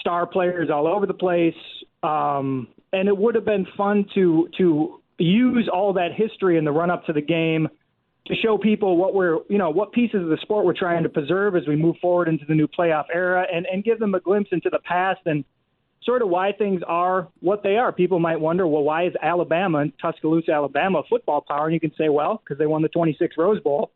Star 0.00 0.26
players 0.26 0.68
all 0.68 0.86
over 0.86 1.06
the 1.06 1.14
place, 1.14 1.54
um, 2.02 2.68
and 2.92 3.08
it 3.08 3.16
would 3.16 3.34
have 3.34 3.46
been 3.46 3.66
fun 3.78 4.04
to 4.14 4.48
to 4.58 4.99
use 5.24 5.68
all 5.72 5.92
that 5.94 6.12
history 6.14 6.56
in 6.58 6.64
the 6.64 6.72
run 6.72 6.90
up 6.90 7.04
to 7.06 7.12
the 7.12 7.20
game 7.20 7.68
to 8.26 8.34
show 8.36 8.58
people 8.58 8.96
what 8.96 9.14
we're 9.14 9.38
you 9.48 9.58
know 9.58 9.70
what 9.70 9.92
pieces 9.92 10.22
of 10.22 10.28
the 10.28 10.38
sport 10.42 10.64
we're 10.64 10.72
trying 10.72 11.02
to 11.02 11.08
preserve 11.08 11.56
as 11.56 11.66
we 11.66 11.76
move 11.76 11.96
forward 12.00 12.28
into 12.28 12.44
the 12.46 12.54
new 12.54 12.68
playoff 12.68 13.04
era, 13.12 13.46
and 13.52 13.66
and 13.66 13.84
give 13.84 13.98
them 13.98 14.14
a 14.14 14.20
glimpse 14.20 14.50
into 14.52 14.70
the 14.70 14.78
past 14.80 15.20
and 15.26 15.44
sort 16.02 16.22
of 16.22 16.28
why 16.28 16.52
things 16.52 16.80
are 16.86 17.28
what 17.40 17.62
they 17.62 17.76
are. 17.76 17.92
People 17.92 18.18
might 18.18 18.40
wonder, 18.40 18.66
well, 18.66 18.82
why 18.82 19.06
is 19.06 19.12
Alabama, 19.22 19.84
Tuscaloosa, 20.00 20.52
Alabama, 20.52 21.02
football 21.08 21.44
power? 21.46 21.66
And 21.66 21.74
you 21.74 21.80
can 21.80 21.92
say, 21.96 22.08
well, 22.08 22.42
because 22.42 22.58
they 22.58 22.66
won 22.66 22.82
the 22.82 22.88
26 22.88 23.36
Rose 23.36 23.60
Bowl 23.60 23.92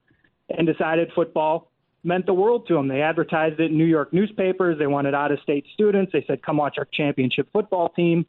and 0.50 0.66
decided 0.66 1.10
football 1.14 1.70
meant 2.02 2.26
the 2.26 2.34
world 2.34 2.66
to 2.68 2.74
them. 2.74 2.88
They 2.88 3.00
advertised 3.00 3.58
it 3.58 3.70
in 3.70 3.78
New 3.78 3.86
York 3.86 4.12
newspapers. 4.12 4.78
They 4.78 4.86
wanted 4.86 5.14
out 5.14 5.32
of 5.32 5.40
state 5.40 5.64
students. 5.72 6.12
They 6.12 6.24
said, 6.26 6.42
come 6.42 6.58
watch 6.58 6.76
our 6.76 6.86
championship 6.92 7.48
football 7.52 7.88
team. 7.88 8.26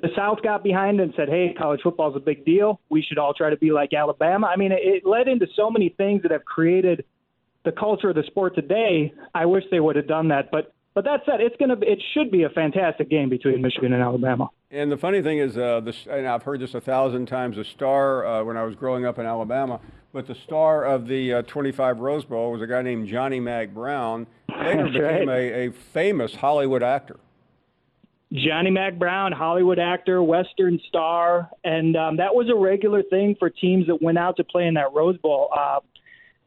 The 0.00 0.08
South 0.16 0.42
got 0.42 0.62
behind 0.62 1.00
and 1.00 1.12
said, 1.16 1.28
hey, 1.28 1.54
college 1.56 1.80
football 1.82 2.10
is 2.10 2.16
a 2.16 2.20
big 2.20 2.44
deal. 2.44 2.80
We 2.88 3.02
should 3.02 3.18
all 3.18 3.34
try 3.34 3.50
to 3.50 3.56
be 3.56 3.70
like 3.70 3.92
Alabama. 3.92 4.46
I 4.46 4.56
mean, 4.56 4.72
it, 4.72 4.80
it 4.82 5.06
led 5.06 5.28
into 5.28 5.46
so 5.54 5.70
many 5.70 5.90
things 5.90 6.22
that 6.22 6.30
have 6.30 6.44
created 6.44 7.04
the 7.64 7.72
culture 7.72 8.10
of 8.10 8.16
the 8.16 8.22
sport 8.24 8.54
today. 8.54 9.12
I 9.34 9.46
wish 9.46 9.64
they 9.70 9.80
would 9.80 9.96
have 9.96 10.06
done 10.06 10.28
that. 10.28 10.50
But 10.50 10.72
but 10.94 11.04
that 11.04 11.20
said, 11.24 11.40
it's 11.40 11.54
gonna 11.56 11.76
it 11.82 12.02
should 12.14 12.30
be 12.30 12.42
a 12.42 12.48
fantastic 12.48 13.08
game 13.08 13.28
between 13.28 13.62
Michigan 13.62 13.92
and 13.92 14.02
Alabama. 14.02 14.50
And 14.70 14.90
the 14.90 14.96
funny 14.96 15.22
thing 15.22 15.38
is, 15.38 15.56
uh, 15.56 15.80
the, 15.80 15.94
and 16.10 16.26
I've 16.26 16.42
heard 16.42 16.60
this 16.60 16.74
a 16.74 16.80
thousand 16.80 17.26
times, 17.26 17.56
the 17.56 17.64
star 17.64 18.24
uh, 18.24 18.44
when 18.44 18.56
I 18.56 18.64
was 18.64 18.74
growing 18.74 19.04
up 19.04 19.18
in 19.18 19.26
Alabama, 19.26 19.80
but 20.12 20.26
the 20.26 20.34
star 20.34 20.84
of 20.84 21.06
the 21.06 21.34
uh, 21.34 21.42
25 21.42 22.00
Rose 22.00 22.24
Bowl 22.24 22.52
was 22.52 22.62
a 22.62 22.66
guy 22.66 22.82
named 22.82 23.08
Johnny 23.08 23.40
Mack 23.40 23.72
Brown. 23.74 24.26
Later 24.48 24.82
That's 24.84 24.92
became 24.92 25.28
right. 25.28 25.38
a, 25.38 25.68
a 25.68 25.72
famous 25.72 26.34
Hollywood 26.34 26.82
actor. 26.82 27.18
Johnny 28.32 28.70
Mack 28.70 28.96
Brown, 28.98 29.32
Hollywood 29.32 29.80
actor, 29.80 30.22
Western 30.22 30.78
star, 30.88 31.50
and 31.64 31.96
um, 31.96 32.16
that 32.18 32.34
was 32.34 32.48
a 32.48 32.54
regular 32.54 33.02
thing 33.02 33.34
for 33.38 33.50
teams 33.50 33.88
that 33.88 34.00
went 34.00 34.18
out 34.18 34.36
to 34.36 34.44
play 34.44 34.66
in 34.66 34.74
that 34.74 34.92
Rose 34.94 35.18
Bowl. 35.18 35.48
Uh, 35.56 35.80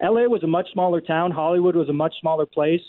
LA 0.02 0.24
was 0.28 0.44
a 0.44 0.48
much 0.48 0.68
smaller 0.72 1.02
town. 1.02 1.32
Hollywood 1.32 1.76
was 1.76 1.90
a 1.90 1.94
much 1.94 2.14
smaller 2.22 2.46
place. 2.46 2.82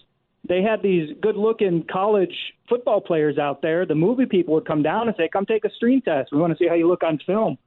They 0.46 0.62
had 0.62 0.82
these 0.82 1.10
good-looking 1.20 1.86
college 1.90 2.34
football 2.68 3.00
players 3.00 3.36
out 3.36 3.62
there. 3.62 3.84
The 3.84 3.94
movie 3.94 4.26
people 4.26 4.54
would 4.54 4.66
come 4.66 4.82
down 4.82 5.08
and 5.08 5.16
say, 5.16 5.28
"Come 5.28 5.46
take 5.46 5.64
a 5.64 5.70
screen 5.70 6.00
test. 6.00 6.30
We 6.30 6.38
want 6.38 6.52
to 6.52 6.58
see 6.62 6.68
how 6.68 6.74
you 6.74 6.86
look 6.86 7.02
on 7.02 7.18
film." 7.18 7.58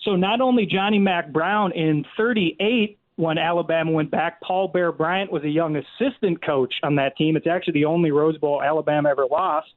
So 0.00 0.16
not 0.16 0.40
only 0.40 0.64
Johnny 0.64 0.98
Mack 0.98 1.32
Brown 1.32 1.72
in 1.72 2.04
38 2.16 2.98
when 3.16 3.36
Alabama 3.36 3.90
went 3.90 4.10
back, 4.10 4.40
Paul 4.40 4.68
Bear 4.68 4.92
Bryant 4.92 5.30
was 5.30 5.42
a 5.44 5.48
young 5.48 5.76
assistant 5.76 6.42
coach 6.44 6.74
on 6.82 6.94
that 6.96 7.16
team. 7.16 7.36
It's 7.36 7.46
actually 7.46 7.74
the 7.74 7.86
only 7.86 8.12
Rose 8.12 8.38
Bowl 8.38 8.62
Alabama 8.62 9.10
ever 9.10 9.26
lost. 9.26 9.72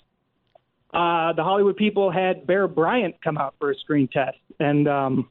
Uh, 0.93 1.33
the 1.33 1.43
Hollywood 1.43 1.75
people 1.75 2.11
had 2.11 2.47
Bear 2.47 2.67
Bryant 2.67 3.21
come 3.21 3.37
out 3.37 3.55
for 3.59 3.71
a 3.71 3.75
screen 3.75 4.07
test, 4.07 4.37
and 4.59 4.87
um, 4.87 5.29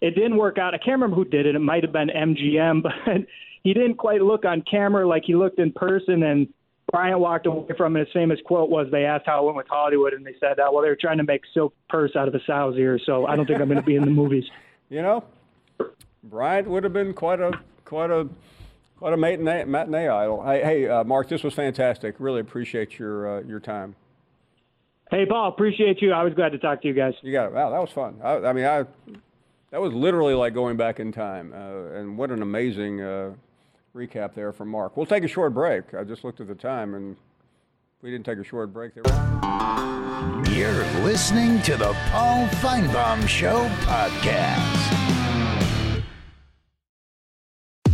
it 0.00 0.14
didn't 0.14 0.36
work 0.36 0.58
out. 0.58 0.74
I 0.74 0.78
can't 0.78 1.00
remember 1.00 1.16
who 1.16 1.24
did 1.24 1.46
it. 1.46 1.54
It 1.54 1.60
might 1.60 1.82
have 1.82 1.92
been 1.92 2.08
MGM, 2.08 2.82
but 3.04 3.26
he 3.62 3.74
didn't 3.74 3.96
quite 3.96 4.22
look 4.22 4.44
on 4.44 4.62
camera 4.62 5.06
like 5.06 5.24
he 5.26 5.34
looked 5.34 5.58
in 5.58 5.72
person. 5.72 6.22
And 6.22 6.48
Bryant 6.90 7.20
walked 7.20 7.46
away 7.46 7.66
from 7.76 7.96
it. 7.96 8.06
His 8.06 8.12
famous 8.14 8.38
quote 8.46 8.70
was, 8.70 8.88
"They 8.90 9.04
asked 9.04 9.26
how 9.26 9.42
it 9.42 9.44
went 9.44 9.56
with 9.56 9.68
Hollywood, 9.68 10.14
and 10.14 10.26
they 10.26 10.34
said, 10.40 10.58
uh, 10.58 10.70
well, 10.72 10.82
they 10.82 10.88
were 10.88 10.98
trying 10.98 11.18
to 11.18 11.24
make 11.24 11.42
silk 11.52 11.74
purse 11.90 12.16
out 12.16 12.28
of 12.28 12.34
a 12.34 12.40
sow's 12.46 12.76
ear, 12.78 12.98
so 13.04 13.26
I 13.26 13.36
don't 13.36 13.46
think 13.46 13.60
I'm 13.60 13.68
going 13.68 13.80
to 13.80 13.86
be 13.86 13.96
in 13.96 14.04
the 14.04 14.10
movies." 14.10 14.44
You 14.90 15.02
know, 15.02 15.22
Bryant 16.24 16.66
would 16.66 16.82
have 16.82 16.94
been 16.94 17.12
quite 17.12 17.40
a 17.40 17.52
quite 17.84 18.10
a 18.10 18.26
quite 18.96 19.12
a 19.12 19.18
matinee, 19.18 19.64
matinee 19.64 20.08
idol. 20.08 20.42
Hey, 20.42 20.62
hey 20.62 20.88
uh, 20.88 21.04
Mark, 21.04 21.28
this 21.28 21.42
was 21.42 21.52
fantastic. 21.52 22.14
Really 22.18 22.40
appreciate 22.40 22.98
your 22.98 23.36
uh, 23.36 23.42
your 23.42 23.60
time. 23.60 23.96
Hey, 25.10 25.24
Paul, 25.24 25.48
appreciate 25.48 26.02
you. 26.02 26.12
I 26.12 26.22
was 26.22 26.34
glad 26.34 26.52
to 26.52 26.58
talk 26.58 26.82
to 26.82 26.88
you 26.88 26.94
guys. 26.94 27.14
You 27.22 27.32
got 27.32 27.46
it. 27.46 27.52
Wow, 27.52 27.70
that 27.70 27.80
was 27.80 27.90
fun. 27.90 28.20
I, 28.22 28.36
I 28.36 28.52
mean, 28.52 28.66
I 28.66 28.84
that 29.70 29.80
was 29.80 29.92
literally 29.92 30.34
like 30.34 30.54
going 30.54 30.76
back 30.76 31.00
in 31.00 31.12
time, 31.12 31.52
uh, 31.54 31.98
and 31.98 32.18
what 32.18 32.30
an 32.30 32.42
amazing 32.42 33.00
uh, 33.00 33.32
recap 33.94 34.34
there 34.34 34.52
from 34.52 34.68
Mark. 34.68 34.96
We'll 34.96 35.06
take 35.06 35.24
a 35.24 35.28
short 35.28 35.54
break. 35.54 35.94
I 35.94 36.04
just 36.04 36.24
looked 36.24 36.40
at 36.40 36.46
the 36.46 36.54
time, 36.54 36.94
and 36.94 37.16
we 38.02 38.10
didn't 38.10 38.26
take 38.26 38.38
a 38.38 38.44
short 38.44 38.72
break. 38.72 38.92
There. 38.94 39.04
You're 40.54 40.84
listening 41.02 41.62
to 41.62 41.76
the 41.76 41.94
Paul 42.10 42.46
Finebaum 42.48 43.26
Show 43.26 43.68
podcast. 43.82 44.97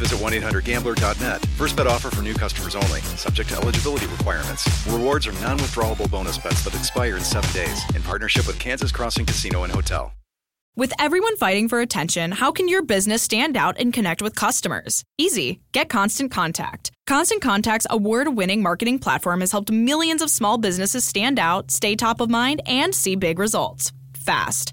visit 0.00 0.18
1-800-GAMBLER.net. 0.18 1.46
First 1.56 1.76
bet 1.76 1.86
offer 1.86 2.10
for 2.10 2.22
new 2.22 2.34
customers 2.34 2.74
only. 2.74 3.00
Subject 3.16 3.50
to 3.50 3.56
eligibility 3.56 4.06
requirements. 4.06 4.66
Rewards 4.88 5.26
are 5.28 5.32
non-withdrawable 5.34 6.10
bonus 6.10 6.38
bets 6.38 6.64
that 6.64 6.74
expire 6.74 7.16
in 7.16 7.22
seven 7.22 7.52
days. 7.52 7.80
In 7.94 8.02
partnership 8.02 8.46
with 8.48 8.58
Kansas 8.58 8.90
Crossing 8.90 9.26
Casino 9.26 9.62
and 9.62 9.72
Hotel. 9.72 10.12
With 10.76 10.92
everyone 11.00 11.36
fighting 11.36 11.68
for 11.68 11.80
attention, 11.80 12.30
how 12.30 12.52
can 12.52 12.68
your 12.68 12.82
business 12.82 13.22
stand 13.22 13.56
out 13.56 13.76
and 13.78 13.92
connect 13.92 14.22
with 14.22 14.36
customers? 14.36 15.04
Easy. 15.18 15.60
Get 15.72 15.88
Constant 15.88 16.30
Contact. 16.30 16.92
Constant 17.06 17.42
Contact's 17.42 17.88
award 17.90 18.28
winning 18.36 18.62
marketing 18.62 19.00
platform 19.00 19.40
has 19.40 19.52
helped 19.52 19.70
millions 19.70 20.22
of 20.22 20.30
small 20.30 20.58
businesses 20.58 21.04
stand 21.04 21.38
out, 21.38 21.70
stay 21.70 21.96
top 21.96 22.20
of 22.20 22.30
mind, 22.30 22.62
and 22.66 22.94
see 22.94 23.16
big 23.16 23.38
results 23.38 23.92
fast. 24.14 24.72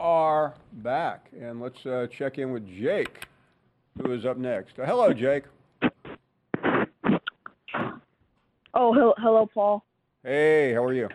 are 0.00 0.54
back, 0.72 1.28
and 1.38 1.60
let's 1.60 1.84
uh, 1.86 2.06
check 2.10 2.38
in 2.38 2.52
with 2.52 2.66
Jake, 2.66 3.26
who 4.00 4.12
is 4.12 4.24
up 4.24 4.36
next. 4.36 4.78
Uh, 4.78 4.84
hello, 4.84 5.12
Jake. 5.12 5.44
Oh, 8.76 8.92
hello, 8.92 9.14
hello, 9.18 9.46
Paul. 9.52 9.84
Hey, 10.22 10.72
how 10.74 10.82
are 10.84 10.92
you? 10.92 11.08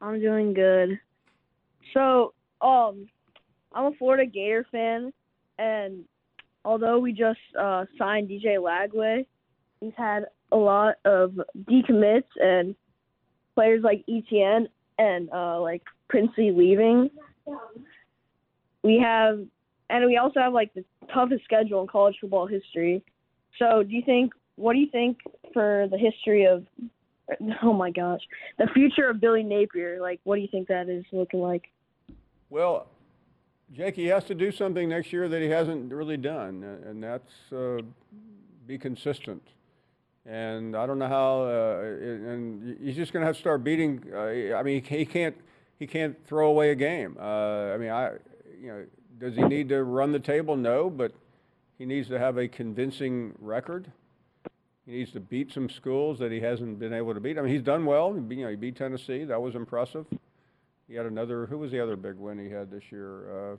I'm 0.00 0.20
doing 0.20 0.54
good. 0.54 0.98
So, 1.94 2.32
um, 2.60 3.08
I'm 3.72 3.86
a 3.86 3.96
Florida 3.98 4.26
Gator 4.26 4.66
fan, 4.70 5.12
and 5.58 6.04
although 6.64 6.98
we 6.98 7.12
just 7.12 7.40
uh, 7.58 7.86
signed 7.98 8.28
DJ 8.28 8.58
Lagway, 8.58 9.26
he's 9.80 9.92
had 9.96 10.26
a 10.52 10.56
lot 10.56 10.96
of 11.04 11.40
decommits 11.64 12.24
and 12.40 12.76
players 13.54 13.82
like 13.82 14.04
ETN 14.08 14.68
and 14.98 15.28
uh, 15.32 15.60
like 15.60 15.82
Princey 16.08 16.52
leaving. 16.52 17.10
We 18.82 18.98
have, 18.98 19.40
and 19.90 20.06
we 20.06 20.16
also 20.16 20.40
have 20.40 20.52
like 20.52 20.74
the 20.74 20.84
toughest 21.12 21.44
schedule 21.44 21.80
in 21.82 21.86
college 21.86 22.16
football 22.20 22.46
history. 22.46 23.02
So, 23.58 23.82
do 23.82 23.94
you 23.94 24.02
think? 24.02 24.32
What 24.56 24.74
do 24.74 24.80
you 24.80 24.90
think 24.90 25.18
for 25.52 25.86
the 25.90 25.98
history 25.98 26.44
of? 26.44 26.66
Oh 27.62 27.72
my 27.72 27.90
gosh, 27.90 28.20
the 28.58 28.66
future 28.74 29.08
of 29.08 29.18
Billy 29.18 29.42
Napier. 29.42 30.00
Like, 30.00 30.20
what 30.24 30.36
do 30.36 30.42
you 30.42 30.48
think 30.48 30.68
that 30.68 30.90
is 30.90 31.04
looking 31.12 31.40
like? 31.40 31.70
Well, 32.50 32.88
Jake, 33.72 33.94
he 33.94 34.06
has 34.06 34.24
to 34.24 34.34
do 34.34 34.52
something 34.52 34.88
next 34.90 35.12
year 35.14 35.28
that 35.28 35.40
he 35.40 35.48
hasn't 35.48 35.90
really 35.92 36.18
done, 36.18 36.62
and 36.84 37.02
that's 37.02 37.52
uh, 37.52 37.80
be 38.66 38.76
consistent. 38.76 39.42
And 40.26 40.76
I 40.76 40.86
don't 40.86 40.98
know 40.98 41.08
how, 41.08 41.42
uh, 41.44 41.80
and 42.30 42.78
he's 42.80 42.94
just 42.94 43.12
going 43.12 43.22
to 43.22 43.26
have 43.26 43.34
to 43.34 43.40
start 43.40 43.64
beating. 43.64 44.04
Uh, 44.12 44.54
I 44.54 44.62
mean, 44.62 44.82
he 44.84 45.04
can't, 45.04 45.34
he 45.82 45.86
can't 45.88 46.16
throw 46.28 46.48
away 46.48 46.70
a 46.70 46.76
game. 46.76 47.16
Uh, 47.20 47.72
I 47.74 47.76
mean, 47.76 47.90
I, 47.90 48.12
you 48.60 48.68
know, 48.68 48.84
does 49.18 49.34
he 49.34 49.42
need 49.42 49.68
to 49.70 49.82
run 49.82 50.12
the 50.12 50.20
table? 50.20 50.54
No, 50.54 50.88
but 50.88 51.10
he 51.76 51.84
needs 51.84 52.06
to 52.10 52.20
have 52.20 52.38
a 52.38 52.46
convincing 52.46 53.34
record. 53.40 53.90
He 54.86 54.92
needs 54.92 55.10
to 55.10 55.18
beat 55.18 55.52
some 55.52 55.68
schools 55.68 56.20
that 56.20 56.30
he 56.30 56.38
hasn't 56.38 56.78
been 56.78 56.92
able 56.92 57.14
to 57.14 57.20
beat. 57.20 57.36
I 57.36 57.42
mean, 57.42 57.52
he's 57.52 57.64
done 57.64 57.84
well. 57.84 58.14
You 58.14 58.44
know, 58.44 58.48
he 58.48 58.54
beat 58.54 58.76
Tennessee. 58.76 59.24
That 59.24 59.42
was 59.42 59.56
impressive. 59.56 60.06
He 60.86 60.94
had 60.94 61.06
another. 61.06 61.46
Who 61.46 61.58
was 61.58 61.72
the 61.72 61.80
other 61.80 61.96
big 61.96 62.14
win 62.14 62.38
he 62.38 62.48
had 62.48 62.70
this 62.70 62.84
year? 62.92 63.52
Uh, 63.52 63.56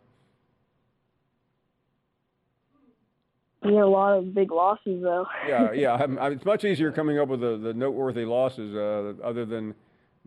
He 3.64 3.74
had 3.76 3.84
a 3.84 3.88
lot 3.88 4.18
of 4.18 4.34
big 4.34 4.52
losses, 4.52 5.02
though. 5.02 5.26
yeah, 5.46 5.72
yeah. 5.74 5.94
I'm, 6.02 6.18
I'm, 6.20 6.32
it's 6.34 6.46
much 6.46 6.64
easier 6.64 6.92
coming 6.92 7.18
up 7.20 7.28
with 7.28 7.42
the, 7.42 7.58
the 7.58 7.74
noteworthy 7.74 8.24
losses 8.26 8.76
uh, 8.76 9.14
other 9.22 9.46
than 9.46 9.74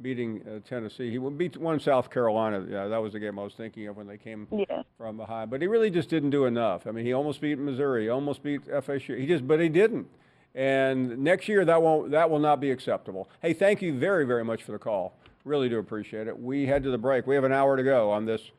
beating 0.00 0.42
uh, 0.46 0.60
Tennessee. 0.68 1.10
He 1.10 1.18
would 1.18 1.38
beat 1.38 1.56
one 1.56 1.80
South 1.80 2.10
Carolina. 2.10 2.64
Yeah, 2.68 2.88
that 2.88 2.98
was 2.98 3.12
the 3.12 3.20
game 3.20 3.38
I 3.38 3.42
was 3.42 3.54
thinking 3.54 3.88
of 3.88 3.96
when 3.96 4.06
they 4.06 4.18
came 4.18 4.46
yeah. 4.50 4.82
from 4.98 5.16
behind. 5.16 5.50
But 5.50 5.60
he 5.60 5.66
really 5.66 5.90
just 5.90 6.08
didn't 6.08 6.30
do 6.30 6.44
enough. 6.44 6.86
I 6.86 6.90
mean, 6.90 7.06
he 7.06 7.12
almost 7.12 7.40
beat 7.40 7.58
Missouri. 7.58 8.04
He 8.04 8.08
almost 8.08 8.42
beat 8.42 8.66
FSU. 8.66 9.18
He 9.18 9.26
just, 9.26 9.46
but 9.46 9.60
he 9.60 9.68
didn't. 9.68 10.08
And 10.54 11.18
next 11.18 11.48
year 11.48 11.66
that 11.66 11.82
won't 11.82 12.10
that 12.12 12.30
will 12.30 12.38
not 12.38 12.60
be 12.60 12.70
acceptable. 12.70 13.28
Hey, 13.42 13.52
thank 13.52 13.82
you 13.82 13.92
very 13.92 14.24
very 14.24 14.42
much 14.42 14.62
for 14.62 14.72
the 14.72 14.78
call. 14.78 15.14
Really 15.44 15.68
do 15.68 15.78
appreciate 15.78 16.28
it. 16.28 16.38
We 16.38 16.64
head 16.64 16.82
to 16.84 16.90
the 16.90 16.98
break. 16.98 17.26
We 17.26 17.34
have 17.34 17.44
an 17.44 17.52
hour 17.52 17.76
to 17.76 17.82
go 17.82 18.10
on 18.10 18.24
this 18.24 18.50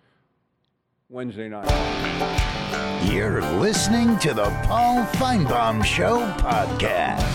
Wednesday 1.09 1.49
night. 1.49 1.67
You're 3.11 3.41
listening 3.59 4.17
to 4.19 4.33
the 4.33 4.49
Paul 4.65 5.05
Finebaum 5.13 5.83
Show 5.83 6.19
podcast. 6.37 7.26